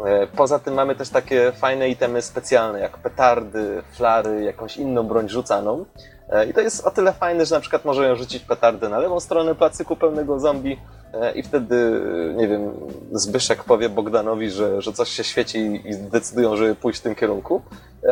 [0.05, 5.29] E, poza tym mamy też takie fajne itemy specjalne, jak petardy, flary, jakąś inną broń
[5.29, 5.85] rzucaną.
[6.29, 8.99] E, I to jest o tyle fajne, że na przykład może ją rzucić petardę na
[8.99, 10.79] lewą stronę placyku pełnego zombie
[11.13, 12.01] e, i wtedy,
[12.35, 12.71] nie wiem,
[13.11, 17.61] Zbyszek powie Bogdanowi, że, że coś się świeci i decydują, żeby pójść w tym kierunku.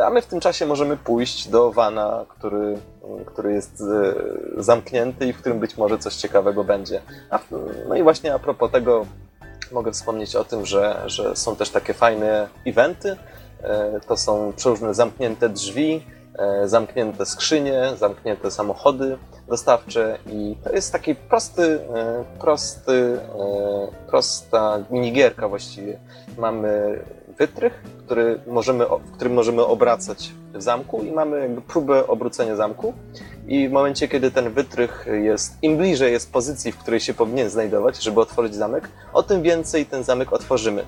[0.04, 2.78] A my w tym czasie możemy pójść do wana, który,
[3.26, 3.82] który jest
[4.56, 7.00] zamknięty i w którym być może coś ciekawego będzie.
[7.30, 7.38] A,
[7.88, 9.06] no i właśnie a propos tego,
[9.72, 13.16] mogę wspomnieć o tym, że, że są też takie fajne eventy.
[13.62, 16.23] E, to są przeróżne zamknięte drzwi, e,
[16.64, 23.18] zamknięte skrzynie, zamknięte samochody dostawcze i to jest taki prosty, e, prosty,
[24.06, 25.98] prosta minigierka właściwie.
[26.38, 26.98] Mamy
[27.38, 32.94] wytrych, który możemy, w którym możemy obracać w zamku i mamy jakby próbę obrócenia zamku
[33.46, 37.50] i w momencie, kiedy ten wytrych jest, im bliżej jest pozycji, w której się powinien
[37.50, 40.84] znajdować, żeby otworzyć zamek, o tym więcej ten zamek otworzymy.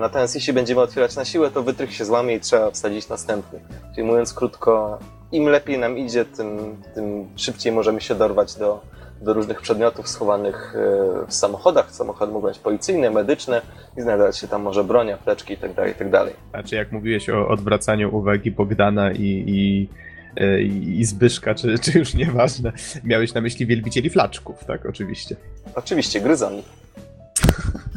[0.00, 3.60] Natomiast jeśli będziemy otwierać na siłę, to wytrych się złamie i trzeba wsadzić następny.
[3.94, 4.98] Czyli mówiąc krótko,
[5.32, 8.82] im lepiej nam idzie, tym, tym szybciej możemy się dorwać do,
[9.22, 11.92] do różnych przedmiotów schowanych e, w samochodach.
[11.92, 13.62] Samochody mogą być policyjne, medyczne
[13.96, 16.10] i znajdować się tam może broń, apteczki itd., tak itd.
[16.10, 19.88] Tak A czy jak mówiłeś o odwracaniu uwagi Bogdana i, i,
[20.36, 22.72] e, i Zbyszka, czy, czy już nieważne,
[23.04, 24.86] miałeś na myśli wielbicieli flaczków, tak?
[24.86, 25.36] Oczywiście.
[25.74, 26.62] Oczywiście, gryzoni.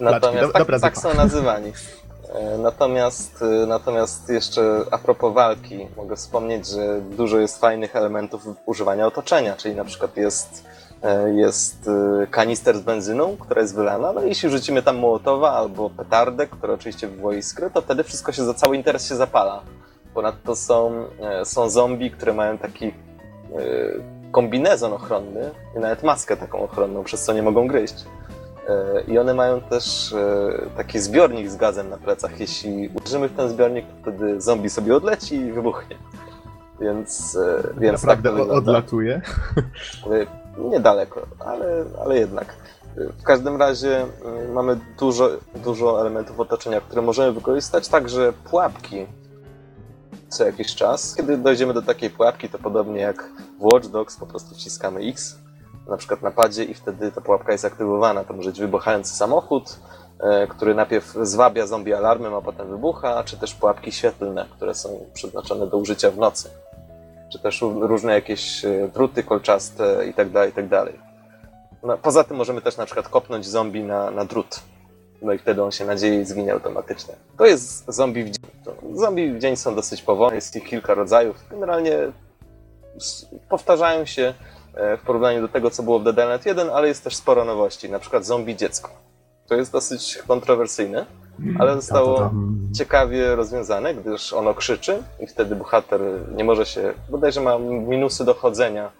[0.00, 1.72] Natomiast do, tak, tak są nazywani.
[2.34, 9.06] E, natomiast, natomiast jeszcze a propos walki, mogę wspomnieć, że dużo jest fajnych elementów używania
[9.06, 10.64] otoczenia, czyli na przykład jest,
[11.02, 11.88] e, jest
[12.22, 16.46] e, kanister z benzyną, która jest wylana, no i jeśli rzucimy tam mołotowa albo petardę,
[16.46, 19.62] która oczywiście wywoła iskrę, to wtedy wszystko się, za cały interes się zapala.
[20.14, 21.04] Ponadto są,
[21.44, 22.94] są zombie, które mają taki
[24.32, 27.94] kombinezon ochronny i nawet maskę taką ochronną, przez co nie mogą gryźć.
[28.70, 32.40] E, I one mają też e, taki zbiornik z gazem na plecach.
[32.40, 35.96] Jeśli uderzymy w ten zbiornik, to wtedy zombie sobie odleci i wybuchnie.
[36.80, 39.22] Więc, e, więc Naprawdę tak odlatuje?
[40.58, 42.56] Niedaleko, ale, ale jednak.
[42.96, 44.06] W każdym razie
[44.54, 45.30] mamy dużo,
[45.64, 49.06] dużo elementów otoczenia, które możemy wykorzystać, także pułapki
[50.28, 51.14] co jakiś czas.
[51.14, 53.28] Kiedy dojdziemy do takiej pułapki, to podobnie jak
[53.60, 55.38] w Watch Dogs, po prostu wciskamy X
[55.90, 58.24] na przykład na padzie i wtedy ta pułapka jest aktywowana.
[58.24, 59.78] To może być wybuchający samochód,
[60.20, 65.06] e, który najpierw zwabia zombie alarmem, a potem wybucha, czy też pułapki świetlne, które są
[65.14, 66.50] przeznaczone do użycia w nocy.
[67.32, 70.88] Czy też różne jakieś e, druty kolczaste i tak dalej, i tak.
[71.82, 74.60] No, poza tym możemy też na przykład kopnąć zombie na, na drut.
[75.22, 77.14] No i wtedy on się nadzieje i zginie automatycznie.
[77.38, 78.50] To jest zombie w dzień.
[78.94, 81.36] Zombie w dzień są dosyć powolne, jest ich kilka rodzajów.
[81.50, 81.98] Generalnie
[83.48, 84.34] powtarzają się
[84.74, 87.90] w porównaniu do tego, co było w Dead Island 1, ale jest też sporo nowości,
[87.90, 88.90] na przykład zombie dziecko.
[89.50, 91.06] To jest dosyć kontrowersyjne,
[91.40, 92.30] mm, ale zostało
[92.76, 96.00] ciekawie rozwiązane, gdyż ono krzyczy i wtedy bohater
[96.36, 98.92] nie może się, bodajże ma minusy dochodzenia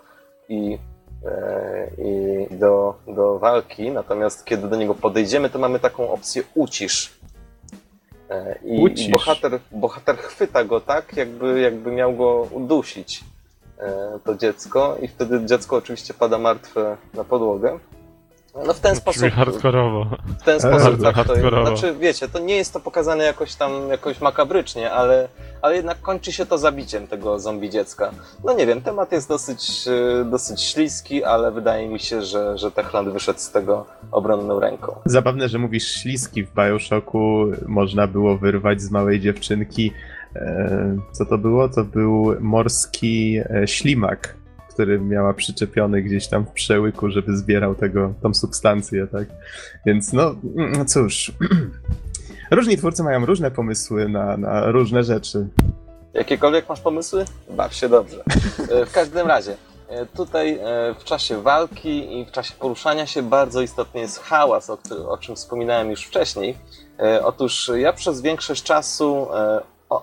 [0.49, 0.79] i,
[1.27, 7.21] e, i do, do walki, natomiast kiedy do niego podejdziemy, to mamy taką opcję ucisz.
[8.31, 13.25] E, I, i bohater, bohater chwyta go tak, jakby, jakby miał go udusić.
[13.83, 17.79] E, to dziecko i wtedy dziecko oczywiście pada martwe na podłogę.
[18.67, 20.07] No w ten Brzmi sposób, hardkorowo.
[20.41, 21.29] w ten sposób tak to jest.
[21.29, 21.67] hardkorowo.
[21.67, 25.29] Znaczy, wiecie, to nie jest to pokazane jakoś tam jakoś makabrycznie, ale,
[25.63, 28.11] ale jednak kończy się to zabiciem tego zombie dziecka.
[28.45, 32.71] No nie wiem, temat jest dosyć, e, dosyć śliski, ale wydaje mi się, że, że
[32.71, 34.97] Techland wyszedł z tego obronną ręką.
[35.05, 39.93] Zabawne, że mówisz śliski w Bioshocku, można było wyrwać z małej dziewczynki.
[40.37, 41.69] E, co to było?
[41.69, 44.35] To był morski e, ślimak,
[44.69, 49.29] który miała przyczepiony gdzieś tam w przełyku, żeby zbierał tego, tą substancję, tak?
[49.87, 51.33] Więc no, mm, cóż.
[52.51, 55.47] Różni twórcy mają różne pomysły na, na różne rzeczy.
[56.15, 57.25] Jakiekolwiek masz pomysły?
[57.51, 58.25] Baw się dobrze.
[58.71, 59.57] E, W każdym razie,
[60.17, 60.59] tutaj
[61.01, 64.79] w czasie walki i w czasie poruszania się bardzo istotny jest hałas, o,
[65.09, 66.57] o czym wspominałem już wcześniej.
[67.23, 69.27] Otóż ja przez większość czasu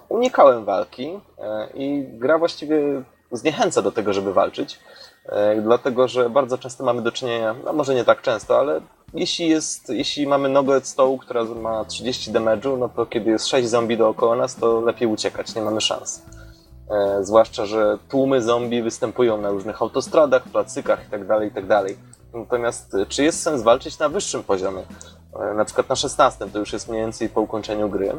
[0.10, 4.80] unikałem walki e, i gra właściwie zniechęca do tego, żeby walczyć,
[5.26, 8.82] e, dlatego że bardzo często mamy do czynienia, no może nie tak często, ale
[9.14, 13.48] jeśli, jest, jeśli mamy nogę od stołu, która ma 30 damage'u, no to kiedy jest
[13.48, 16.22] 6 zombie dookoła nas, to lepiej uciekać, nie mamy szans.
[16.90, 21.84] E, zwłaszcza, że tłumy zombie występują na różnych autostradach, placykach itd., itd.
[22.34, 24.82] Natomiast e, czy jest sens walczyć na wyższym poziomie?
[25.56, 28.14] Na przykład na 16 to już jest mniej więcej po ukończeniu gry,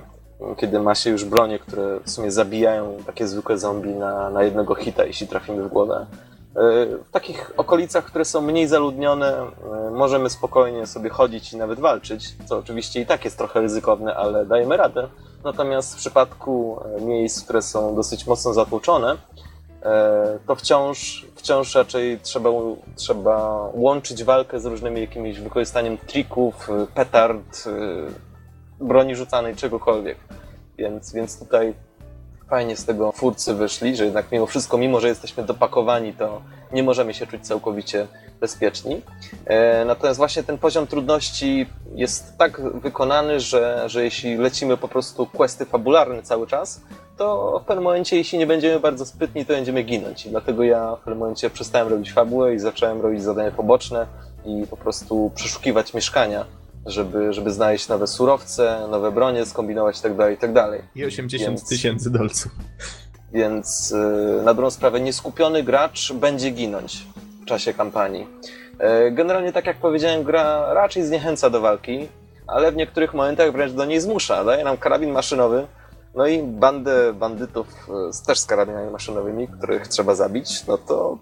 [0.56, 4.74] kiedy ma się już bronie, które w sumie zabijają takie zwykłe zombie na, na jednego
[4.74, 6.06] hita, jeśli trafimy w głowę.
[6.56, 11.80] E, W takich okolicach, które są mniej zaludnione, e, możemy spokojnie sobie chodzić i nawet
[11.80, 15.08] walczyć, co oczywiście i tak jest trochę ryzykowne, ale dajemy radę.
[15.44, 19.16] Natomiast w przypadku e, miejsc, które są dosyć mocno zatłoczone,
[20.46, 22.50] to wciąż, wciąż raczej trzeba,
[22.96, 27.68] trzeba łączyć walkę z różnymi jakimiś wykorzystaniem trików, petard,
[28.80, 30.18] broni rzucanej, czegokolwiek.
[30.78, 31.74] Więc, więc tutaj
[32.48, 36.42] fajnie z tego twórcy wyszli, że jednak mimo wszystko, mimo że jesteśmy dopakowani, to
[36.72, 38.06] nie możemy się czuć całkowicie
[38.40, 39.02] bezpieczni.
[39.46, 45.26] E, Natomiast właśnie ten poziom trudności jest tak wykonany, że, że jeśli lecimy po prostu
[45.26, 46.80] questy fabularne cały czas,
[47.16, 50.26] to w pewnym momencie, jeśli nie będziemy bardzo sprytni, to będziemy ginąć.
[50.26, 54.06] I dlatego ja w pewnym momencie przestałem robić fabułę i zacząłem robić zadania poboczne
[54.44, 56.44] i po prostu przeszukiwać mieszkania,
[56.86, 60.30] żeby, żeby znaleźć nowe surowce, nowe bronie, skombinować itd.
[60.30, 60.82] itd.
[60.94, 62.52] I 80 Więc- tysięcy dolców.
[63.32, 67.06] Więc yy, na dobrą sprawę nieskupiony gracz będzie ginąć
[67.42, 68.26] w czasie kampanii.
[69.04, 72.08] Yy, Generalnie, tak jak powiedziałem, gra raczej zniechęca do walki,
[72.46, 74.44] ale w niektórych momentach wręcz do niej zmusza.
[74.44, 75.66] Daje nam karabin maszynowy,
[76.14, 81.18] no i bandę bandytów yy, też z karabinami maszynowymi, których trzeba zabić, no to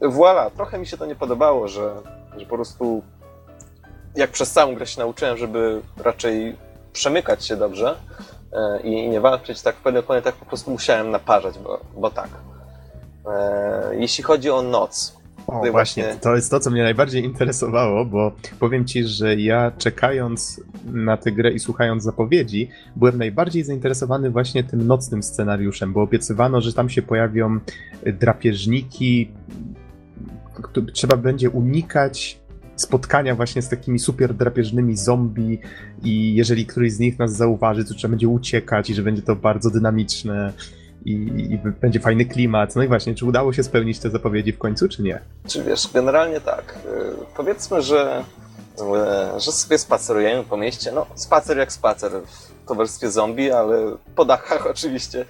[0.00, 0.50] voilà.
[0.50, 1.94] Trochę mi się to nie podobało, że,
[2.38, 3.02] że po prostu
[4.16, 6.56] jak przez całą grę się nauczyłem, żeby raczej
[6.92, 7.96] przemykać się dobrze,
[8.52, 12.28] e, i nie walczyć, tak w pewnych momentach po prostu musiałem naparzać, bo, bo tak.
[13.26, 15.16] E, Jeśli chodzi o noc,
[15.46, 20.60] O, właśnie, to jest to, co mnie najbardziej interesowało, bo powiem ci, że ja czekając
[20.84, 26.60] na tę grę i słuchając zapowiedzi, byłem najbardziej zainteresowany właśnie tym nocnym scenariuszem, bo obiecywano,
[26.60, 27.58] że tam się pojawią
[28.06, 29.30] drapieżniki,
[30.92, 32.40] trzeba będzie unikać
[32.76, 35.60] spotkania właśnie z takimi super drapieżnymi zombie
[36.02, 39.36] i jeżeli któryś z nich nas zauważy, to trzeba będzie uciekać i że będzie to
[39.36, 40.52] bardzo dynamiczne
[41.04, 41.12] i,
[41.52, 42.76] i będzie fajny klimat.
[42.76, 45.20] No i właśnie, czy udało się spełnić te zapowiedzi w końcu, czy nie?
[45.48, 46.78] czy wiesz, generalnie tak.
[46.86, 48.24] E, Powiedzmy, że,
[48.80, 50.92] e, że sobie spacerujemy po mieście.
[50.92, 55.24] No, spacer jak spacer w towarzystwie zombie, ale po dachach oczywiście.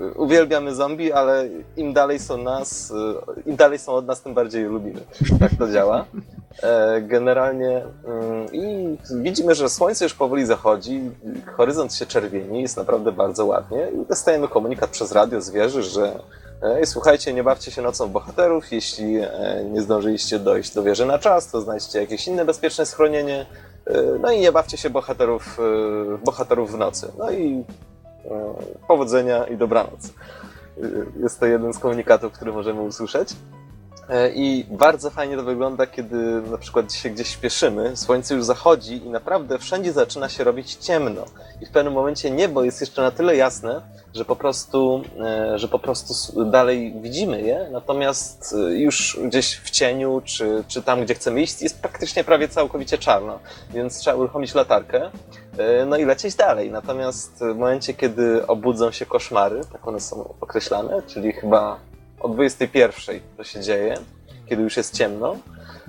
[0.00, 2.92] E, Uwielbiamy zombie, ale im dalej są nas,
[3.46, 5.00] e, im dalej są od nas, tym bardziej je lubimy.
[5.40, 6.04] Tak to działa.
[6.62, 11.00] E, Generalnie mm, i widzimy, że słońce już powoli zachodzi,
[11.56, 16.18] horyzont się czerwieni, jest naprawdę bardzo ładnie i dostajemy komunikat przez radio z wieży, że
[16.62, 18.72] Ej, słuchajcie, nie bawcie się nocą bohaterów.
[18.72, 19.28] Jeśli e,
[19.72, 23.46] nie zdążyliście dojść do wieży na czas, to znajdźcie jakieś inne bezpieczne schronienie.
[23.86, 25.58] E, No i nie bawcie się bohaterów,
[26.14, 27.12] e, bohaterów w nocy.
[27.18, 27.64] No i e,
[28.88, 30.06] powodzenia i dobranoc.
[30.06, 30.12] E,
[31.22, 33.36] Jest to jeden z komunikatów, który możemy usłyszeć.
[34.08, 36.16] E, I bardzo fajnie to wygląda, kiedy
[36.50, 41.24] na przykład się gdzieś śpieszymy, słońce już zachodzi i naprawdę wszędzie zaczyna się robić ciemno.
[41.60, 43.82] I w pewnym momencie niebo jest jeszcze na tyle jasne,
[44.14, 49.70] że po prostu, e, że po prostu dalej widzimy je, natomiast e, już gdzieś w
[49.70, 53.38] cieniu, czy, czy tam, gdzie chcemy iść, jest praktycznie prawie całkowicie czarno,
[53.70, 55.10] więc trzeba uruchomić latarkę,
[55.86, 56.70] no i lecieć dalej.
[56.70, 61.80] Natomiast w momencie, kiedy obudzą się koszmary, tak one są określane, czyli chyba
[62.26, 63.94] o 21 to się dzieje,
[64.46, 65.36] kiedy już jest ciemno,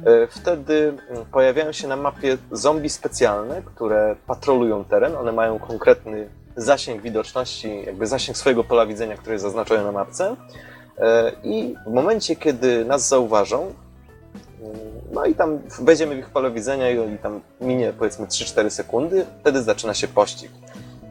[0.05, 5.15] e, wtedy mm, pojawiają się na mapie zombie specjalne, które patrolują teren.
[5.15, 10.35] One mają konkretny zasięg widoczności, jakby zasięg swojego pola widzenia, który jest zaznaczony na mapce.
[10.97, 14.75] E, I w momencie, kiedy nas zauważą, mm,
[15.11, 19.61] no i tam wejdziemy w ich pole widzenia i tam minie powiedzmy 3-4 sekundy, wtedy
[19.61, 20.51] zaczyna się pościg.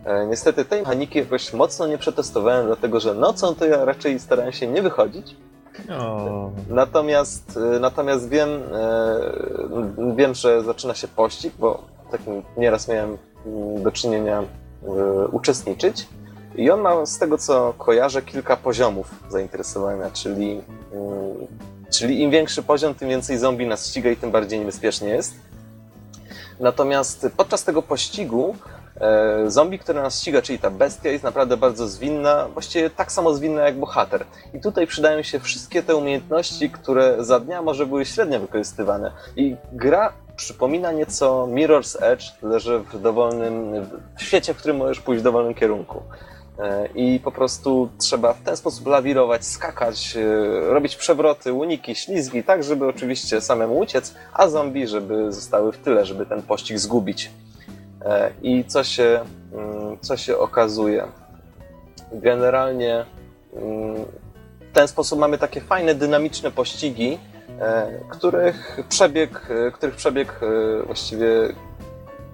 [0.06, 4.52] E, niestety tej mechaniki jakoś mocno nie przetestowałem, dlatego że nocą to ja raczej starałem
[4.52, 5.36] się nie wychodzić.
[5.98, 13.18] O, Natomiast, e, natomiast wiem, e, wiem, że zaczyna się pościg, bo takim nieraz miałem
[13.46, 14.42] mm, do czynienia
[15.32, 16.08] uczestniczyć.
[16.56, 20.60] I on ma, z tego co kojarzę, kilka poziomów zainteresowania, czyli,
[20.92, 21.46] mm,
[21.90, 25.34] czyli im większy poziom, tym więcej zombie nas ściga i tym bardziej niebezpiecznie jest.
[26.60, 28.56] Natomiast podczas tego pościgu
[29.46, 33.62] zombie, które nas ściga, czyli ta bestia, jest naprawdę bardzo zwinna, właściwie tak samo zwinna
[33.62, 34.24] jak bohater.
[34.54, 39.12] I tutaj przydają się wszystkie te umiejętności, które za dnia może były średnio wykorzystywane.
[39.36, 43.86] I gra przypomina nieco Mirror's Edge, tyle że w dowolnym
[44.16, 46.02] w świecie, w którym możesz pójść w dowolnym kierunku.
[46.58, 52.44] E, I po prostu trzeba w ten sposób lawirować, skakać, e, robić przewroty, uniki, ślizgi,
[52.44, 57.30] tak żeby oczywiście samemu uciec, a zombie, żeby zostały w tyle, żeby ten pościg zgubić.
[58.04, 59.20] E, I co się,
[59.52, 61.04] mm, co się okazuje?
[62.12, 63.04] Generalnie
[63.56, 64.04] mm,
[64.60, 67.18] w ten sposób mamy takie fajne, dynamiczne pościgi,
[68.08, 70.40] których przebieg, których przebieg
[70.86, 71.54] właściwie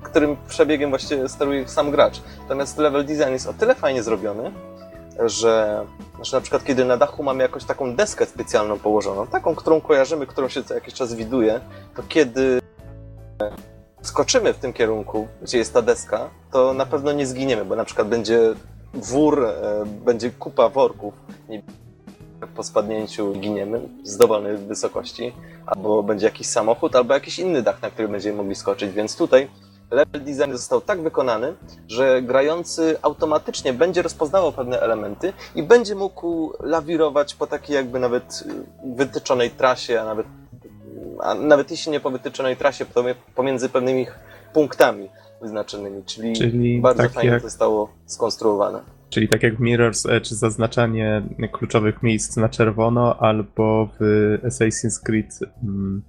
[0.03, 2.21] którym przebiegiem właściwie steruje sam gracz.
[2.43, 4.53] Natomiast level design jest o tyle fajnie zrobiony,
[5.25, 5.87] że,
[6.23, 10.27] że na przykład kiedy na dachu mamy jakąś taką deskę specjalną położoną, taką, którą kojarzymy,
[10.27, 11.61] którą się co jakiś czas widuje,
[11.97, 12.61] to kiedy
[14.03, 17.85] skoczymy w tym kierunku, gdzie jest ta deska, to na pewno nie zginiemy, bo na
[17.85, 18.41] przykład będzie
[18.95, 21.15] wór, e, będzie kupa worków.
[22.57, 25.33] Po spadnięciu giniemy z dowolnej wysokości,
[25.67, 29.49] albo będzie jakiś samochód, albo jakiś inny dach, na który będziemy mogli skoczyć, więc tutaj
[29.93, 31.55] level design został tak wykonany,
[31.89, 38.45] że grający automatycznie będzie rozpoznawał pewne elementy i będzie mógł lawirować po takiej jakby nawet
[38.97, 40.27] wytyczonej trasie, a nawet,
[41.21, 43.05] a nawet jeśli nie po wytyczonej trasie, to
[43.35, 44.07] pomiędzy pewnymi
[44.53, 45.09] punktami
[45.43, 47.43] wyznaczonymi, czyli, czyli bardzo tak fajnie jak...
[47.43, 48.81] to zostało skonstruowane.
[49.11, 55.39] Czyli tak jak w Mirror's Edge zaznaczanie kluczowych miejsc na czerwono, albo w Assassin's Creed
[55.63, 56.03] mm,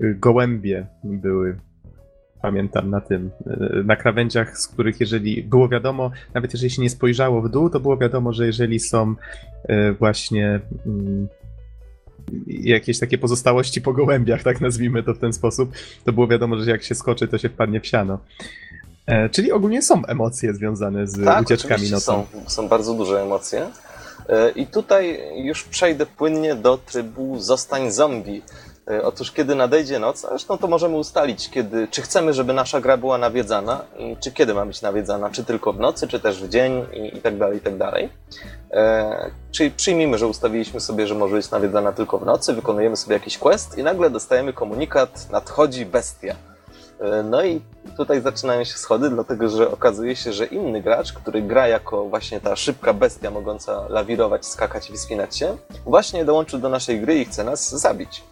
[0.00, 1.56] gołębie były
[2.42, 6.90] pamiętam na tym, e, na krawędziach, z których jeżeli było wiadomo, nawet jeżeli się nie
[6.90, 9.14] spojrzało w dół, to było wiadomo, że jeżeli są
[9.64, 11.28] e, właśnie mm,
[12.46, 15.72] jakieś takie pozostałości po gołębiach, tak nazwijmy to w ten sposób,
[16.04, 18.18] to było wiadomo, że jak się skoczy, to się wpadnie w siano.
[19.06, 22.26] E, czyli ogólnie są emocje związane z tak, ucieczkami nocą.
[22.32, 23.66] Są, są bardzo duże emocje.
[24.56, 28.42] I tutaj już przejdę płynnie do trybu Zostań zombie.
[28.90, 32.96] E, otóż kiedy nadejdzie noc, zresztą to możemy ustalić, kiedy, czy chcemy, żeby nasza gra
[32.96, 36.48] była nawiedzana i czy kiedy ma być nawiedzana, czy tylko w nocy, czy też w
[36.48, 38.08] dzień i, i tak dalej, i tak dalej.
[38.70, 43.14] E, czyli przyjmijmy, że ustawiliśmy sobie, że może być nawiedzana tylko w nocy, wykonujemy sobie
[43.14, 46.36] jakiś quest i nagle dostajemy komunikat, nadchodzi bestia.
[47.00, 47.60] E, no i
[47.96, 52.40] tutaj zaczynają się schody, dlatego że okazuje się, że inny gracz, który gra jako właśnie
[52.40, 57.24] ta szybka bestia mogąca lawirować, skakać i wspinać się, właśnie dołączył do naszej gry i
[57.24, 58.31] chce nas zabić.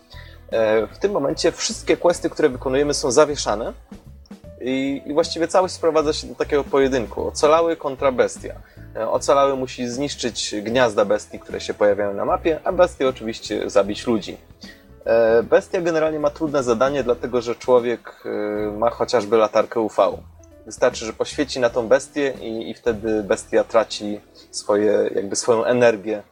[0.51, 3.72] E, w tym momencie wszystkie questy, które wykonujemy są zawieszane
[4.60, 7.27] i, i właściwie całość sprowadza się do takiego pojedynku.
[7.27, 8.55] Ocalały kontra bestia.
[8.97, 14.06] E, ocalały musi zniszczyć gniazda bestii, które się pojawiają na mapie, a bestia oczywiście zabić
[14.06, 14.36] ludzi.
[15.05, 18.24] E, bestia generalnie ma trudne zadanie, dlatego że człowiek
[18.78, 19.97] ma chociażby latarkę UV.
[20.66, 24.20] Wystarczy, że poświeci na tą bestię i, i wtedy bestia traci
[24.51, 26.22] swoje, jakby swoją energię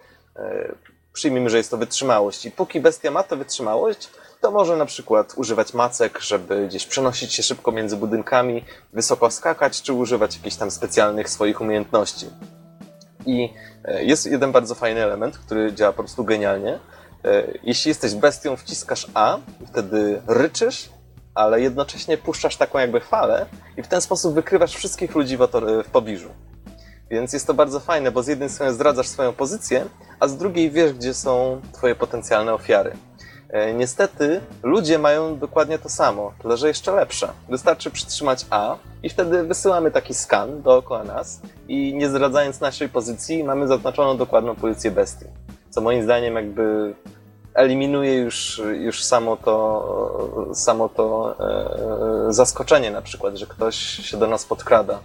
[1.19, 2.47] przyjmijmy, że jest to wytrzymałość.
[2.47, 4.09] I póki bestia ma tę wytrzymałość,
[4.41, 9.83] to może na przykład używać macek, żeby gdzieś przenosić się szybko między budynkami, wysoko skakać,
[9.83, 12.27] czy używać jakichś tam specjalnych swoich umiejętności.
[13.27, 13.55] I
[13.85, 16.79] e, jest jeden bardzo fajny element, który działa po prostu genialnie.
[17.25, 20.89] E, jeśli jesteś bestią, wciskasz A, wtedy ryczysz,
[21.35, 23.47] ale jednocześnie puszczasz taką jakby falę
[23.77, 25.49] i w ten sposób wykrywasz wszystkich ludzi w,
[25.85, 26.29] w pobliżu.
[27.11, 29.85] Więc jest to bardzo fajne, bo z jednej strony zdradzasz swoją pozycję,
[30.21, 32.93] a z drugiej wiesz, gdzie są twoje potencjalne ofiary.
[33.49, 37.29] E, niestety ludzie mają dokładnie to samo, tyle że jeszcze lepsze.
[37.49, 43.45] Wystarczy przytrzymać A i wtedy wysyłamy taki skan dookoła nas i nie zdradzając naszej pozycji
[43.45, 45.27] mamy zaznaczoną dokładną pozycję bestii.
[45.71, 46.95] Co moim zdaniem jakby
[47.55, 51.37] eliminuje już, już samo to, samo to
[52.29, 54.99] e, zaskoczenie na przykład, że ktoś się do nas podkrada.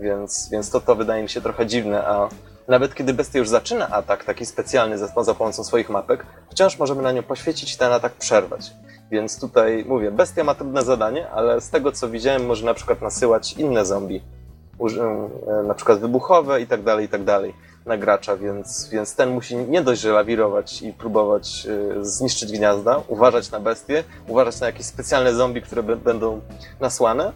[0.00, 2.28] Więc, więc to, to wydaje mi się trochę dziwne, a
[2.68, 7.02] nawet kiedy bestia już zaczyna atak, taki specjalny za, za pomocą swoich mapek, wciąż możemy
[7.02, 8.72] na nią poświecić i ten atak przerwać.
[9.10, 13.02] Więc tutaj mówię, bestia ma trudne zadanie, ale z tego co widziałem, może na przykład
[13.02, 14.22] nasyłać inne zombie,
[14.80, 17.54] e, na przykład wybuchowe i tak dalej, i tak dalej.
[17.86, 23.02] Na gracza, więc, więc ten musi nie dość, że lawirować i próbować y, zniszczyć gniazda,
[23.08, 26.40] uważać na bestie, uważać na jakieś specjalne zombie, które będą
[26.80, 27.32] nasłane, y,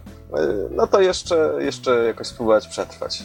[0.71, 3.23] no to jeszcze, jeszcze jakoś spróbować przetrwać.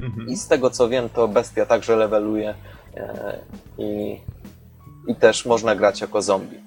[0.00, 0.28] Mhm.
[0.28, 2.54] I z tego co wiem, to bestia także leveluje
[2.96, 3.38] e,
[3.78, 4.20] i,
[5.08, 6.58] i też można grać jako zombie.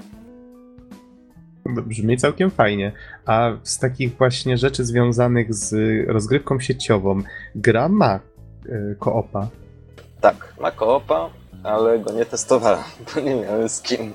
[1.66, 2.91] Brzmi całkiem fajnie.
[3.26, 5.76] A z takich właśnie rzeczy związanych z
[6.08, 7.22] rozgrywką sieciową,
[7.56, 8.31] gra ma y,
[8.99, 9.47] koopa.
[10.21, 11.29] Tak, ma koopa,
[11.63, 12.83] ale go nie testowałem,
[13.15, 14.13] bo nie miałem z kim.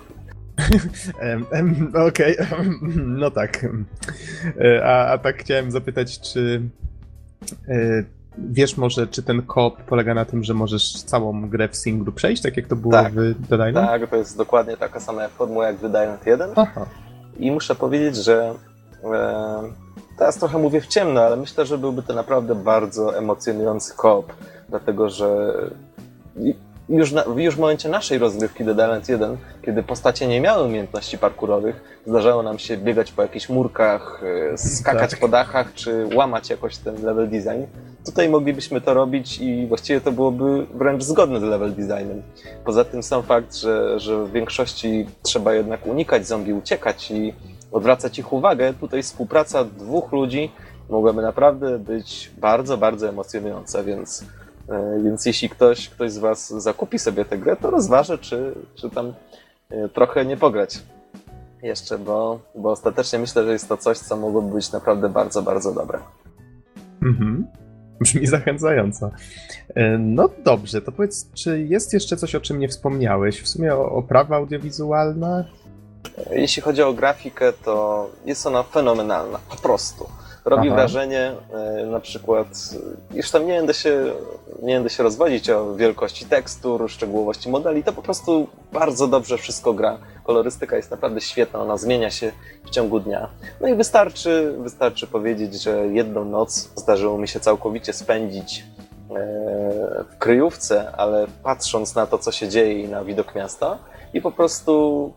[2.08, 2.36] Okej,
[2.96, 3.66] no tak.
[4.60, 6.62] E, A, a tak chciałem zapytać, czy
[7.68, 8.04] e,
[8.38, 12.42] wiesz może, czy ten koop polega na tym, że możesz całą grę w singlu przejść,
[12.42, 13.12] tak jak to było Tak.
[13.12, 13.88] w Dead Island?
[13.88, 16.86] Tak, to jest dokładnie taka sama formuła jak w Dead Island 1 Aha.
[17.38, 18.54] i muszę powiedzieć, że
[19.04, 19.62] e,
[20.18, 24.32] teraz trochę mówię w ciemno, ale myślę, że byłby to naprawdę bardzo emocjonujący koop,
[24.68, 25.54] dlatego że
[26.88, 31.18] już, na, już w momencie naszej rozgrywki Dead Island 1, kiedy postacie nie miały umiejętności
[31.18, 34.22] parkurowych, zdarzało nam się biegać po jakichś murkach,
[34.52, 35.20] e, skakać Tak.
[35.20, 37.62] po dachach, czy łamać jakoś ten level design.
[38.04, 42.22] Tutaj moglibyśmy to robić i właściwie to byłoby wręcz zgodne z level designem.
[42.64, 47.34] Poza tym sam fakt, że, że w większości trzeba jednak unikać zombie, uciekać i
[47.76, 50.52] odwracać ich uwagę, tutaj współpraca dwóch ludzi
[50.90, 54.24] mogłaby naprawdę być bardzo, bardzo emocjonująca, więc,
[54.68, 58.90] e, więc jeśli ktoś, ktoś z Was zakupi sobie tę grę, to rozważę, czy, czy
[58.90, 59.12] tam
[59.70, 60.82] e, trochę nie pograć
[61.62, 65.72] jeszcze, bo, bo ostatecznie myślę, że jest to coś, co mogłoby być naprawdę bardzo, bardzo
[65.74, 65.98] dobre.
[67.02, 67.46] Mhm.
[68.00, 69.10] Brzmi zachęcająco.
[69.74, 73.40] E, No dobrze, to powiedz, czy jest jeszcze coś, o czym nie wspomniałeś?
[73.42, 75.44] W sumie o- oprawa audiowizualna?
[76.30, 80.06] Jeśli chodzi o grafikę, to jest ona fenomenalna, po prostu.
[80.46, 80.76] Robi Aha.
[80.76, 82.48] wrażenie e, na przykład,
[83.14, 84.12] już tam nie będę, się,
[84.62, 89.72] nie będę się rozwodzić o wielkości tekstur, szczegółowości modeli, to po prostu bardzo dobrze wszystko
[89.72, 89.98] gra.
[90.24, 92.32] Kolorystyka jest naprawdę świetna, ona zmienia się
[92.64, 93.28] w ciągu dnia.
[93.60, 98.64] No i wystarczy, wystarczy powiedzieć, że jedną noc zdarzyło mi się całkowicie spędzić e,
[100.10, 103.78] w kryjówce, ale patrząc na to, co się dzieje i na widok miasta
[104.14, 105.12] i po prostu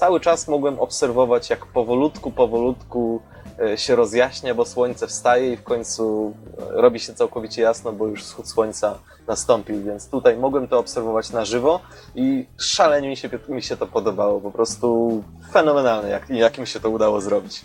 [0.00, 3.20] cały czas mogłem obserwować, jak powolutku, powolutku
[3.62, 6.34] e, się rozjaśnia, bo słońce wstaje i w końcu
[6.76, 11.30] e, robi się całkowicie jasno, bo już wschód słońca nastąpił, więc tutaj mogłem to obserwować
[11.30, 11.80] na żywo
[12.14, 15.22] i szalenie mi się, mi się to podobało, po prostu
[15.52, 17.62] fenomenalne, jak, jak mi się to udało zrobić.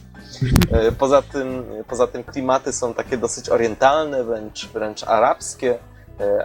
[0.71, 5.77] E, Poza tym, poza tym klimaty są takie dosyć orientalne, wręcz, wręcz arabskie,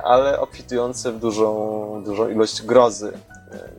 [0.04, 3.12] ale obfitujące w dużą, dużą ilość grozy,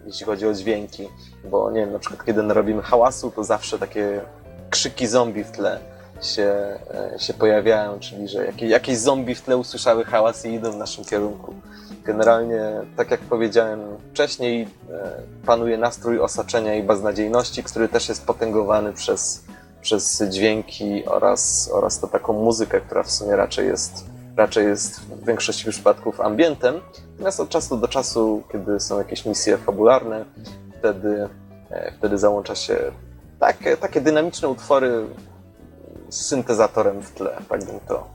[0.06, 1.10] jeśli chodzi o dźwięki,
[1.44, 4.22] bo nie wiem, na przykład kiedy narobimy hałasu, to zawsze takie
[4.70, 5.80] krzyki zombie w tle
[6.22, 6.78] się,
[7.14, 10.78] e, się pojawiają, czyli że jakieś, jakieś zombie w tle usłyszały hałas i idą w
[10.78, 11.54] naszym kierunku.
[12.04, 12.62] Generalnie,
[12.98, 13.80] tak jak powiedziałem
[14.12, 14.68] wcześniej, e,
[15.46, 19.44] panuje nastrój osaczenia i beznadziejności, który też jest potęgowany przez,
[19.82, 25.26] przez dźwięki oraz, oraz to taką muzykę, która w sumie raczej jest, raczej jest w
[25.26, 26.82] większości przypadków ambientem.
[27.12, 30.26] Natomiast od czasu do czasu, kiedy są jakieś misje fabularne,
[30.80, 31.30] wtedy,
[31.70, 32.92] e, wtedy załącza się
[33.40, 35.06] takie, takie dynamiczne utwory
[36.10, 38.08] z syntezatorem w tle, tak bym to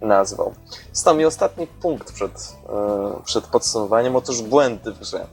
[0.00, 0.52] nazwał.
[0.92, 5.26] Stał mi ostatni punkt przed, e, przed podsumowaniem, otóż błędy w grze.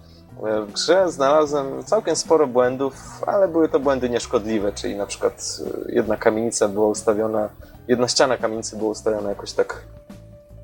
[0.44, 2.94] E, W grze znalazłem całkiem sporo błędów,
[3.28, 5.58] ale były to błędy nieszkodliwe, czyli na przykład
[5.90, 7.50] jedna kamienica była ustawiona,
[7.88, 9.82] jedna ściana kamienicy była ustawiona jakoś tak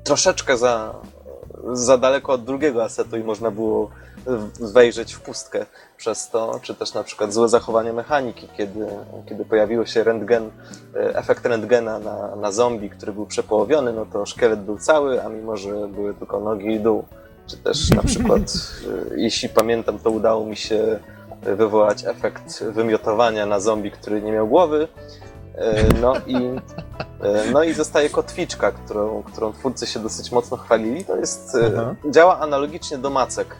[0.08, 0.94] troszeczkę za,
[1.72, 3.90] za daleko od drugiego asetu i można było
[4.60, 5.66] wejrzeć w pustkę
[5.96, 8.86] przez to, czy też na przykład złe zachowanie mechaniki, kiedy,
[9.28, 10.50] kiedy pojawił się rentgen,
[10.94, 15.28] e, efekt rentgena na, na zombie, który był przepołowiony, no to szkielet był cały, a
[15.28, 17.04] mimo, że były tylko nogi i dół.
[17.46, 20.98] Czy też na przykład, e, jeśli pamiętam, to udało mi się
[21.42, 24.88] wywołać efekt wymiotowania na zombie, który nie miał głowy.
[25.58, 26.36] E, No i,
[27.20, 31.04] e, no i zostaje kotwiczka, którą, którą twórcy się dosyć mocno chwalili.
[31.04, 31.94] To jest, e, Aha.
[32.10, 33.56] działa analogicznie do macek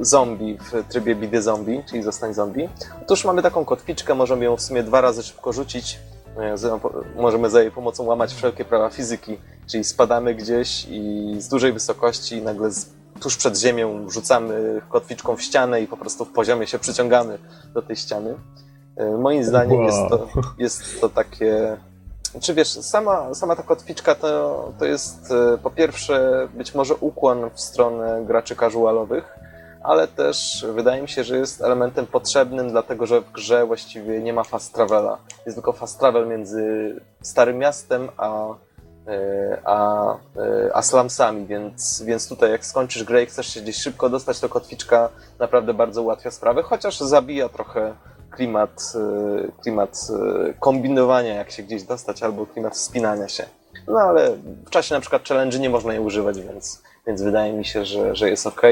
[0.00, 2.68] zombie w trybie bidy zombie, czyli zostań zombie.
[3.02, 5.98] Otóż mamy taką kotwiczkę, możemy ją w sumie dwa razy szybko rzucić.
[7.16, 12.42] Możemy za jej pomocą łamać wszelkie prawa fizyki, czyli spadamy gdzieś i z dużej wysokości
[12.42, 12.70] nagle
[13.20, 17.38] tuż przed ziemią rzucamy kotwiczką w ścianę i po prostu w poziomie się przyciągamy
[17.74, 18.34] do tej ściany.
[18.98, 19.86] E, Moim zdaniem Wow.
[19.86, 20.28] jest, to,
[20.64, 21.76] jest to takie
[22.40, 27.50] czy wiesz, sama, sama ta kotwiczka to, to jest e, po pierwsze być może ukłon
[27.54, 29.38] w stronę graczy casualowych,
[29.82, 34.32] ale też wydaje mi się, że jest elementem potrzebnym, dlatego że w grze właściwie nie
[34.32, 35.18] ma fast travela.
[35.46, 38.48] Jest tylko fast travel między Starym Miastem a,
[39.06, 40.16] e, a,
[40.74, 44.48] a slumsami, więc, więc tutaj jak skończysz grę i chcesz się gdzieś szybko dostać, to
[44.48, 45.08] kotwiczka
[45.38, 47.94] naprawdę bardzo ułatwia sprawę, chociaż zabija trochę
[48.38, 53.44] klimat, e, klimat e, kombinowania, jak się gdzieś dostać, albo klimat wspinania się.
[53.88, 54.36] No ale
[54.66, 58.16] w czasie na przykład challenge nie można jej używać, więc, więc wydaje mi się, że,
[58.16, 58.62] że jest ok.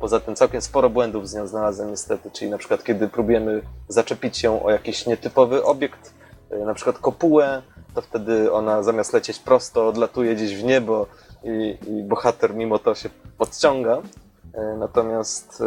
[0.00, 4.38] Poza tym całkiem sporo błędów z nią znalazłem niestety, czyli na przykład kiedy próbujemy zaczepić
[4.38, 6.14] się o jakiś nietypowy obiekt,
[6.50, 7.62] e, na przykład kopułę,
[7.94, 11.06] to wtedy ona zamiast lecieć prosto odlatuje gdzieś w niebo
[11.44, 13.08] i, i bohater mimo to się
[13.38, 14.02] podciąga.
[14.56, 15.64] E, Natomiast e,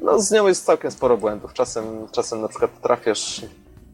[0.00, 1.52] no, z nią jest całkiem sporo błędów.
[1.52, 3.42] Czasem, czasem na przykład trafiasz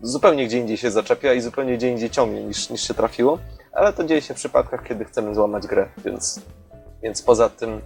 [0.03, 3.39] zupełnie gdzie indziej się zaczepia i zupełnie gdzie indziej ciągnie niż, niż się trafiło,
[3.73, 6.41] ale to dzieje się w przypadkach, kiedy chcemy złamać grę, więc,
[7.03, 7.81] więc poza tym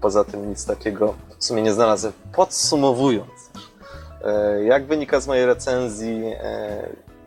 [0.00, 2.12] poza tym nic takiego w sumie nie znalazłem.
[2.32, 3.50] Podsumowując,
[4.24, 6.34] e, jak wynika z mojej recenzji,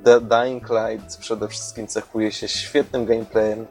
[0.04, 3.66] The Dying Light przede wszystkim cechuje się świetnym gameplayem,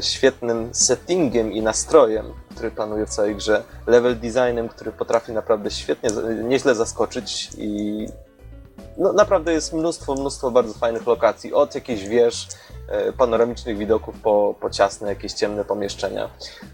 [0.00, 6.10] świetnym settingiem i nastrojem, który panuje w całej grze, level designem, który potrafi naprawdę świetnie,
[6.44, 8.06] nieźle zaskoczyć i
[8.98, 12.48] no, naprawdę jest mnóstwo, mnóstwo bardzo fajnych lokacji, od jakichś wież,
[12.88, 16.30] e, panoramicznych widoków po, po ciasne, jakieś ciemne pomieszczenia.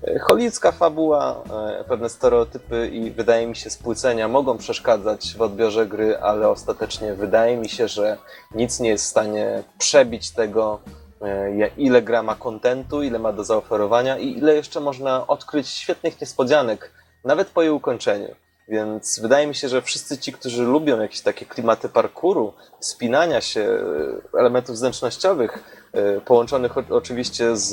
[0.06, 1.42] E, Holicka fabuła,
[1.80, 7.14] e, pewne stereotypy i wydaje mi się spłycenia mogą przeszkadzać w odbiorze gry, ale ostatecznie
[7.14, 8.18] wydaje mi się, że
[8.54, 11.03] nic nie jest w stanie przebić tego, e,
[11.76, 16.92] ile gra ma kontentu, ile ma do zaoferowania i ile jeszcze można odkryć świetnych niespodzianek,
[17.24, 18.34] nawet po jej ukończeniu.
[18.68, 23.60] Więc wydaje mi się, że wszyscy ci, którzy lubią jakieś takie klimaty parkouru, spinania się,
[24.34, 27.70] e, elementów zręcznościowych, e, połączonych oczywiście z,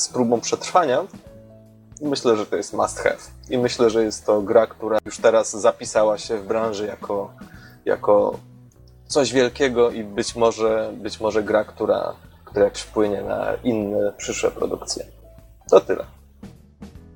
[0.00, 1.04] z próbą przetrwania,
[2.02, 3.16] myślę, że to jest must have.
[3.50, 7.32] I myślę, że jest to gra, która już teraz zapisała się w branży jako,
[7.84, 8.38] jako
[9.06, 12.14] coś wielkiego i być może, być może gra, która,
[12.50, 15.04] która jakoś wpłynie na inne przyszłe produkcje.
[15.70, 16.04] To tyle.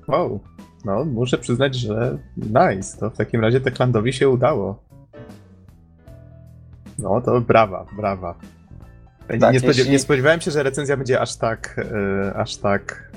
[0.07, 0.39] Wow.
[0.85, 2.97] No, muszę przyznać, że nice.
[2.99, 4.83] To w takim razie Techlandowi się udało.
[6.99, 8.35] No, to brawa, brawa.
[9.29, 11.75] Nie, Tak, nie, spodziew- jeśli- nie spodziewałem się, że recenzja będzie aż tak,
[12.27, 13.11] e, aż tak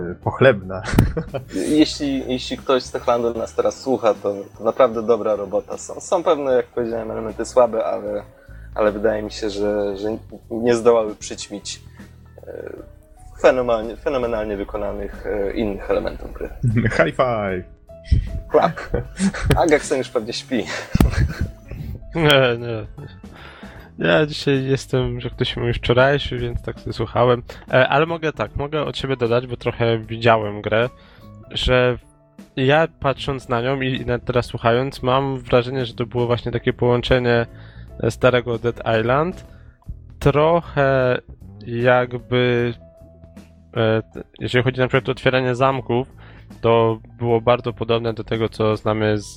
[0.00, 0.82] e, pochlebna.
[1.78, 5.78] Jeśli, jeśli ktoś z Techlandu nas teraz słucha, to, to naprawdę dobra robota.
[5.78, 8.22] Są, są pewne, jak powiedziałem, elementy słabe, ale,
[8.76, 10.08] ale wydaje mi się, że, że
[10.50, 11.80] nie zdołały przyćmić
[12.46, 12.72] e,
[13.40, 16.48] fenomenalnie, fenomenalnie wykonanych e, innych elementów gry.
[16.96, 17.64] High five!
[18.50, 18.80] Klap.
[19.56, 20.64] Agaxen już pewnie śpi.
[22.14, 22.86] Nie, nie.
[23.98, 27.42] Ja dzisiaj jestem, że ktoś mówił wczorajszy, więc tak sobie słuchałem.
[27.72, 30.88] E, ale mogę tak, mogę od siebie dodać, bo trochę widziałem grę,
[31.50, 31.98] że
[32.56, 37.46] ja patrząc na nią i teraz słuchając, mam wrażenie, że to było właśnie takie połączenie
[38.10, 39.46] starego Dead Island,
[40.18, 41.18] trochę
[41.66, 42.74] jakby
[43.76, 44.02] e,
[44.40, 46.12] jeżeli chodzi na przykład o otwieranie zamków,
[46.60, 49.36] to było bardzo podobne do tego, co znamy z,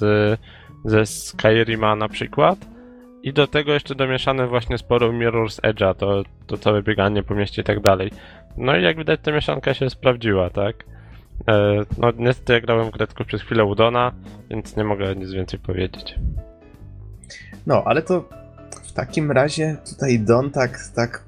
[0.86, 2.60] ze Skyrima na przykład.
[3.24, 7.62] I do tego jeszcze domieszane właśnie sporo Mirror's Edge'a, to, to całe bieganie po mieście
[7.62, 8.12] i tak dalej.
[8.58, 10.76] No i jak widać ta mieszanka się sprawdziła, tak?
[11.48, 14.12] E, no niestety ja grałem w grę przez chwilę u Dona,
[14.50, 16.16] więc nie mogę nic więcej powiedzieć.
[17.68, 18.30] No, ale to
[18.90, 21.24] w takim razie tutaj Don tak, tak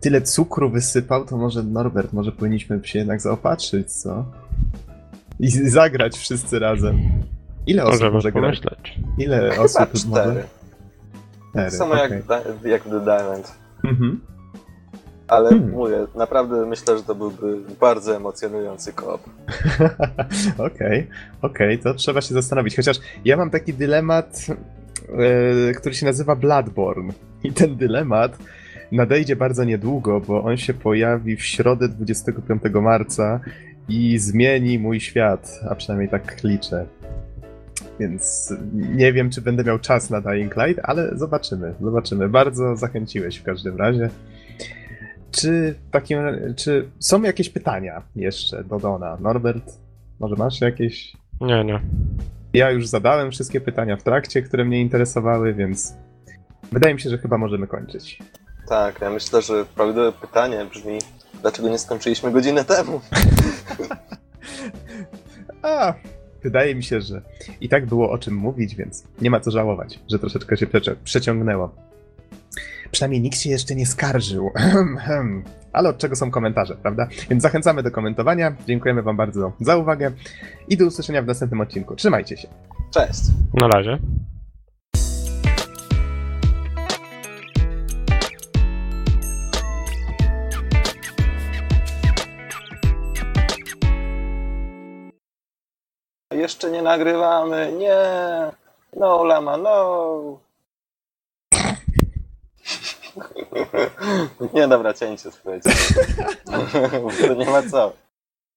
[0.00, 4.24] tyle cukru wysypał, to może Norbert, może powinniśmy się jednak zaopatrzyć, co?
[5.40, 6.98] I zagrać wszyscy razem.
[7.66, 8.42] Ile osób Możemy może grać?
[8.60, 8.98] pomyśleć.
[9.18, 10.28] Ile Chyba osób cztery.
[10.28, 10.44] może?
[11.50, 12.10] Cztery, Samo okej.
[12.10, 13.52] jak, da- jak The Diamond.
[13.84, 14.20] Mhm.
[15.28, 15.70] Ale Hmm.
[15.70, 19.20] mówię, naprawdę myślę, że to byłby bardzo emocjonujący koop.
[20.66, 21.06] Okej,
[21.42, 22.76] okej, to trzeba się zastanowić.
[22.76, 24.46] Chociaż ja mam taki dylemat,
[25.76, 27.12] który się nazywa Bloodborne.
[27.44, 28.38] I ten dylemat
[28.92, 33.40] nadejdzie bardzo niedługo, bo on się pojawi w środę 25 marca
[33.88, 36.86] i zmieni mój świat, a przynajmniej tak liczę.
[38.00, 42.28] Więc nie wiem, czy będę miał czas na Dying Light, ale zobaczymy, zobaczymy.
[42.28, 44.10] Bardzo zachęciłeś w każdym razie.
[45.30, 46.18] Czy takim,
[46.56, 49.18] czy są jakieś pytania jeszcze do Dona?
[49.20, 49.72] Norbert,
[50.20, 51.12] może masz jakieś?
[51.40, 51.80] Nie, nie.
[52.54, 55.94] Ja już zadałem wszystkie pytania w trakcie, które mnie interesowały, więc
[56.72, 58.18] wydaje mi się, że chyba możemy kończyć.
[58.68, 60.98] Tak, ja myślę, że prawidłowe pytanie brzmi,
[61.40, 63.00] dlaczego nie skończyliśmy godzinę temu?
[65.62, 65.94] A,
[66.42, 67.22] wydaje mi się, że
[67.60, 70.66] i tak było o czym mówić, więc nie ma co żałować, że troszeczkę się
[71.04, 71.74] przeciągnęło.
[72.92, 74.50] Przynajmniej nikt się jeszcze nie skarżył.
[75.72, 77.08] Ale od czego są komentarze, prawda?
[77.30, 78.56] Więc zachęcamy do komentowania.
[78.66, 80.12] Dziękujemy Wam bardzo za uwagę
[80.68, 81.96] i do usłyszenia w następnym odcinku.
[81.96, 82.48] Trzymajcie się.
[82.90, 83.20] Cześć.
[83.54, 83.98] Na razie.
[96.32, 97.72] Jeszcze nie nagrywamy.
[97.78, 97.96] Nie.
[98.96, 100.51] No, lama, no.
[104.54, 105.70] Nie, dobra, cięcie, słuchajcie.
[107.28, 107.92] to nie ma co.